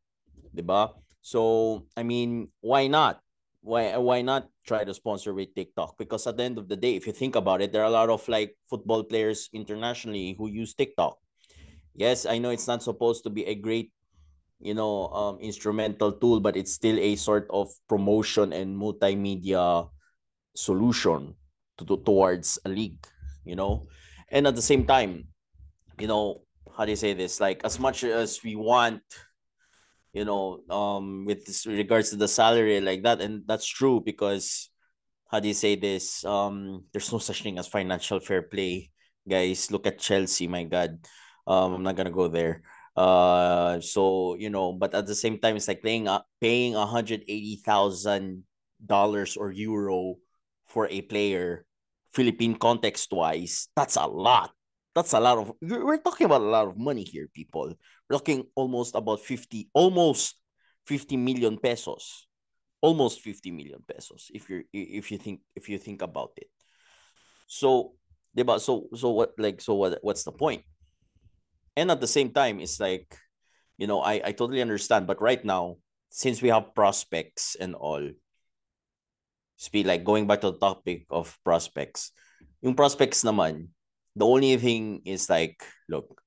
[0.55, 0.93] diba?
[1.21, 3.19] So I mean, why not?
[3.61, 5.97] Why why not try to sponsor with TikTok?
[5.97, 7.97] Because at the end of the day, if you think about it, there are a
[7.97, 11.17] lot of like football players internationally who use TikTok.
[11.95, 13.91] Yes, I know it's not supposed to be a great
[14.59, 19.89] you know um, instrumental tool but it's still a sort of promotion and multimedia
[20.55, 21.35] solution
[21.77, 23.05] to, to towards a league,
[23.43, 23.87] you know,
[24.29, 25.27] and at the same time,
[25.99, 26.41] you know,
[26.75, 27.39] how do you say this?
[27.39, 29.03] Like as much as we want,
[30.13, 34.69] you know, um, with regards to the salary like that, and that's true because
[35.29, 36.23] how do you say this?
[36.23, 38.91] Um, there's no such thing as financial fair play,
[39.27, 39.71] guys.
[39.71, 40.99] Look at Chelsea, my God.
[41.47, 42.63] Um, I'm not gonna go there.
[42.95, 47.21] Uh, so you know, but at the same time, it's like paying uh, paying hundred
[47.27, 48.43] eighty thousand
[48.83, 50.15] dollars or euro
[50.65, 51.65] for a player,
[52.13, 53.67] Philippine context wise.
[53.75, 54.51] That's a lot.
[54.95, 55.51] That's a lot of.
[55.61, 57.75] We're talking about a lot of money here, people.
[58.09, 60.39] We're talking almost about fifty, almost
[60.87, 62.27] fifty million pesos,
[62.79, 64.31] almost fifty million pesos.
[64.33, 66.47] If you're if you think if you think about it.
[67.47, 67.93] So,
[68.35, 68.59] diba?
[68.59, 70.63] So so what like so what what's the point?
[71.75, 73.15] And at the same time it's like
[73.77, 75.75] you know i i totally understand but right now
[76.09, 78.01] since we have prospects and all
[79.57, 82.11] speed like going back to the topic of prospects
[82.63, 83.67] yung prospects naman
[84.15, 86.23] the only thing is like look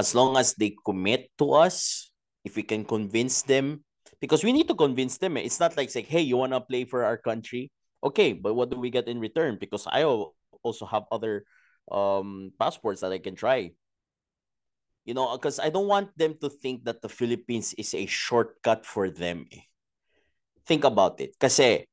[0.00, 2.08] as long as they commit to us
[2.44, 3.84] if we can convince them
[4.20, 6.84] because we need to convince them it's not like say hey you want to play
[6.84, 7.70] for our country?
[8.02, 9.56] Okay but what do we get in return?
[9.60, 11.44] Because i also have other
[11.90, 13.70] um passports that i can try
[15.04, 18.86] you know, because I don't want them to think that the Philippines is a shortcut
[18.86, 19.46] for them.
[19.52, 19.66] Eh.
[20.66, 21.34] Think about it.
[21.38, 21.86] Kasi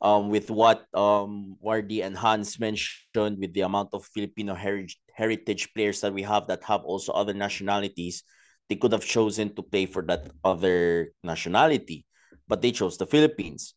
[0.00, 5.72] um, with what um, Wardy and Hans mentioned, with the amount of Filipino heritage, heritage
[5.74, 8.24] players that we have that have also other nationalities,
[8.68, 12.06] they could have chosen to play for that other nationality,
[12.48, 13.74] but they chose the Philippines.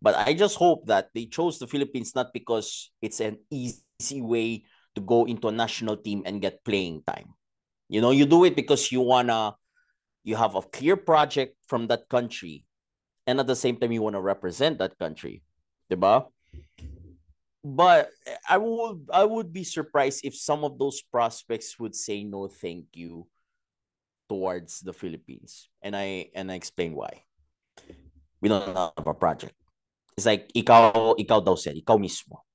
[0.00, 4.64] But I just hope that they chose the Philippines not because it's an easy way
[4.94, 7.35] to go into a national team and get playing time.
[7.88, 9.54] You know, you do it because you wanna
[10.24, 12.66] you have a clear project from that country
[13.26, 15.42] and at the same time you want to represent that country.
[15.90, 16.26] Diba?
[17.62, 18.10] But
[18.48, 22.86] I would I would be surprised if some of those prospects would say no thank
[22.94, 23.26] you
[24.28, 25.68] towards the Philippines.
[25.82, 27.26] And I and I explain why.
[28.40, 29.54] We don't have a project.
[30.16, 32.46] It's like ikaw ikaw daw said, ikaw mismo.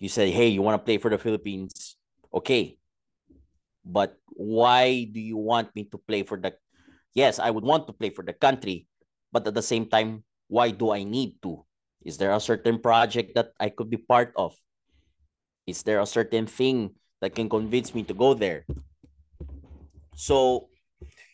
[0.00, 2.00] You say, "Hey, you want to play for the Philippines?"
[2.32, 2.79] Okay,
[3.84, 6.52] but why do you want me to play for the
[7.14, 8.86] yes i would want to play for the country
[9.32, 11.62] but at the same time why do i need to?
[12.02, 14.52] Is there a certain project that i could be part of?
[15.64, 18.66] Is there a certain thing that can convince me to go there?
[20.18, 20.68] So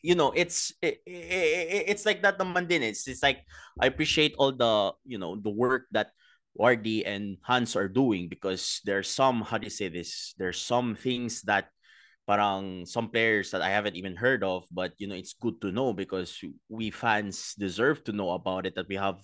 [0.05, 2.95] you know it's it, it, it's like that naman din eh.
[2.95, 3.43] it's, it's like
[3.83, 6.15] i appreciate all the you know the work that
[6.55, 10.33] Wardy and Hans are doing because there's some how do you say this?
[10.41, 11.69] There's some things that
[12.27, 15.71] parang some players that I haven't even heard of, but you know, it's good to
[15.71, 16.35] know because
[16.69, 19.23] we fans deserve to know about it that we have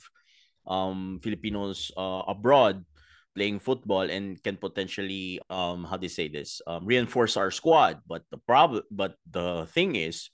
[0.66, 2.86] um Filipinos uh, abroad
[3.34, 7.98] playing football and can potentially um how do you say this um, reinforce our squad.
[8.06, 10.30] But the problem but the thing is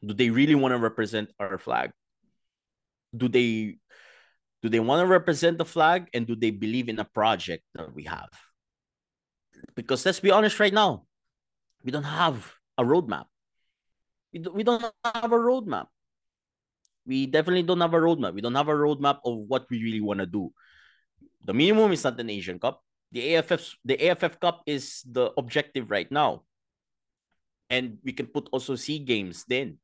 [0.00, 1.92] do they really want to represent our flag?
[3.12, 3.76] Do they
[4.64, 7.92] do they want to represent the flag and do they believe in a project that
[7.92, 8.32] we have?
[9.76, 11.04] Because let's be honest right now
[11.84, 13.26] we don't have a roadmap.
[14.32, 15.86] We, do, we don't have a roadmap.
[17.06, 18.34] We definitely don't have a roadmap.
[18.34, 20.52] We don't have a roadmap of what we really want to do.
[21.44, 22.82] The minimum is not an Asian Cup.
[23.12, 26.44] The AFF the AFF Cup is the objective right now.
[27.70, 29.78] And we can put also SEA Games then.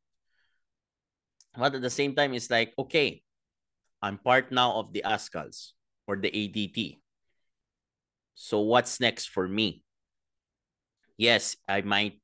[1.56, 3.22] But at the same time, it's like, okay,
[4.02, 5.72] I'm part now of the Azkals
[6.06, 6.98] or the ADT.
[8.34, 9.82] So what's next for me?
[11.16, 12.20] Yes, I might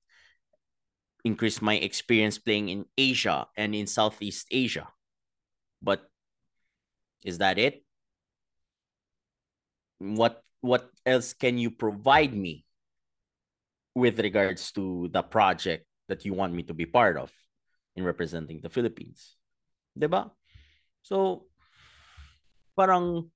[1.24, 4.88] increase my experience playing in Asia and in Southeast Asia.
[5.82, 6.08] But
[7.24, 7.84] is that it?
[9.98, 12.64] What what else can you provide me
[13.94, 17.30] with regards to the project that you want me to be part of
[17.94, 19.36] in representing the Philippines?
[19.98, 20.30] Diba?
[21.02, 21.46] So
[22.74, 23.30] parang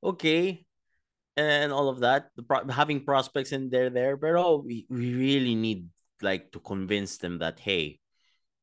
[0.00, 0.64] okay,
[1.40, 5.54] and all of that, pro- having prospects in there there, but oh, we, we really
[5.54, 5.88] need
[6.22, 7.98] like to convince them that hey,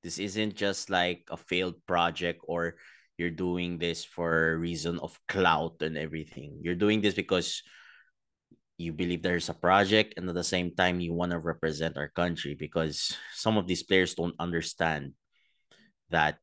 [0.04, 2.76] this isn't just like a failed project or
[3.18, 6.62] you're doing this for a reason of clout and everything.
[6.62, 7.64] You're doing this because
[8.78, 12.10] you believe there's a project and at the same time you want to represent our
[12.10, 15.14] country because some of these players don't understand
[16.10, 16.38] that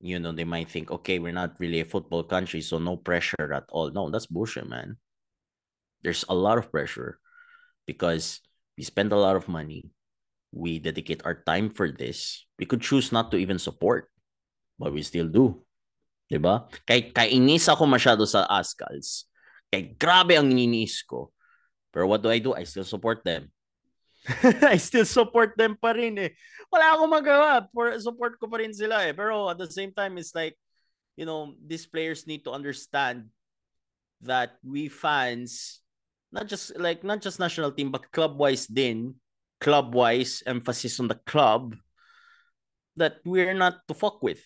[0.00, 3.52] you know they might think okay we're not really a football country so no pressure
[3.54, 4.96] at all no that's bullshit man
[6.06, 7.18] there's a lot of pressure
[7.82, 8.38] because
[8.78, 9.90] we spend a lot of money.
[10.54, 12.46] We dedicate our time for this.
[12.62, 14.06] We could choose not to even support,
[14.78, 15.66] but we still do.
[16.30, 16.70] Diba?
[16.86, 19.26] Kay kainis ako masyado sa Azkals.
[19.66, 21.34] Kaya grabe ang ininis ko.
[21.90, 22.54] Pero what do I do?
[22.54, 23.50] I still support them.
[24.62, 26.30] I still support them pa rin eh.
[26.70, 27.66] Wala akong magawa.
[27.74, 29.14] For, support ko pa rin sila eh.
[29.14, 30.54] Pero at the same time, it's like,
[31.18, 33.30] you know, these players need to understand
[34.22, 35.82] that we fans,
[36.36, 39.16] not just like, not just national team, but club-wise din,
[39.64, 41.74] club-wise, emphasis on the club,
[43.00, 44.44] that we're not to fuck with.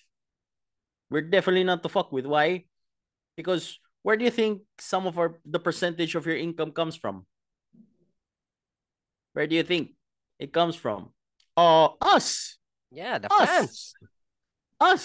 [1.11, 2.31] We're definitely not to fuck with.
[2.31, 2.71] Why?
[3.35, 3.75] Because
[4.07, 7.27] where do you think some of our the percentage of your income comes from?
[9.35, 9.99] Where do you think
[10.39, 11.11] it comes from?
[11.59, 12.59] Uh, us.
[12.95, 13.47] Yeah, the Us.
[13.47, 13.95] fans.
[14.79, 15.05] Us.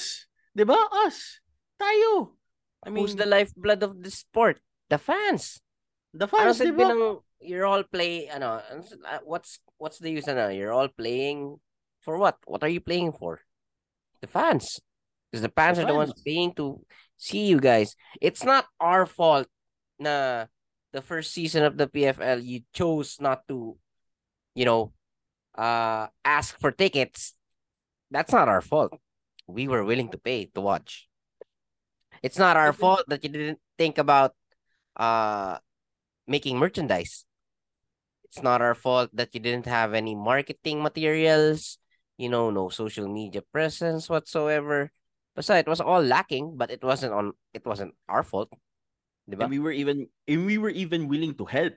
[0.53, 0.77] Diba?
[1.05, 1.41] Us.
[1.81, 2.37] Tayo.
[2.85, 4.61] I mean, Who's the lifeblood of the sport?
[4.89, 5.61] The fans.
[6.15, 7.21] The Ano fans, silbi diba?
[7.43, 8.63] you're all play ano
[9.05, 11.59] ah, what's what's the use ano you're all playing
[12.01, 12.37] for what?
[12.47, 13.41] What are you playing for?
[14.21, 14.79] The fans.
[15.29, 16.79] Because the fans The are the ones paying to
[17.17, 17.95] see you guys.
[18.21, 19.47] It's not our fault
[19.99, 20.45] na
[20.93, 23.75] the first season of the PFL you chose not to
[24.55, 24.93] you know
[25.57, 27.33] uh ask for tickets.
[28.11, 28.93] That's not our fault.
[29.47, 31.09] We were willing to pay to watch.
[32.23, 34.33] It's not our fault that you didn't think about
[34.95, 35.57] uh
[36.27, 37.25] making merchandise.
[38.25, 41.77] It's not our fault that you didn't have any marketing materials,
[42.17, 44.91] you know, no social media presence whatsoever.
[45.35, 48.51] Basta it was all lacking, but it wasn't on it wasn't our fault.
[49.29, 49.47] Diba?
[49.47, 51.73] And we were even and we were even willing to help.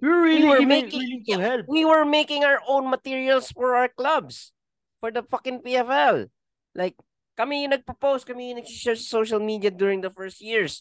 [0.00, 1.62] We were We were making- willing to help.
[1.68, 4.52] We were making our own materials for our clubs.
[5.00, 6.28] For the fucking PFL.
[6.72, 6.96] Like,
[7.36, 10.80] kami yung nagpo-post, kami yung nag-share sa social media during the first years.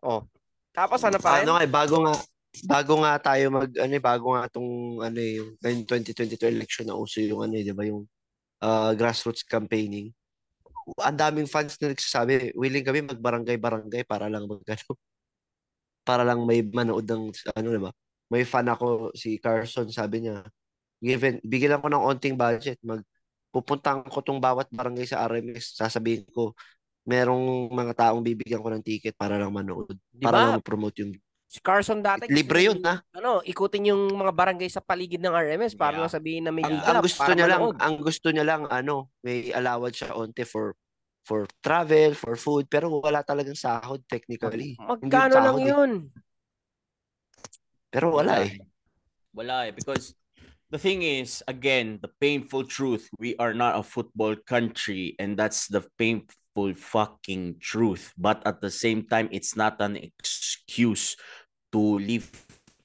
[0.00, 0.24] Oh.
[0.72, 1.44] Tapos ano pa?
[1.44, 2.16] Ano nga, eh, bago nga,
[2.66, 4.70] bago nga tayo mag, ano eh, bago nga itong,
[5.02, 8.04] ano eh, yung ngayong 2022 election na uso yung, ano eh, di ba, yung
[8.62, 10.10] ah, grassroots campaigning.
[10.98, 14.86] Ang daming fans na nagsasabi, willing kami magbarangay-barangay para lang mag, ano,
[16.02, 17.92] para lang may manood ng, ano, di ba?
[18.30, 20.42] May fan ako, si Carson, sabi niya,
[20.98, 23.02] given, bigyan ako ng onting budget, mag,
[23.54, 26.54] pupuntahan ko tong bawat barangay sa RMS, sasabihin ko,
[27.06, 29.98] merong mga taong bibigyan ko ng ticket para lang manood.
[30.10, 31.14] Di Para lang ma-promote yung
[31.50, 32.30] Si Carson dati.
[32.30, 33.02] Libre yun, ha?
[33.10, 36.06] Ano, ikutin yung mga barangay sa paligid ng RMS para Yeah.
[36.06, 37.78] lang sabihin na may Ang, ang gusto para niya lang, manood.
[37.82, 38.94] ang gusto niya lang ano,
[39.26, 40.78] may allowance siya onte for
[41.26, 44.78] for travel, for food, pero wala talagang sahod technically.
[44.78, 45.68] Magkano lang eh.
[45.74, 45.90] yun?
[47.90, 48.56] Pero wala eh.
[49.34, 49.72] Wala eh.
[49.74, 50.14] Because
[50.70, 55.66] the thing is, again, the painful truth, we are not a football country and that's
[55.66, 58.14] the painful fucking truth.
[58.16, 61.18] But at the same time, it's not an excuse
[61.72, 62.30] to leave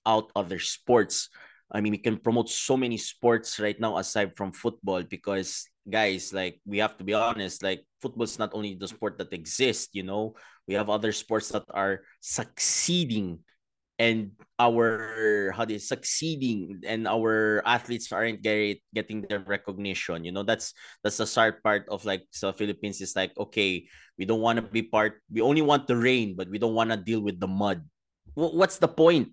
[0.06, 1.30] out other sports.
[1.72, 6.34] I mean, we can promote so many sports right now aside from football because guys,
[6.34, 10.04] like we have to be honest, like football's not only the sport that exists, you
[10.04, 10.36] know,
[10.68, 13.40] we have other sports that are succeeding
[13.98, 20.44] and our how they succeeding and our athletes aren't get, getting their recognition you know?
[20.44, 23.88] That's that's the sad part of like so philippines is like okay
[24.20, 26.92] we don't want to be part we only want the rain but we don't want
[26.92, 27.84] to deal with the mud
[28.36, 29.32] what's the point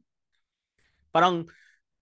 [1.13, 1.47] parang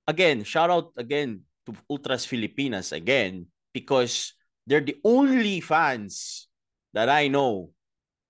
[0.07, 4.35] again shout out again to ultras filipinas again because
[4.67, 6.47] they're the only fans
[6.93, 7.73] that i know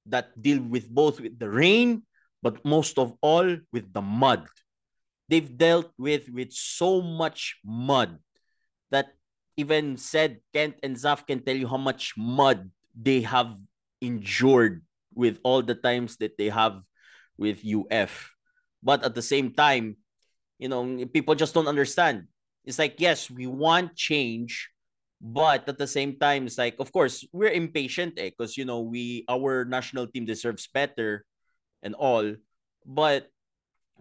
[0.07, 2.03] that deal with both with the rain
[2.43, 4.47] but most of all with the mud.
[5.29, 8.19] They've dealt with with so much mud
[8.91, 9.15] that
[9.57, 13.55] even said Kent and Zaph can tell you how much mud they have
[14.01, 14.83] endured
[15.15, 16.83] with all the times that they have
[17.39, 18.35] with UF.
[18.83, 19.97] But at the same time,
[20.59, 22.29] you know, people just don't understand.
[22.65, 24.69] It's like, yes, we want change,
[25.21, 28.81] but at the same time, it's like, of course, we're impatient eh, because you know,
[28.81, 31.25] we our national team deserves better
[31.83, 32.37] and all.
[32.85, 33.29] But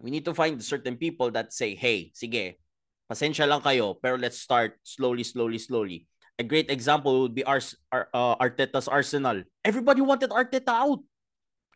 [0.00, 2.56] we need to find certain people that say, hey, sige,
[3.04, 6.08] pasensya lang kayo, pero let's start slowly, slowly, slowly.
[6.40, 9.44] A great example would be Ars- Ar- uh, Arteta's Arsenal.
[9.60, 11.04] Everybody wanted Arteta out.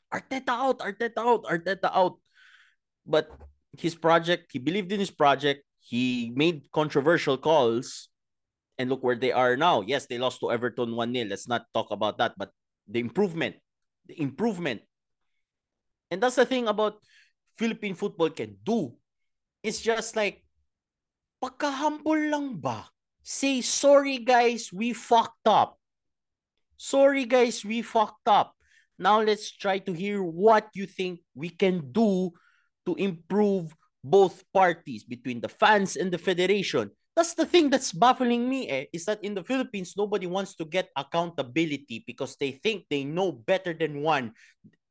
[0.08, 2.16] Arteta out, Arteta out, Arteta out.
[3.06, 3.30] But
[3.76, 5.64] his project, he believed in his project.
[5.80, 8.08] He made controversial calls.
[8.76, 9.82] And look where they are now.
[9.86, 11.30] Yes, they lost to Everton 1-0.
[11.30, 12.34] Let's not talk about that.
[12.36, 12.50] But
[12.88, 13.54] the improvement,
[14.06, 14.82] the improvement
[16.10, 17.02] And that's the thing about
[17.58, 18.94] Philippine football can do.
[19.62, 20.46] It's just like,
[21.42, 22.86] pagka-humble lang ba?
[23.26, 25.74] Say, sorry guys, we fucked up.
[26.76, 28.54] Sorry guys, we fucked up.
[28.98, 32.30] Now let's try to hear what you think we can do
[32.86, 36.90] to improve both parties between the fans and the federation.
[37.16, 40.64] That's the thing that's baffling me eh, is that in the Philippines, nobody wants to
[40.64, 44.32] get accountability because they think they know better than one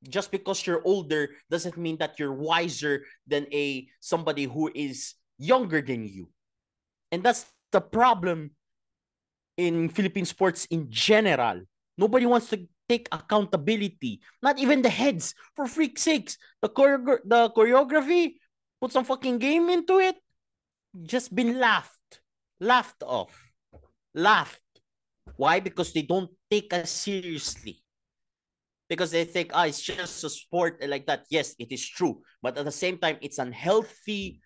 [0.10, 5.82] just because you're older doesn't mean that you're wiser than a somebody who is younger
[5.82, 6.30] than you.
[7.11, 8.52] And that's the problem
[9.57, 11.61] in Philippine sports in general.
[11.98, 14.22] Nobody wants to take accountability.
[14.45, 15.34] Not even the heads.
[15.57, 18.38] For freak sakes, the choreo- the choreography,
[18.78, 20.22] put some fucking game into it.
[20.94, 22.22] Just been laughed,
[22.61, 23.34] laughed off,
[24.14, 24.61] laughed.
[25.41, 25.57] Why?
[25.57, 27.82] Because they don't take us seriously.
[28.86, 31.26] Because they think, ah, it's just a sport like that.
[31.34, 32.22] Yes, it is true.
[32.45, 34.38] But at the same time, it's unhealthy.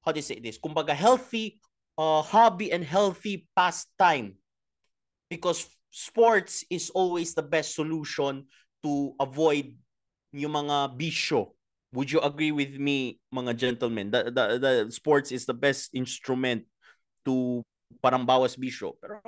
[0.00, 0.56] How do you say this?
[0.56, 1.60] Kumbaga, healthy
[2.00, 4.40] uh, hobby and healthy pastime.
[5.28, 8.48] Because sports is always the best solution
[8.82, 9.76] to avoid
[10.32, 11.52] yung mga bisyo.
[11.92, 14.08] Would you agree with me, mga gentlemen?
[14.10, 16.64] The, the, the sports is the best instrument
[17.28, 17.60] to
[18.00, 18.96] parang bawas bisyo.
[18.96, 19.20] Pero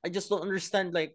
[0.00, 1.12] I just don't understand like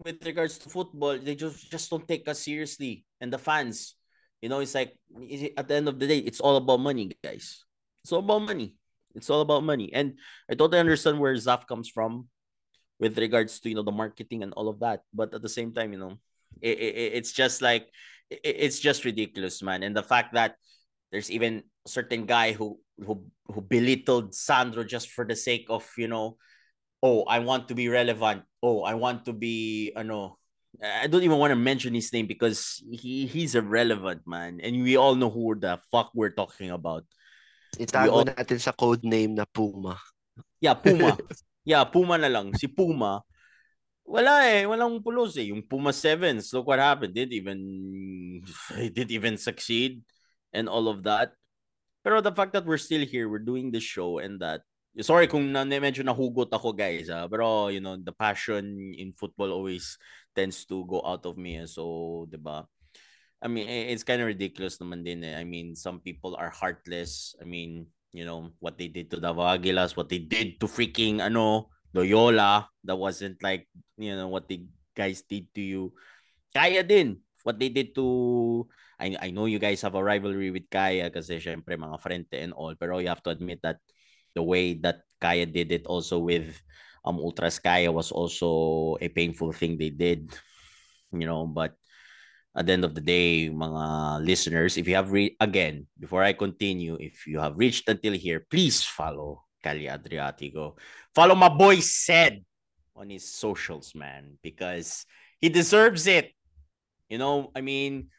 [0.00, 3.04] with regards to football, they just just don't take us seriously.
[3.20, 4.00] And the fans,
[4.40, 4.96] you know, it's like
[5.60, 7.68] at the end of the day, it's all about money, guys.
[8.00, 8.72] It's all about money.
[9.12, 9.92] It's all about money.
[9.92, 10.16] And
[10.48, 12.32] I totally understand where Zaph comes from
[13.04, 15.04] with regards to you know the marketing and all of that.
[15.12, 16.16] But at the same time, you know,
[16.64, 17.92] it, it, it's just like
[18.32, 19.84] it, it's just ridiculous, man.
[19.84, 20.56] And the fact that
[21.12, 25.84] there's even a certain guy who who who belittled Sandro just for the sake of
[26.00, 26.40] you know,
[27.04, 28.48] oh, I want to be relevant.
[28.64, 30.40] Oh, I want to be, I know
[30.80, 34.64] I don't even want to mention his name because he he's irrelevant, man.
[34.64, 37.04] And we all know who the fuck we're talking about.
[37.76, 40.00] Itago all- natin sa code name na Puma.
[40.64, 41.20] Yeah, Puma.
[41.64, 42.52] yeah, Puma na lang.
[42.54, 43.24] Si Puma.
[44.04, 44.68] Wala eh.
[44.68, 45.48] Walang pulos eh.
[45.48, 47.16] Yung Puma Sevens, look what happened.
[47.16, 47.60] Did even
[48.92, 50.04] did even succeed
[50.52, 51.32] and all of that.
[52.04, 54.60] Pero the fact that we're still here, we're doing the show and that
[55.02, 59.50] sorry kung na, medyo nahugot ako guys ah, pero you know the passion in football
[59.50, 59.98] always
[60.38, 61.66] tends to go out of me eh.
[61.66, 62.62] so 'di ba
[63.42, 65.34] I mean it's kind of ridiculous naman din eh.
[65.34, 69.58] I mean some people are heartless I mean you know what they did to Davao
[69.58, 73.66] Aguilas what they did to freaking ano Loyola that wasn't like
[73.98, 74.62] you know what the
[74.94, 75.82] guys did to you.
[76.54, 78.06] Kaya din what they did to
[78.98, 82.54] I I know you guys have a rivalry with Kaya kasi syempre mga frente and
[82.54, 83.82] all pero you have to admit that
[84.38, 86.54] the way that Kaya did it also with
[87.02, 90.30] um Ultras Kaya was also a painful thing they did
[91.10, 91.74] you know but
[92.56, 96.32] at the end of the day mga listeners if you have re- again before I
[96.32, 100.76] continue if you have reached until here please follow Kali Adriatico.
[101.16, 102.44] Follow my boy said
[102.94, 105.08] on his socials man because
[105.40, 106.36] he deserves it.
[107.08, 108.12] You know I mean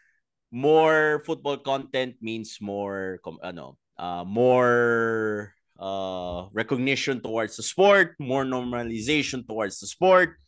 [0.49, 9.45] more football content means more ano uh, more uh, recognition towards the sport, more normalization
[9.45, 10.40] towards the sport,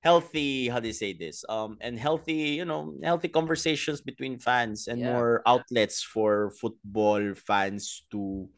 [0.00, 1.44] healthy, how do you say this?
[1.48, 5.12] Um, and healthy, you know, healthy conversations between fans and Yeah.
[5.12, 8.48] more outlets for football fans to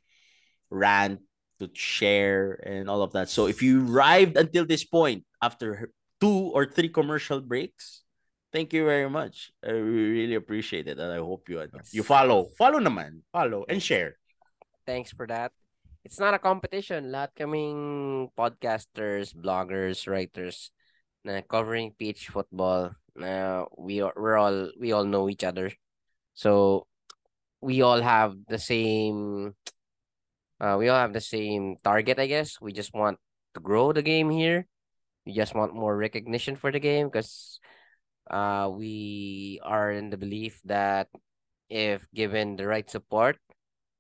[0.71, 1.21] rant,
[1.59, 3.29] to share, and all of that.
[3.29, 5.91] So if you arrived until this point after
[6.21, 8.07] two or three commercial breaks,
[8.55, 9.51] thank you very much.
[9.67, 11.59] I really appreciate it, and I hope you
[11.91, 14.17] you follow, follow naman, follow and share.
[14.87, 15.51] Thanks for that.
[16.03, 17.15] It's not a competition.
[17.15, 20.75] Lahat kaming podcasters, bloggers, writers
[21.25, 22.95] na covering pitch football.
[23.17, 25.73] Na we are, we're all we all know each other.
[26.35, 26.87] So
[27.61, 29.55] we all have the same
[30.61, 32.61] uh we all have the same target, I guess.
[32.61, 33.19] We just want
[33.55, 34.67] to grow the game here.
[35.27, 37.61] We just want more recognition for the game because
[38.31, 41.09] uh we are in the belief that
[41.69, 43.39] if given the right support,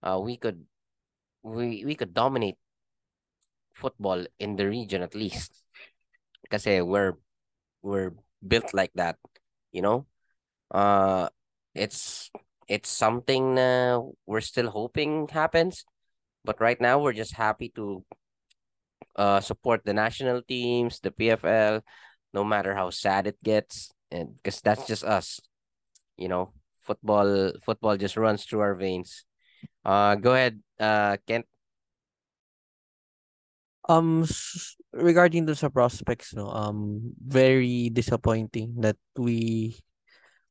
[0.02, 0.64] uh we could
[1.42, 2.56] we we could dominate
[3.72, 5.52] football in the region at least.
[6.50, 7.14] Kasi we're
[7.82, 8.12] we're
[8.46, 9.18] built like that,
[9.72, 10.06] you know?
[10.70, 11.28] Uh
[11.74, 12.30] it's
[12.68, 15.84] it's something na we're still hoping happens,
[16.44, 18.04] but right now we're just happy to
[19.16, 21.82] uh support the national teams, the PFL,
[22.32, 25.40] no matter how sad it gets, and because that's just us,
[26.16, 26.52] you know.
[26.82, 29.24] Football football just runs through our veins.
[29.84, 31.46] Uh, go ahead, uh, Kent.
[33.90, 34.22] Um,
[34.94, 39.74] regarding to sa prospects, no, um, very disappointing that we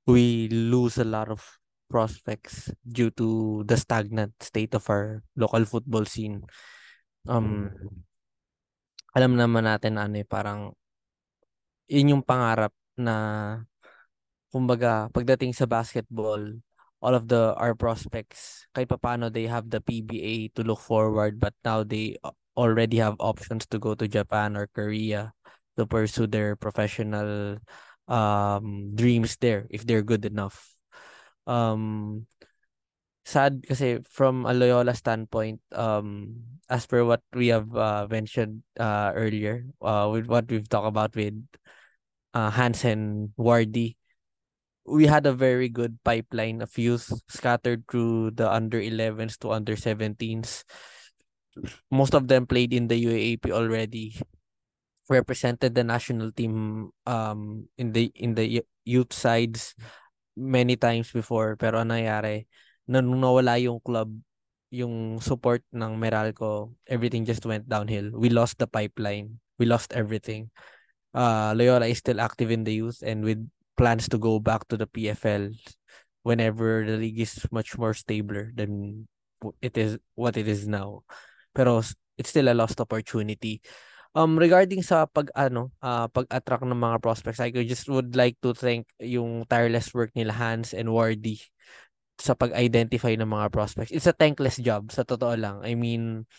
[0.04, 1.40] we lose a lot of
[1.88, 6.44] prospects due to the stagnant state of our local football scene.
[7.28, 7.72] Um,
[9.16, 10.72] alam naman natin ano eh, parang
[11.92, 13.16] yun yung pangarap na
[14.52, 16.40] kumbaga pagdating sa basketball
[17.04, 21.56] all of the our prospects kahit papaano they have the PBA to look forward but
[21.64, 22.16] now they
[22.58, 25.34] already have options to go to Japan or Korea
[25.78, 27.58] to pursue their professional
[28.08, 30.76] um dreams there if they're good enough.
[31.48, 32.26] Um
[33.26, 36.36] sad kasi from a Loyola standpoint, um,
[36.70, 41.14] as per what we have uh, mentioned uh, earlier, uh, with what we've talked about
[41.16, 41.38] with
[42.34, 43.96] uh, Hansen, Wardy,
[44.86, 49.76] we had a very good pipeline of youth scattered through the under 11s to under
[49.76, 50.66] 17s.
[51.92, 54.16] Most of them played in the UAAP already.
[55.10, 59.76] Represented the national team um in the in the youth sides
[60.40, 62.48] many times before pero ano nangyari
[62.88, 64.08] na nung nawala yung club
[64.72, 70.48] yung support ng Meralco everything just went downhill we lost the pipeline we lost everything
[71.12, 73.44] uh Loyola is still active in the youth and with
[73.76, 75.52] plans to go back to the PFL
[76.24, 79.08] whenever the league is much more stabler than
[79.62, 81.02] it is what it is now.
[81.52, 81.84] Pero
[82.16, 83.62] it's still a lost opportunity.
[84.12, 88.52] Um regarding sa pag ano, uh, pag-attract ng mga prospects, I just would like to
[88.52, 91.40] thank yung tireless work nila Hans and Wardy
[92.20, 93.90] sa pag-identify ng mga prospects.
[93.90, 95.64] It's a thankless job sa totoo lang.
[95.66, 96.30] I mean,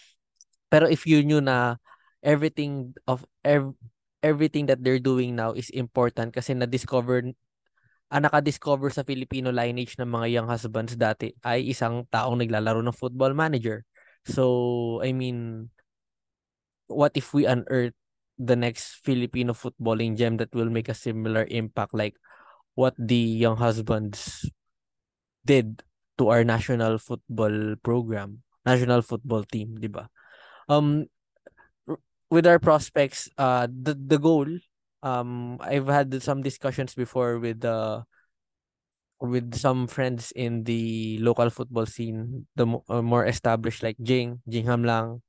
[0.71, 1.81] pero if you knew na
[2.23, 3.75] everything of ev-
[4.23, 7.35] everything that they're doing now is important kasi na-discover
[8.13, 12.85] ang ah, naka-discover sa Filipino lineage ng mga young husbands dati ay isang taong naglalaro
[12.85, 13.89] ng football manager.
[14.25, 15.71] So, I mean,
[16.87, 17.95] what if we unearth
[18.39, 22.17] the next Filipino footballing gem that will make a similar impact like
[22.75, 24.47] what the Younghusbands
[25.45, 25.83] did
[26.19, 29.91] to our national football program, national football team, di?
[30.69, 31.07] Um,
[32.31, 34.49] with our prospects, uh, the the goal,
[35.03, 38.05] um, I've had some discussions before with the
[39.23, 44.67] with some friends in the local football scene, the uh, more established like Jing, Jing
[44.67, 45.23] Hamlang,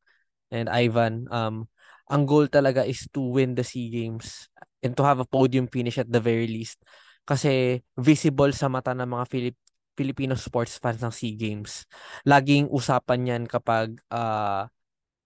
[0.50, 1.30] and Ivan.
[1.30, 1.70] Um,
[2.10, 4.50] ang goal talaga is to win the SEA Games
[4.82, 6.82] and to have a podium finish at the very least.
[7.24, 9.58] Kasi visible sa mata ng mga Filip
[9.94, 11.86] Filipino sports fans ng SEA Games.
[12.26, 14.66] Laging usapan yan kapag uh,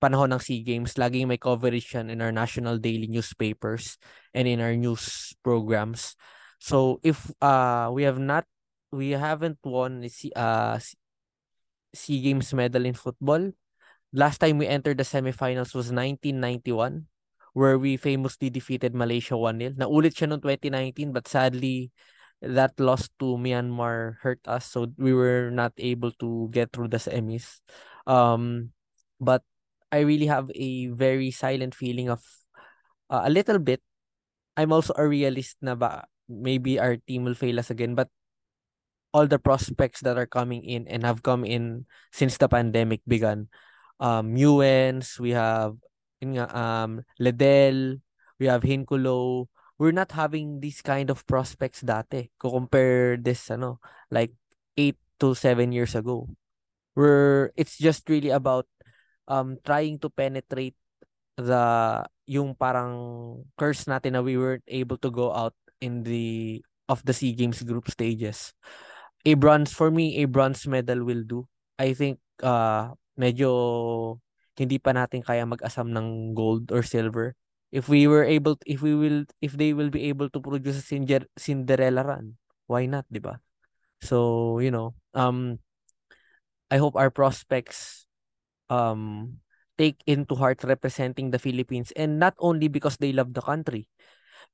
[0.04, 3.96] panahon ng SEA Games, laging may coverage yan in our national daily newspapers
[4.36, 6.20] and in our news programs.
[6.60, 8.44] So if uh we have not
[8.92, 10.80] we haven't won the uh
[11.96, 13.52] SEA Games medal in football,
[14.14, 17.08] last time we entered the semifinals was 1991
[17.58, 19.82] where we famously defeated Malaysia 1-0.
[19.82, 21.90] Naulit siya noong 2019 but sadly
[22.38, 27.02] that loss to Myanmar hurt us so we were not able to get through the
[27.02, 27.66] semis.
[28.06, 28.72] Um
[29.18, 29.42] but
[29.90, 32.22] I really have a very silent feeling of
[33.10, 33.82] uh, a little bit.
[34.54, 38.12] I'm also a realist na ba maybe our team will fail us again but
[39.14, 43.48] all the prospects that are coming in and have come in since the pandemic began
[44.00, 45.78] um Ewens, we have
[46.54, 48.02] um Ledel,
[48.40, 49.48] we have Hinkulo.
[49.78, 52.34] We're not having these kind of prospects dati.
[52.42, 53.78] Compare this ano
[54.10, 54.34] like
[54.74, 56.30] 8 to 7 years ago.
[56.98, 58.66] We're it's just really about
[59.30, 60.78] um trying to penetrate
[61.38, 62.94] the yung parang
[63.54, 66.58] curse natin na we weren't able to go out in the
[66.90, 68.58] of the SEA Games group stages.
[69.28, 71.44] A bronze for me, a bronze medal will do.
[71.76, 73.52] I think uh medyo
[74.56, 77.36] hindi pa natin kaya mag-asam ng gold or silver.
[77.70, 80.86] If we were able if we will if they will be able to produce a
[81.36, 82.40] Cinderella run,
[82.72, 83.44] why not, 'di ba?
[84.00, 85.60] So, you know, um
[86.72, 88.08] I hope our prospects
[88.72, 89.40] um
[89.76, 93.88] take into heart representing the Philippines and not only because they love the country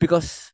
[0.02, 0.52] because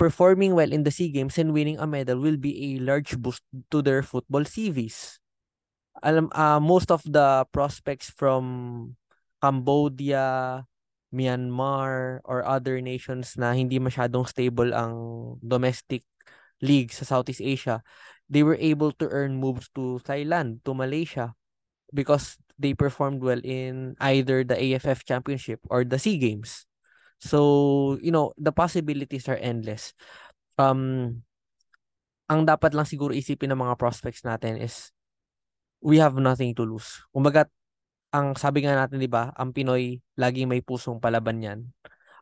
[0.00, 3.44] performing well in the SEA Games and winning a medal will be a large boost
[3.68, 5.20] to their football CVs.
[6.00, 8.96] Alam uh, most of the prospects from
[9.44, 10.64] Cambodia,
[11.12, 16.08] Myanmar or other nations na hindi masyadong stable ang domestic
[16.64, 17.84] league sa Southeast Asia,
[18.32, 21.36] they were able to earn moves to Thailand, to Malaysia
[21.92, 26.69] because they performed well in either the AFF Championship or the SEA Games.
[27.20, 29.92] So, you know, the possibilities are endless.
[30.56, 31.20] Um,
[32.30, 34.94] ang dapat lang siguro isipin ng mga prospects natin is
[35.84, 37.04] we have nothing to lose.
[37.12, 37.48] Kumbaga,
[38.12, 41.60] ang sabi nga natin, di ba, ang Pinoy, laging may pusong palaban yan.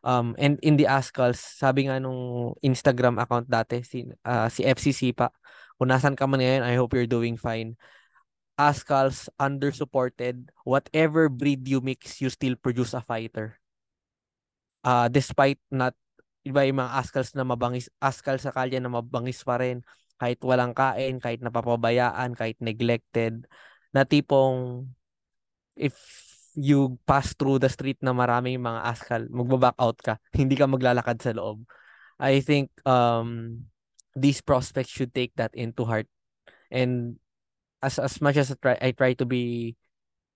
[0.03, 5.11] Um, and in the Ascals, sabi nga nung Instagram account dati, si, uh, si FCC
[5.11, 5.31] pa,
[5.75, 7.75] kung nasan ka man ngayon, I hope you're doing fine.
[8.55, 13.58] Ascals undersupported, whatever breed you mix, you still produce a fighter.
[14.83, 15.93] Uh, despite not,
[16.47, 19.83] iba yung mga Ascals na mabangis, Ascals sa kalye na mabangis pa rin,
[20.19, 23.47] kahit walang kain, kahit napapabayaan, kahit neglected,
[23.95, 24.87] na tipong
[25.79, 25.95] if
[26.59, 30.19] you pass through the street na maraming mga askal, magbaback out ka.
[30.35, 31.63] Hindi ka maglalakad sa loob.
[32.19, 33.63] I think um
[34.11, 36.11] these prospects should take that into heart
[36.67, 37.15] and
[37.79, 39.75] as as much as I try I try to be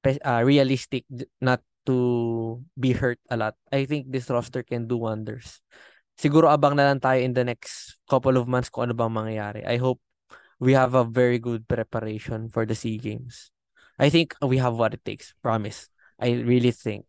[0.07, 1.03] uh, realistic
[1.43, 3.55] not to be hurt a lot.
[3.71, 5.59] I think this roster can do wonders.
[6.17, 9.61] Siguro abang na lang tayo in the next couple of months kung ano bang mangyayari.
[9.65, 9.99] I hope
[10.61, 13.51] we have a very good preparation for the SEA Games.
[13.99, 15.33] I think we have what it takes.
[15.41, 15.89] Promise.
[16.19, 17.05] I really think.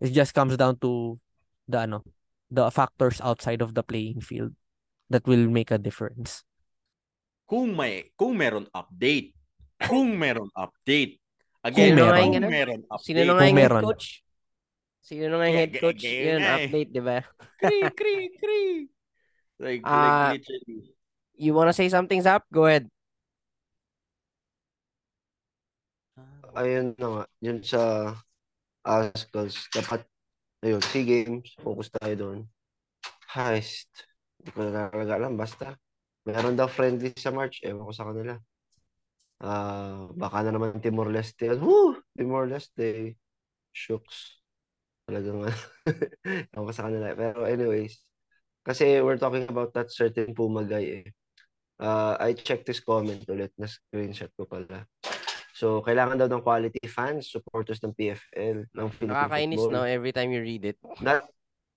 [0.00, 1.20] It just comes down to
[1.68, 2.02] the ano,
[2.48, 4.56] the factors outside of the playing field
[5.12, 6.42] that will make a difference.
[7.44, 9.36] Kung may kung meron update,
[9.76, 11.19] kung meron update.
[11.60, 12.30] Again, Kung kung meron.
[12.32, 12.80] meron, Meron.
[12.88, 13.04] update.
[13.04, 14.04] Sino na nga Kung yung head coach?
[15.00, 16.02] Sino na nga yung head coach?
[16.02, 16.54] kaya- Yun, eh.
[16.56, 17.18] update, di ba?
[17.60, 18.62] Kri, kri, kri.
[19.60, 20.96] Like, Ah, like literally.
[21.36, 22.48] You wanna say something, Zap?
[22.48, 22.88] Go ahead.
[26.50, 27.80] ayun na nga, yun sa
[28.82, 30.02] Ascals, dapat,
[30.64, 32.38] ayun, SEA Games, focus tayo doon.
[33.30, 33.86] Heist,
[34.40, 35.76] hindi ko na talaga alam, basta,
[36.26, 38.34] meron daw friendly sa March, ewan ko sa kanila.
[39.40, 41.56] Ah, baka na naman Timor-Leste.
[41.56, 41.96] Woo!
[42.12, 43.16] Timor-Leste.
[43.72, 44.44] Shooks.
[45.08, 45.48] Talagang,
[46.52, 47.16] ewan ko sa kanila.
[47.16, 48.04] Pero anyways,
[48.60, 51.06] kasi we're talking about that certain Puma guy eh.
[51.80, 54.84] Uh, I checked his comment ulit, na screenshot ko pala.
[55.56, 59.84] So, kailangan daw ng quality fans, supporters ng PFL, ng Philippine Nakakainis, football.
[59.84, 59.88] no?
[59.88, 60.76] Every time you read it.
[61.00, 61.24] Not,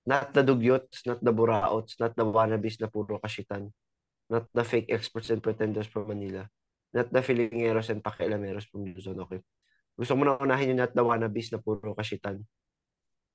[0.04, 3.72] not the dugyots, not the buraots, not the wannabes na puro kashitan.
[4.28, 6.52] Not the fake experts and pretenders from Manila.
[6.94, 9.18] Not the filingeros and pakialameros from Luzon.
[9.26, 9.42] Okay.
[9.98, 12.46] Gusto mo na unahin yung not the wannabes na puro kashitan.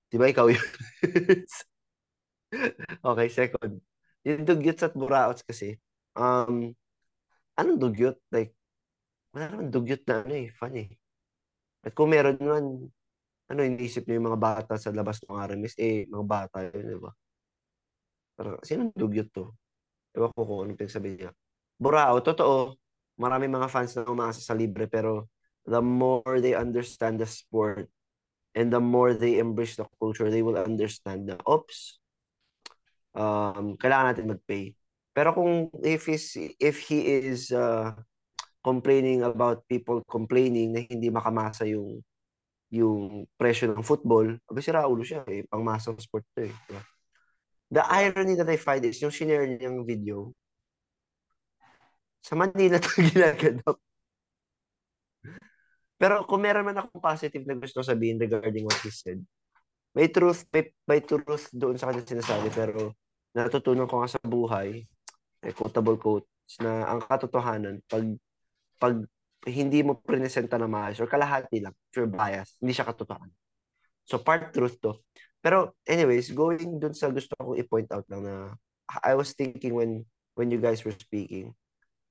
[0.08, 0.62] Di ba ikaw yun?
[3.10, 3.82] okay, second.
[4.24, 5.76] Yung dugyots at buraots kasi,
[6.16, 6.72] um,
[7.58, 8.16] anong dugyot?
[8.30, 8.54] Like,
[9.34, 10.88] wala naman dugyot na ano eh, fun eh.
[11.84, 12.64] At kung meron naman,
[13.48, 16.98] ano, iniisip niyo yung mga bata sa labas ng RMS, eh, mga bata yun, di
[16.98, 17.12] ba?
[18.34, 19.54] Parang, sino dugyot to?
[20.14, 21.30] Ewan ko kung anong pinagsabi niya.
[21.78, 22.74] Burao, totoo,
[23.18, 25.26] marami mga fans na umaasa sa libre, pero
[25.66, 27.90] the more they understand the sport
[28.54, 32.00] and the more they embrace the culture, they will understand na, oops,
[33.12, 34.72] um, kailangan natin mag-pay.
[35.12, 36.32] Pero kung if he's,
[36.62, 37.92] if he is uh,
[38.62, 42.02] complaining about people complaining na hindi makamasa yung
[42.68, 46.54] yung presyo ng football, abi si Raulo siya eh, pangmasang sport to eh.
[47.72, 50.36] The irony that I find is yung shinare niyang video,
[52.22, 53.76] sa Manila ito ginaganap.
[55.98, 59.18] Pero kung meron man akong positive na gusto sabihin regarding what he said,
[59.98, 62.94] may truth, may, may truth doon sa kanya sinasabi, pero
[63.34, 64.86] natutunan ko nga sa buhay,
[65.42, 68.06] eh, quotable quotes, na ang katotohanan, pag,
[68.78, 68.94] pag
[69.50, 73.34] hindi mo presenta na maayos, or kalahati lang, if you're biased, hindi siya katotohanan.
[74.06, 75.02] So, part truth to.
[75.42, 78.34] Pero, anyways, going dun sa gusto kong i-point out lang na
[79.04, 81.52] I was thinking when when you guys were speaking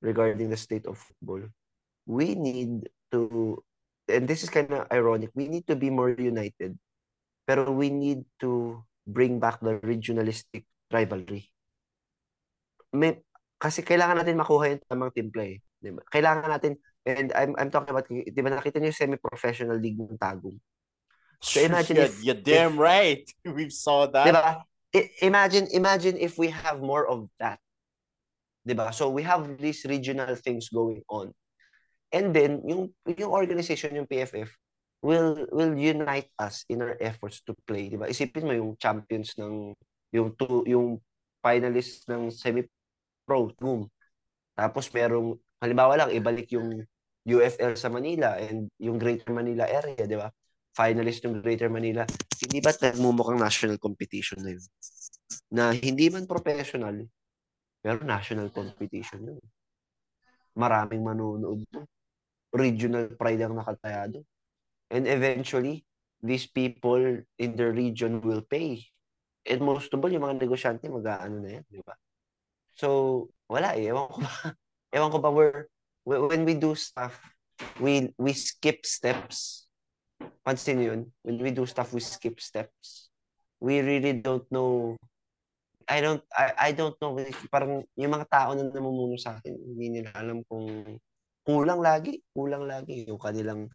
[0.02, 1.48] regarding the state of football,
[2.06, 3.62] we need to,
[4.08, 6.78] and this is kind of ironic, we need to be more united,
[7.46, 11.50] pero we need to bring back the regionalistic rivalry.
[12.94, 13.20] May,
[13.58, 15.60] kasi kailangan natin makuha yung tamang timpla eh.
[15.78, 16.02] Diba?
[16.10, 16.74] Kailangan natin,
[17.06, 20.58] and I'm, I'm talking about, di ba nakita niyo yung semi-professional league ng Tagum?
[21.42, 23.22] So imagine you're, if- you're damn right.
[23.46, 24.26] We saw that.
[24.26, 24.44] Diba?
[24.96, 27.60] I- imagine imagine if we have more of that.
[28.68, 28.92] Diba?
[28.92, 31.32] So we have these regional things going on.
[32.12, 34.52] And then yung yung organization yung PFF
[35.00, 38.12] will will unite us in our efforts to play, diba?
[38.12, 39.72] Isipin mo yung champions ng
[40.12, 41.00] yung two, yung
[41.40, 42.68] finalists ng semi
[43.24, 43.88] pro boom.
[44.58, 46.84] Tapos merong halimbawa lang ibalik yung
[47.28, 50.32] UFL sa Manila and yung Greater Manila area, di ba?
[50.72, 52.08] Finalist ng Greater Manila.
[52.40, 54.66] Hindi ba nagmumukhang national competition na yun?
[55.52, 57.04] Na hindi man professional,
[57.88, 59.40] pero national competition yun.
[60.60, 61.88] Maraming manonood doon.
[62.52, 64.28] Regional pride ang nakataya doon.
[64.92, 65.88] And eventually,
[66.20, 68.84] these people in the region will pay.
[69.48, 71.96] And most of all, yung mga negosyante, mag-aano na yan, di ba?
[72.76, 73.88] So, wala eh.
[73.88, 74.32] Ewan ko ba,
[75.00, 75.72] ewan ko ba, we're,
[76.04, 77.16] when we do stuff,
[77.80, 79.72] we we skip steps.
[80.44, 81.08] Pansin yun?
[81.24, 83.08] When we do stuff, we skip steps.
[83.64, 85.00] We really don't know
[85.88, 87.16] I don't I, I don't know
[87.48, 91.00] parang yung mga tao na namumuno sa akin hindi nila alam kung
[91.48, 93.72] kulang lagi kulang lagi yung kanilang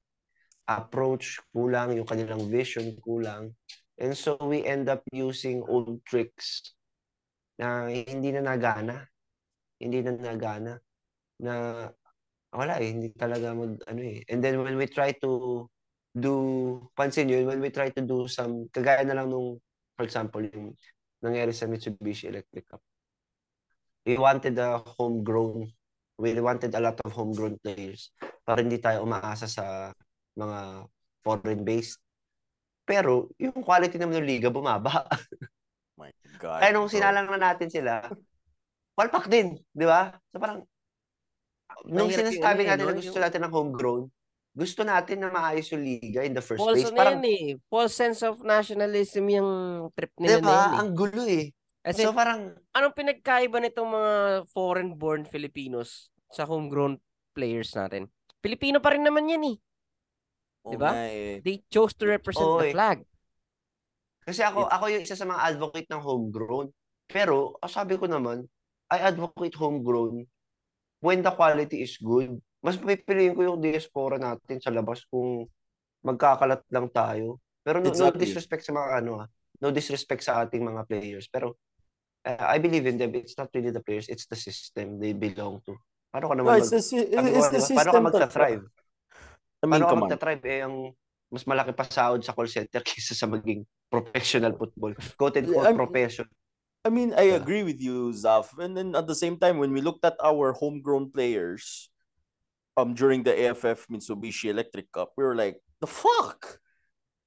[0.69, 3.57] approach kulang yung kanilang vision kulang.
[3.97, 6.75] And so we end up using old tricks
[7.57, 9.09] na hindi na nagana
[9.81, 10.75] hindi na nagana
[11.41, 11.55] na
[12.53, 14.21] wala eh hindi talaga mag ano eh.
[14.29, 15.65] And then when we try to
[16.13, 16.33] do
[16.93, 19.57] pansin yun when we try to do some kagaya na lang nung
[19.97, 20.77] for example yung
[21.23, 22.83] nangyari sa Mitsubishi Electric Cup
[24.07, 25.71] we wanted a homegrown,
[26.19, 28.11] we wanted a lot of homegrown players
[28.43, 29.95] para hindi tayo umaasa sa
[30.35, 30.87] mga
[31.23, 32.03] foreign-based.
[32.83, 35.07] Pero yung quality naman ng liga bumaba.
[36.01, 36.11] My
[36.43, 36.61] God.
[36.67, 38.03] Kaya nung sinalang na natin sila,
[38.99, 40.11] palpak din, di ba?
[40.35, 40.67] So parang,
[41.87, 42.99] nung sinasabi eh, natin na no?
[42.99, 44.11] gusto natin ng homegrown,
[44.53, 46.93] gusto natin na maayos yung liga in the first False place.
[46.93, 47.45] ano Parang, yan eh.
[47.67, 49.51] False sense of nationalism yung
[49.97, 50.53] trip nila na ba?
[50.53, 50.79] yun eh.
[50.79, 51.45] Ang gulo eh.
[51.83, 54.13] As So in, parang, anong pinagkaiba nitong mga
[54.53, 57.01] foreign-born Filipinos sa homegrown
[57.33, 58.07] players natin?
[58.39, 59.57] Pilipino pa rin naman yan eh.
[60.63, 60.91] Oo Diba?
[60.95, 61.41] nga eh.
[61.41, 62.75] They chose to represent Oo the eh.
[62.77, 63.03] flag.
[64.23, 66.71] kasi ako, ako yung isa sa mga advocate ng homegrown.
[67.11, 68.47] Pero, sabi ko naman,
[68.87, 70.23] I advocate homegrown
[71.03, 72.39] when the quality is good.
[72.63, 75.51] Mas pipiliin ko yung diaspora natin sa labas kung
[76.07, 77.43] magkakalat lang tayo.
[77.67, 78.23] Pero no, no Exactly.
[78.23, 79.29] disrespect sa mga ano ah.
[79.59, 81.27] No disrespect sa ating mga players.
[81.27, 81.59] Pero
[82.27, 83.15] uh, I believe in them.
[83.19, 84.07] It's not really the players.
[84.07, 85.75] It's the system they belong to.
[86.15, 87.77] Paano ka No, naman it's mag, the, it's the system.
[87.83, 88.63] paano ka magta-thrive?
[89.63, 90.77] I mean, Paano ka magta-thrive eh ang
[91.33, 94.93] mas malaki pa sahod sa call center kaysa sa maging professional football.
[95.19, 96.27] Quote and quote I'm- profession.
[96.83, 98.59] I mean, I agree with you, Zaf.
[98.59, 101.87] And then at the same time, when we looked at our homegrown players
[102.77, 106.59] um during the AFF Mitsubishi Electric Cup, we were like, the fuck?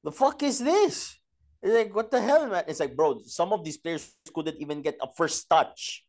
[0.04, 1.18] The fuck is this?
[1.62, 2.64] It's like, what the hell, man?
[2.68, 6.06] It's like, bro, some of these players couldn't even get a first touch.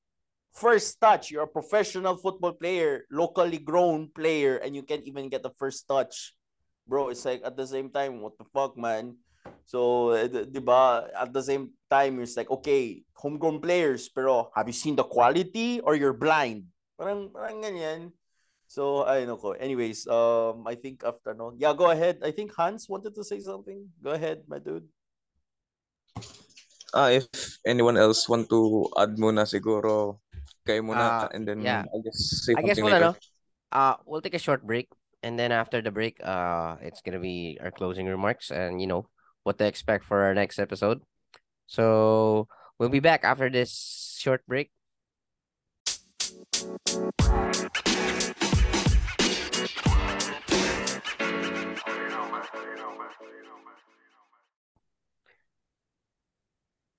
[0.53, 1.31] First touch.
[1.31, 5.89] You're a professional football player, locally grown player, and you can't even get a first
[5.89, 6.37] touch.
[6.87, 9.17] Bro, it's like at the same time, what the fuck, man?
[9.65, 10.63] So, eh, d-
[11.17, 15.81] at the same time, it's like, okay, homegrown players, pero have you seen the quality
[15.81, 16.69] or you're blind?
[16.99, 18.13] Parang, parang ganyan.
[18.67, 19.53] So, I know ko.
[19.53, 22.19] Anyways, um, I think after, no, yeah, go ahead.
[22.23, 23.87] I think Hans wanted to say something.
[24.03, 24.91] Go ahead, my dude.
[26.95, 27.27] Ah, if
[27.67, 30.19] anyone else want to add muna siguro,
[30.65, 31.85] kayo muna, and then yeah.
[31.93, 33.13] I'll just say I guess something we'll, later.
[33.13, 33.21] ano,
[33.73, 34.89] uh, we'll take a short break.
[35.23, 39.11] And then after the break, uh, it's gonna be our closing remarks and you know
[39.43, 41.03] what to expect for our next episode.
[41.67, 42.49] So
[42.79, 44.71] we'll be back after this short break.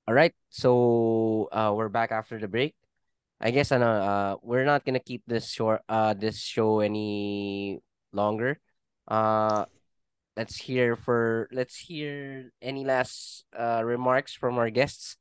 [0.08, 2.76] All right, so uh, we're back after the break.
[3.42, 7.82] I guess ano, uh, we're not gonna keep this short, uh, this show any
[8.14, 8.60] longer.
[9.08, 9.66] Uh,
[10.38, 15.18] let's hear for let's hear any last uh remarks from our guests.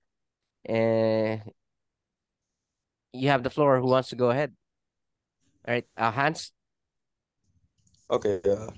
[0.69, 1.43] Uh,
[3.13, 3.81] you have the floor.
[3.81, 4.55] Who wants to go ahead?
[5.67, 6.53] All right, uh, Hans.
[8.11, 8.71] Okay, uh,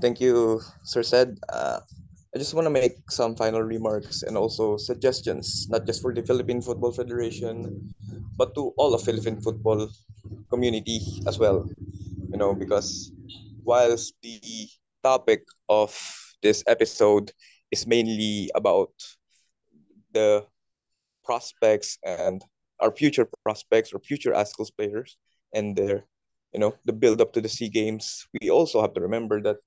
[0.00, 1.38] thank you, Sir Said.
[1.48, 1.80] Uh,
[2.34, 6.22] I just want to make some final remarks and also suggestions, not just for the
[6.22, 7.94] Philippine Football Federation,
[8.36, 9.88] but to all of Philippine football
[10.50, 11.64] community as well.
[12.30, 13.12] You know, because
[13.64, 14.68] whilst the
[15.02, 15.96] topic of
[16.42, 17.32] this episode
[17.70, 18.92] is mainly about
[20.12, 20.44] the
[21.24, 22.44] prospects and
[22.80, 25.16] our future prospects or future Azkals players
[25.54, 26.04] and their
[26.52, 29.58] you know, the build up to the SEA Games, we also have to remember that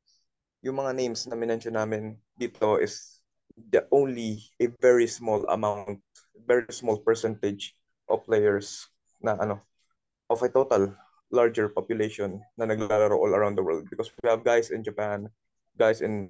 [0.61, 3.21] yung mga names na minention namin dito is
[3.73, 6.01] the only a very small amount,
[6.45, 7.73] very small percentage
[8.09, 8.87] of players
[9.21, 9.61] na ano,
[10.29, 10.93] of a total
[11.33, 15.25] larger population na naglalaro all around the world because we have guys in Japan,
[15.79, 16.29] guys in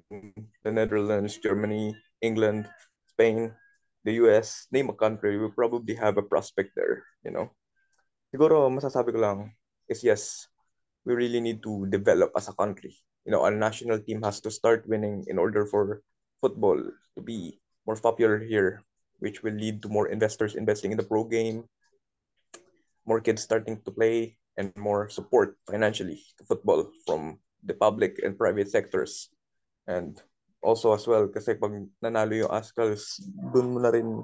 [0.64, 1.92] the Netherlands, Germany,
[2.22, 2.70] England,
[3.12, 3.52] Spain,
[4.04, 7.50] the US, name a country, we probably have a prospect there, you know.
[8.32, 9.38] Siguro masasabi ko lang,
[9.86, 10.48] is yes,
[11.04, 12.96] we really need to develop as a country.
[13.24, 16.02] You know, our national team has to start winning in order for
[16.40, 18.82] football to be more popular here,
[19.20, 21.64] which will lead to more investors investing in the pro game,
[23.06, 28.36] more kids starting to play, and more support financially to football from the public and
[28.36, 29.30] private sectors.
[29.86, 30.20] And
[30.62, 31.72] also as well, kasi pag
[32.02, 33.22] nanalo yung Azkals,
[33.54, 34.22] dun mo na rin,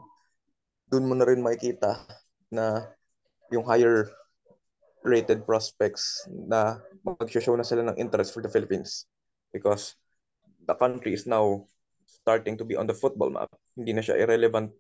[0.91, 2.03] dun mo na rin makikita
[2.51, 2.87] na
[3.51, 4.11] yung higher
[5.09, 9.09] rated prospects na mag-show na sila ng interest for the Philippines
[9.51, 9.97] because
[10.69, 11.65] the country is now
[12.05, 13.49] starting to be on the football map.
[13.77, 14.73] Hindi na siya irrelevant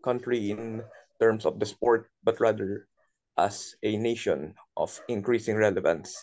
[0.00, 0.80] country in
[1.20, 2.88] terms of the sport but rather
[3.36, 6.16] as a nation of increasing relevance.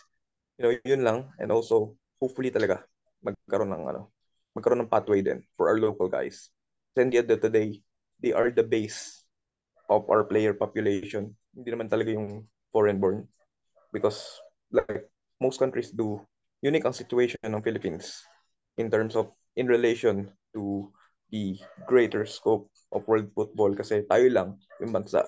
[0.58, 2.82] You know, yun lang and also hopefully talaga
[3.22, 4.10] magkaroon ng ano,
[4.58, 6.50] magkaroon ng pathway din for our local guys.
[6.98, 7.78] At the end of the day,
[8.18, 9.22] they are the base
[9.86, 11.38] of our player population.
[11.54, 13.26] Hindi naman talaga yung foreign born.
[13.90, 14.38] Because
[14.70, 15.10] like
[15.42, 16.22] most countries do
[16.62, 18.22] unique situation ng Philippines
[18.78, 20.94] in terms of in relation to
[21.34, 21.58] the
[21.90, 23.74] greater scope of world football.
[23.74, 25.26] Kasi tayo lang yung bansa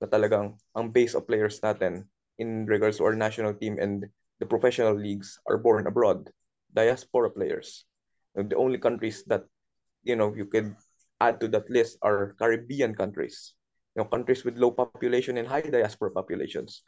[0.00, 2.08] na talagang ang base of players natin
[2.40, 4.08] in regards to our national team and
[4.40, 6.28] the professional leagues are born abroad,
[6.72, 7.84] diaspora players.
[8.36, 9.48] The only countries that
[10.04, 10.76] you know you could
[11.24, 13.55] add to that list are Caribbean countries,
[13.96, 16.82] you know, countries with low population and high diaspora populations.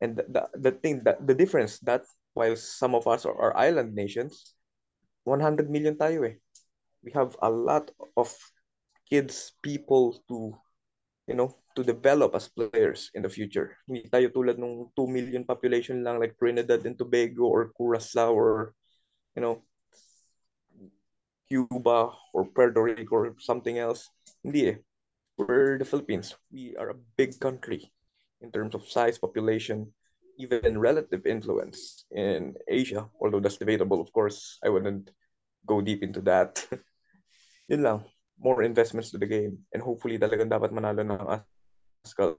[0.00, 3.56] And the, the, the thing that the difference that while some of us are, are
[3.56, 4.54] island nations,
[5.24, 6.36] 100 million tayo eh.
[7.04, 8.32] We have a lot of
[9.08, 10.56] kids, people to,
[11.28, 13.76] you know, to develop as players in the future.
[13.84, 18.72] Hindi tayo tulad ng 2 million population lang like Trinidad and Tobago or Curacao or,
[19.36, 19.60] you know,
[21.44, 24.08] Cuba or Puerto Rico or something else.
[24.40, 24.78] Hindi eh.
[25.36, 26.34] We're the Philippines.
[26.52, 27.90] We are a big country
[28.40, 29.90] in terms of size, population,
[30.38, 33.10] even relative influence in Asia.
[33.20, 35.10] Although that's debatable, of course, I wouldn't
[35.66, 36.62] go deep into that.
[37.68, 38.00] Yun lang.
[38.38, 39.58] More investments to the game.
[39.72, 41.42] And hopefully talagang dapat manalo ng
[42.06, 42.38] Azkal.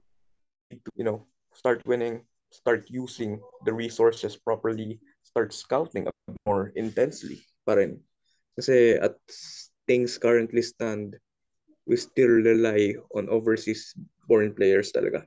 [0.96, 6.08] You know, start winning, start using the resources properly, start scouting
[6.48, 8.00] more intensely pa rin.
[8.56, 9.20] Kasi at
[9.84, 11.16] things currently stand,
[11.86, 13.94] we still rely on overseas
[14.26, 15.22] born players talaga.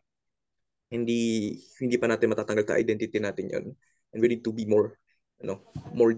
[0.91, 3.65] Hindi hindi pa natin matatanggal ka identity natin 'yon.
[4.11, 4.99] And we need to be more,
[5.39, 5.63] you know,
[5.95, 6.17] more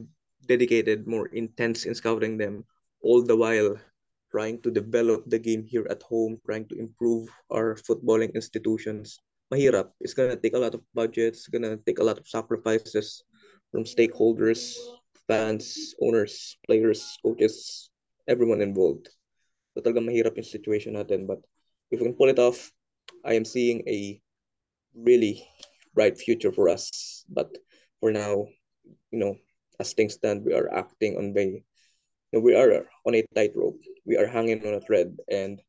[0.49, 2.65] dedicated, more intense in scouting them
[3.05, 3.77] all the while
[4.31, 9.19] trying to develop the game here at home, trying to improve our footballing institutions.
[9.51, 9.91] Mahirap.
[9.99, 13.27] It's gonna take a lot of budgets, gonna take a lot of sacrifices
[13.76, 14.80] from stakeholders,
[15.27, 17.91] fans, owners, players, coaches,
[18.27, 19.11] everyone involved.
[19.73, 21.27] So talagang mahirap yung situation natin.
[21.27, 21.39] But
[21.91, 22.72] if we can pull it off,
[23.23, 24.19] I am seeing a
[24.95, 25.43] really
[25.93, 26.91] bright future for us.
[27.30, 27.52] But
[27.99, 28.48] for now,
[29.11, 29.35] you know,
[29.80, 31.64] as things stand, we are acting on the,
[32.31, 33.80] you know, we are on a tightrope.
[34.06, 35.15] We are hanging on a thread.
[35.30, 35.61] And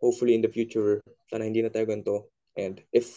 [0.00, 2.30] hopefully in the future, sana hindi na tayo ganito.
[2.56, 3.14] And if,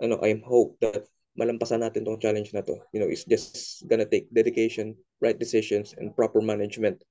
[0.00, 1.04] ano, I am hope that
[1.38, 2.76] malampasan natin tong challenge na to.
[2.92, 7.04] You know, it's just gonna take dedication, right decisions, and proper management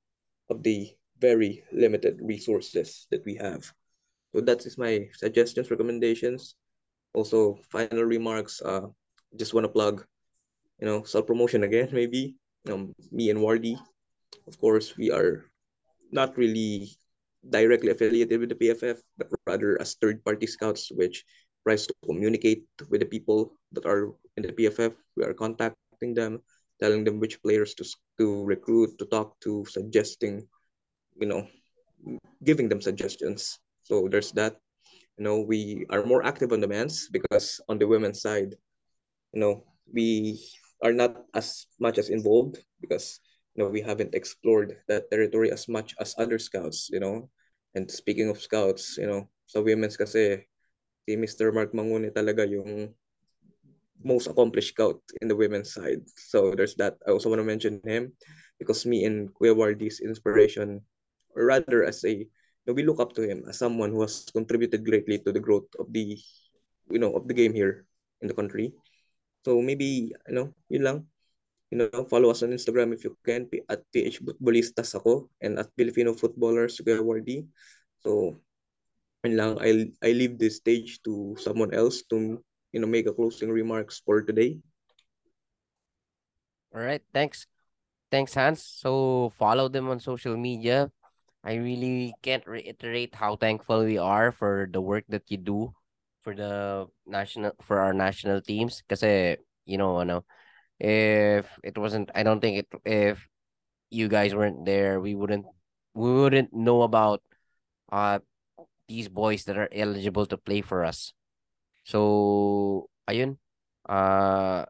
[0.49, 0.89] of the
[1.19, 3.71] very limited resources that we have.
[4.33, 6.55] So that is my suggestions, recommendations.
[7.13, 8.61] Also, final remarks.
[8.61, 8.87] Uh,
[9.35, 10.05] just want to plug,
[10.79, 12.35] you know, self promotion again, maybe.
[12.69, 13.77] Um, me and Wardy,
[14.47, 15.45] of course, we are
[16.11, 16.91] not really
[17.47, 21.23] directly affiliated with the PFF, but rather as third party scouts, which
[21.63, 24.93] tries to communicate with the people that are in the PFF.
[25.15, 26.43] We are contacting them,
[26.81, 27.85] telling them which players to
[28.19, 30.45] to recruit, to talk to, suggesting,
[31.19, 31.47] you know,
[32.43, 33.59] giving them suggestions.
[33.83, 34.57] So there's that.
[35.17, 38.55] You know, we are more active on the men's because on the women's side,
[39.33, 40.39] you know, we
[40.83, 43.19] are not as much as involved because
[43.55, 46.87] you know we haven't explored that territory as much as other scouts.
[46.91, 47.29] You know,
[47.75, 50.47] and speaking of scouts, you know, sa women's kasi
[51.03, 51.51] si Mr.
[51.51, 52.93] Mark Mangune talaga yung
[53.99, 55.99] most accomplished scout in the women's side.
[56.15, 56.95] So there's that.
[57.03, 58.15] I also want to mention him
[58.55, 60.79] because me and Kuya Wardy's inspiration,
[61.35, 62.27] or rather as a,
[62.67, 65.91] we look up to him as someone who has contributed greatly to the growth of
[65.91, 66.17] the,
[66.89, 67.85] you know, of the game here
[68.21, 68.73] in the country.
[69.45, 70.99] So maybe, you know, yun lang.
[71.71, 75.69] You know, follow us on Instagram if you can, at PH Futbolistas ako, and at
[75.77, 77.45] Filipino Footballers, Wardy.
[78.01, 78.41] So
[79.23, 82.39] and lang I I leave this stage to someone else to
[82.71, 84.59] you know make a closing remarks for today.
[86.73, 87.47] All right, thanks.
[88.11, 88.61] Thanks, Hans.
[88.61, 90.89] So follow them on social media.
[91.43, 95.73] I really can't reiterate how thankful we are for the work that you do
[96.21, 98.83] for the national for our national teams.
[98.83, 99.03] Because
[99.65, 100.25] you know, know,
[100.79, 102.67] if it wasn't, I don't think it.
[102.85, 103.27] If
[103.89, 105.45] you guys weren't there, we wouldn't
[105.93, 107.21] we wouldn't know about
[107.91, 108.19] uh
[108.87, 111.13] these boys that are eligible to play for us.
[111.85, 113.37] So, ayun.
[113.87, 114.65] Uh,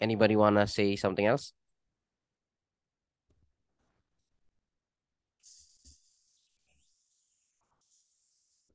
[0.00, 1.52] anybody wanna say something else?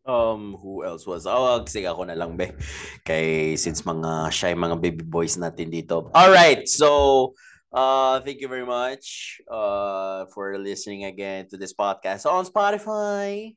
[0.07, 1.27] Um, who else was?
[1.27, 2.55] Oh, sige ako na lang be.
[3.03, 6.07] Kay since mga shy mga baby boys natin dito.
[6.15, 6.63] All right.
[6.63, 7.35] So,
[7.75, 13.51] uh thank you very much uh for listening again to this podcast on Spotify.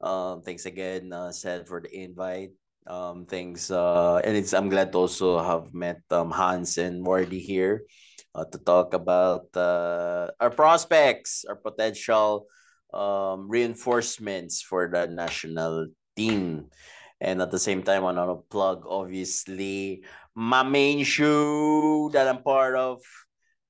[0.00, 2.56] Um thanks again uh Seth for the invite.
[2.88, 7.38] Um thanks uh and it's I'm glad to also have met um Hans and Wardy
[7.38, 7.84] here
[8.32, 12.48] uh, to talk about uh our prospects, our potential
[12.92, 16.68] um, reinforcements for the national team.
[17.20, 20.02] And at the same time, I want to plug, obviously,
[20.34, 23.00] my main show that I'm part of,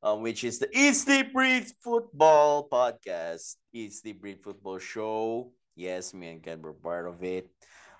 [0.03, 3.57] um, which is the the Breed Football podcast.
[3.73, 5.53] East the Breed Football Show.
[5.77, 7.49] Yes, me and Ken were part of it.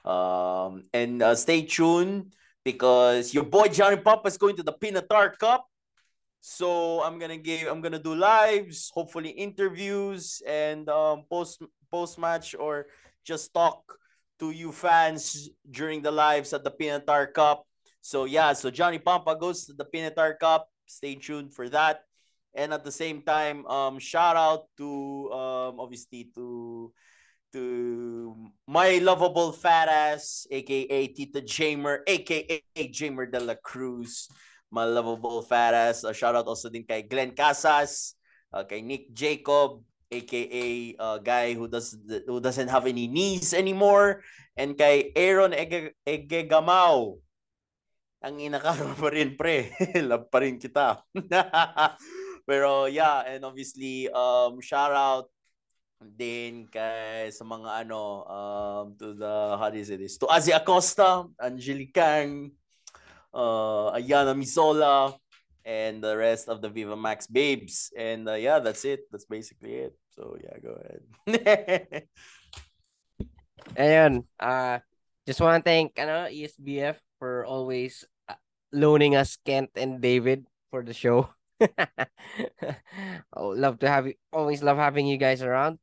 [0.05, 2.35] Um, and uh, stay tuned
[2.65, 5.67] because your boy Johnny Pampa is going to the Pinatar Cup.
[6.43, 12.59] So I'm gonna give I'm gonna do lives, hopefully interviews and um post post match
[12.59, 12.91] or
[13.23, 13.79] just talk
[14.41, 17.63] to you fans during the lives at the Pinatar Cup.
[18.01, 20.67] So yeah, so Johnny Pampa goes to the Pinatar Cup.
[20.87, 22.03] Stay tuned for that.
[22.59, 26.91] And at the same time, um, shout out to um obviously to
[27.53, 28.35] to
[28.67, 32.61] my lovable fat ass, aka Tita Jamer, aka
[32.91, 34.27] Jamer de la Cruz,
[34.73, 36.03] my lovable fat ass.
[36.03, 38.17] Uh, shout out also din kay Glenn Casas,
[38.57, 41.93] uh, kay Nick Jacob, aka uh, guy who does
[42.25, 44.25] who doesn't have any knees anymore,
[44.57, 47.21] and kay Aaron Ege, Egegamao.
[48.25, 49.77] Ang inakaro pa rin pre,
[50.09, 51.05] love pa rin kita.
[52.49, 55.29] Pero yeah, and obviously um shout out
[56.03, 60.51] din kay sa mga ano um to the how do you say this to Azi
[60.51, 62.51] Acosta, Angelicang,
[63.35, 65.17] uh Ayanna Misola
[65.65, 67.93] and the rest of the Vivamax babes.
[67.97, 69.07] And uh, yeah, that's it.
[69.11, 69.95] That's basically it.
[70.11, 71.03] So yeah, go ahead.
[73.79, 74.79] Ayun, uh,
[75.27, 78.35] just want to thank ano, ESBF for always uh,
[78.73, 81.31] loaning us Kent and David for the show.
[83.37, 84.15] oh, love to have you.
[84.33, 85.79] Always love having you guys around.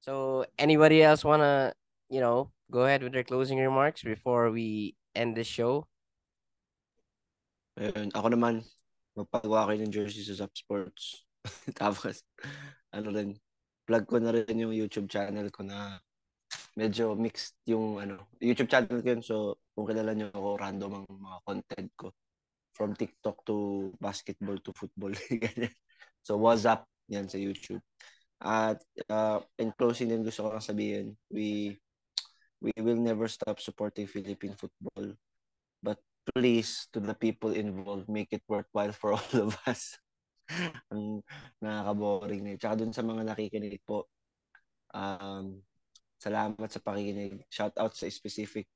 [0.00, 1.74] So, anybody else wanna,
[2.08, 5.89] you know, go ahead with their closing remarks before we end the show?
[7.80, 8.60] Ayun, ako naman,
[9.16, 11.24] magpagawa kayo ng jersey sa Zap Sports.
[11.80, 12.20] Tapos,
[12.92, 13.40] ano rin,
[13.88, 15.96] plug ko na rin yung YouTube channel ko na
[16.76, 19.24] medyo mixed yung ano, YouTube channel ko yun.
[19.24, 19.36] So,
[19.72, 22.12] kung kilala nyo ako, random ang mga content ko.
[22.76, 25.16] From TikTok to basketball to football.
[25.32, 25.72] Ganyan.
[26.20, 26.84] so, what's up?
[27.08, 27.80] Yan sa YouTube.
[28.44, 31.80] At uh, in closing din gusto ko lang sabihin, we
[32.60, 35.16] we will never stop supporting Philippine football.
[35.80, 35.96] But
[36.34, 39.98] please, to the people involved, make it worthwhile for all of us.
[40.92, 41.22] Ang
[41.62, 42.58] nakaka-boring na.
[42.58, 44.10] Tsaka dun sa mga nakikinig po,
[44.94, 45.62] um,
[46.20, 47.46] salamat sa pakikinig.
[47.48, 48.66] Shout out sa specific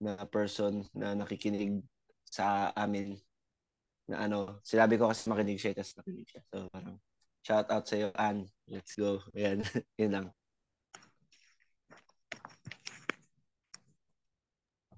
[0.00, 1.84] na person na nakikinig
[2.24, 3.20] sa amin
[4.10, 6.42] na ano, sinabi ko kasi makinig siya, tapos nakinig siya.
[6.50, 6.96] So parang,
[7.46, 8.48] shout out sa iyo, Ann.
[8.66, 9.22] Let's go.
[9.36, 9.62] Ayan,
[10.00, 10.26] yun lang.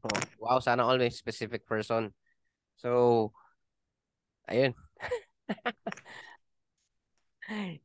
[0.02, 2.10] Oh, wow, sana always specific person.
[2.76, 3.32] So,
[4.50, 4.74] ayun.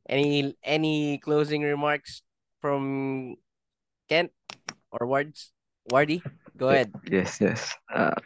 [0.08, 2.22] any any closing remarks
[2.58, 3.38] from
[4.10, 4.34] Kent
[4.90, 5.54] or Wards?
[5.86, 6.20] Wardy?
[6.58, 6.92] Go ahead.
[7.06, 7.72] Yes, yes.
[7.88, 8.18] Uh,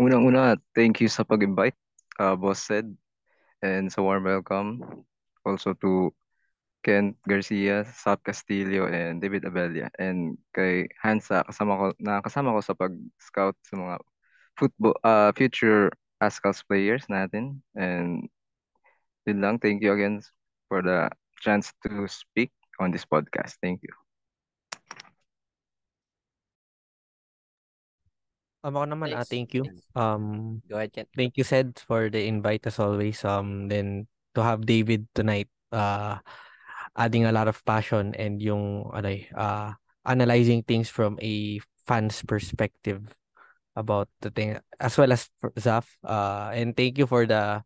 [0.00, 1.76] unang-una, thank you sa pag-invite,
[2.16, 2.88] uh, Boss said,
[3.60, 5.04] and sa warm welcome
[5.44, 6.14] also to
[6.84, 9.88] Ken Garcia, Zaph Castillo, and David Abella.
[9.96, 13.96] And kay Hansa, kasama ko, na kasama ko sa pag-scout sa mga
[14.60, 15.88] football, uh, future
[16.20, 17.64] Azkals players natin.
[17.72, 18.28] And
[19.24, 20.20] yun lang, thank you again
[20.68, 21.08] for the
[21.40, 23.56] chance to speak on this podcast.
[23.64, 23.92] Thank you.
[28.64, 29.68] Um, ako naman, ah, thank you.
[29.92, 31.12] Um, Go ahead, Kent.
[31.12, 33.20] thank you, Sed, for the invite as always.
[33.20, 36.16] Um, then to have David tonight, uh,
[36.96, 39.70] adding a lot of passion and yung ano uh,
[40.06, 43.02] analyzing things from a fan's perspective
[43.76, 45.86] about the thing as well as Zaph.
[46.04, 47.62] Uh, and thank you for the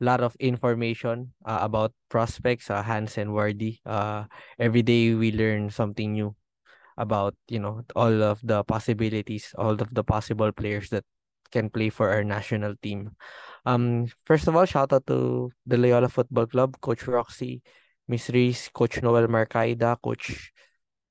[0.00, 3.80] lot of information uh, about prospects, uh, Hans and Wardy.
[3.86, 4.24] Uh,
[4.58, 6.34] every day we learn something new
[6.96, 11.04] about you know all of the possibilities, all of the possible players that
[11.50, 13.14] can play for our national team.
[13.66, 17.62] Um, first of all, shout out to the Loyola Football Club, Coach Roxy,
[18.08, 20.52] Miss Reese, Coach Noel Marcaida, Coach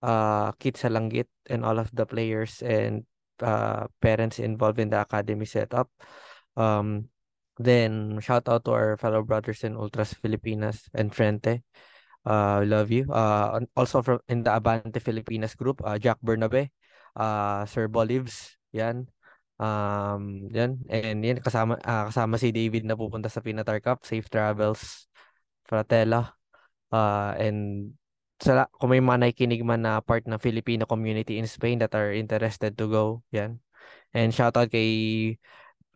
[0.01, 3.05] uh, Kit Salanggit, and all of the players and
[3.41, 5.89] uh, parents involved in the academy setup.
[6.55, 7.09] Um,
[7.57, 11.61] then shout out to our fellow brothers in Ultras Filipinas and Frente.
[12.25, 13.05] Uh, love you.
[13.11, 16.71] Uh, also from in the Abante Filipinas group, uh, Jack Bernabe,
[17.15, 19.05] uh, Sir Bolives, yan.
[19.59, 20.81] Um, yan.
[20.89, 24.05] And yan, kasama, uh, kasama si David na pupunta sa Pinatar Cup.
[24.07, 25.05] Safe travels,
[25.67, 26.42] Fratella.
[26.93, 27.59] Uh, and
[28.37, 32.13] sa, kung may mga nakikinig man na part ng Filipino community in Spain that are
[32.13, 33.57] interested to go, yan.
[34.13, 35.41] And shout out kay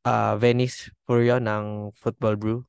[0.01, 2.65] uh, Venice Furio ng Football Brew.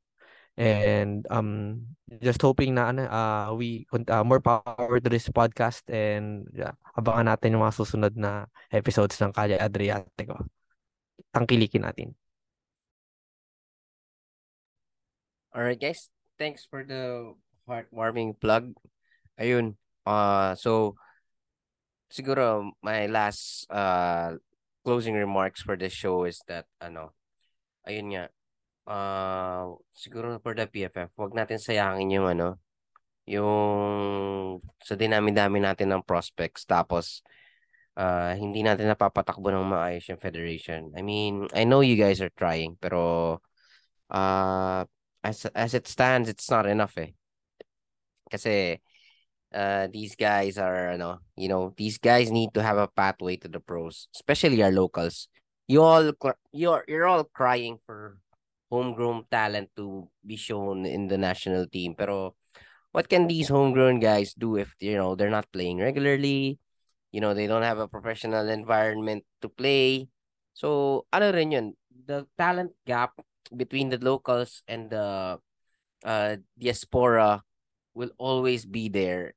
[0.59, 1.87] And um
[2.19, 7.31] just hoping na ano uh, we uh, more power to this podcast and yeah, abangan
[7.31, 10.51] natin yung mga susunod na episodes ng Kalye Adriatico.
[11.31, 12.19] Tangkilikin natin.
[15.55, 16.11] All right, guys.
[16.39, 17.35] Thanks for the
[17.69, 18.73] heartwarming plug.
[19.37, 19.77] Ayun.
[20.09, 20.97] Uh, so
[22.09, 24.33] siguro my last uh
[24.89, 27.13] closing remarks for this show is that ano,
[27.85, 28.25] ayun nga,
[28.89, 32.57] uh, siguro for the PFF, wag natin sayangin yung ano,
[33.29, 37.21] yung sa dinami-dami natin ng prospects tapos
[38.01, 40.89] uh, hindi natin napapatakbo ng maayos yung federation.
[40.97, 43.37] I mean, I know you guys are trying pero
[44.09, 44.83] uh,
[45.21, 47.18] as as it stands, it's not enough eh.
[48.31, 48.81] Kasi
[49.55, 53.49] uh, these guys are, ano, you know, these guys need to have a pathway to
[53.49, 55.29] the pros, especially our locals.
[55.69, 56.13] You all,
[56.53, 58.17] you're you're all crying for
[58.71, 61.95] homegrown talent to be shown in the national team.
[61.97, 62.37] Pero
[62.93, 66.59] what can these homegrown guys do if you know they're not playing regularly?
[67.13, 70.09] You know, they don't have a professional environment to play.
[70.53, 73.17] So, ano rin yun, the talent gap
[73.57, 75.39] between the locals and the
[76.05, 77.43] uh, diaspora
[77.99, 79.35] will always be there.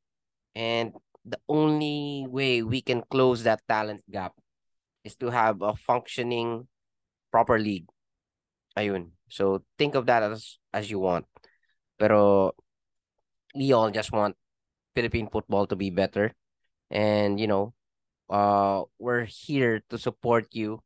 [0.54, 0.94] And
[1.26, 4.38] the only way we can close that talent gap
[5.04, 6.70] is to have a functioning
[7.34, 7.90] proper league.
[8.78, 9.18] Ayun.
[9.34, 11.26] So think of that as as you want.
[11.98, 12.54] Pero
[13.58, 14.38] we all just want
[14.94, 16.38] Philippine football to be better.
[16.94, 17.74] And you know,
[18.30, 20.86] uh we're here to support you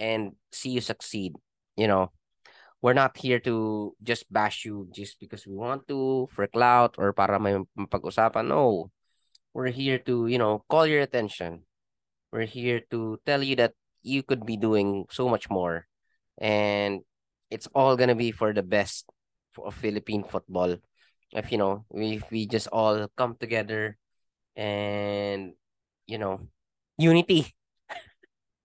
[0.00, 1.36] and see you succeed.
[1.76, 2.10] You know,
[2.82, 7.12] we're not here to just bash you just because we want to for clout or
[7.12, 8.46] para may mapag-usapan.
[8.46, 8.90] No.
[9.54, 11.64] We're here to, you know, call your attention.
[12.30, 15.88] We're here to tell you that you could be doing so much more.
[16.38, 17.02] And
[17.50, 19.06] it's all gonna be for the best
[19.58, 20.76] of Philippine football.
[21.32, 23.98] If you know, we we just all come together
[24.54, 25.54] and
[26.06, 26.46] you know,
[26.96, 27.52] unity.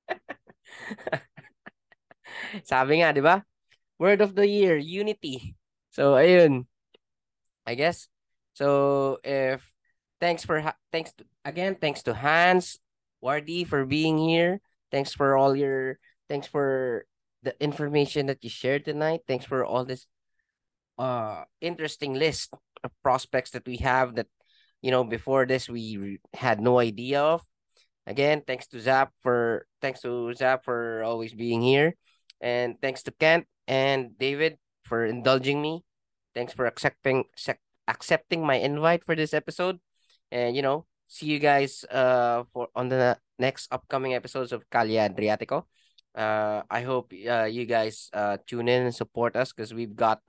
[2.70, 3.44] Sabi nga, 'di ba?
[4.00, 5.56] Word of the year, unity.
[5.92, 6.66] So ayun.
[7.66, 8.08] I guess.
[8.54, 9.64] So if
[10.20, 12.80] thanks for thanks to, again, thanks to Hans,
[13.24, 14.62] Wardy for being here.
[14.92, 15.98] Thanks for all your
[16.30, 17.06] thanks for
[17.42, 19.22] the information that you shared tonight.
[19.28, 20.06] Thanks for all this
[21.00, 22.54] uh interesting list
[22.84, 24.28] of prospects that we have that
[24.82, 27.42] you know before this we had no idea of.
[28.06, 31.96] Again, thanks to Zaph for thanks to Zaph for always being here.
[32.42, 35.84] And thanks to Kent and David for indulging me.
[36.36, 37.26] Thanks for accepting
[37.88, 39.80] accepting my invite for this episode.
[40.32, 45.06] And you know, see you guys uh for on the next upcoming episodes of Calia
[45.10, 45.66] Adriatico
[46.16, 50.22] uh i hope uh, you guys uh tune in and support us because we've got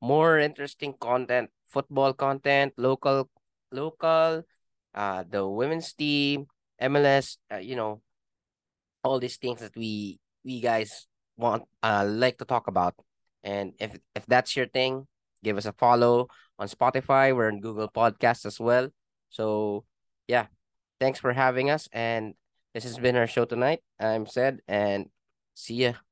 [0.00, 3.28] more interesting content football content local
[3.72, 4.44] local
[4.94, 6.46] uh the women's team
[6.80, 8.00] mls uh, you know
[9.02, 11.06] all these things that we we guys
[11.40, 12.94] want uh like to talk about.
[13.42, 15.06] And if if that's your thing
[15.42, 17.34] give us a follow on spotify.
[17.34, 18.90] We're on google podcasts as well.
[19.30, 19.84] So
[20.28, 20.46] yeah
[21.00, 21.88] thanks for having us.
[21.92, 22.34] And
[22.74, 23.80] this has been our show tonight.
[23.98, 25.08] I'm said and
[25.54, 26.09] See ya.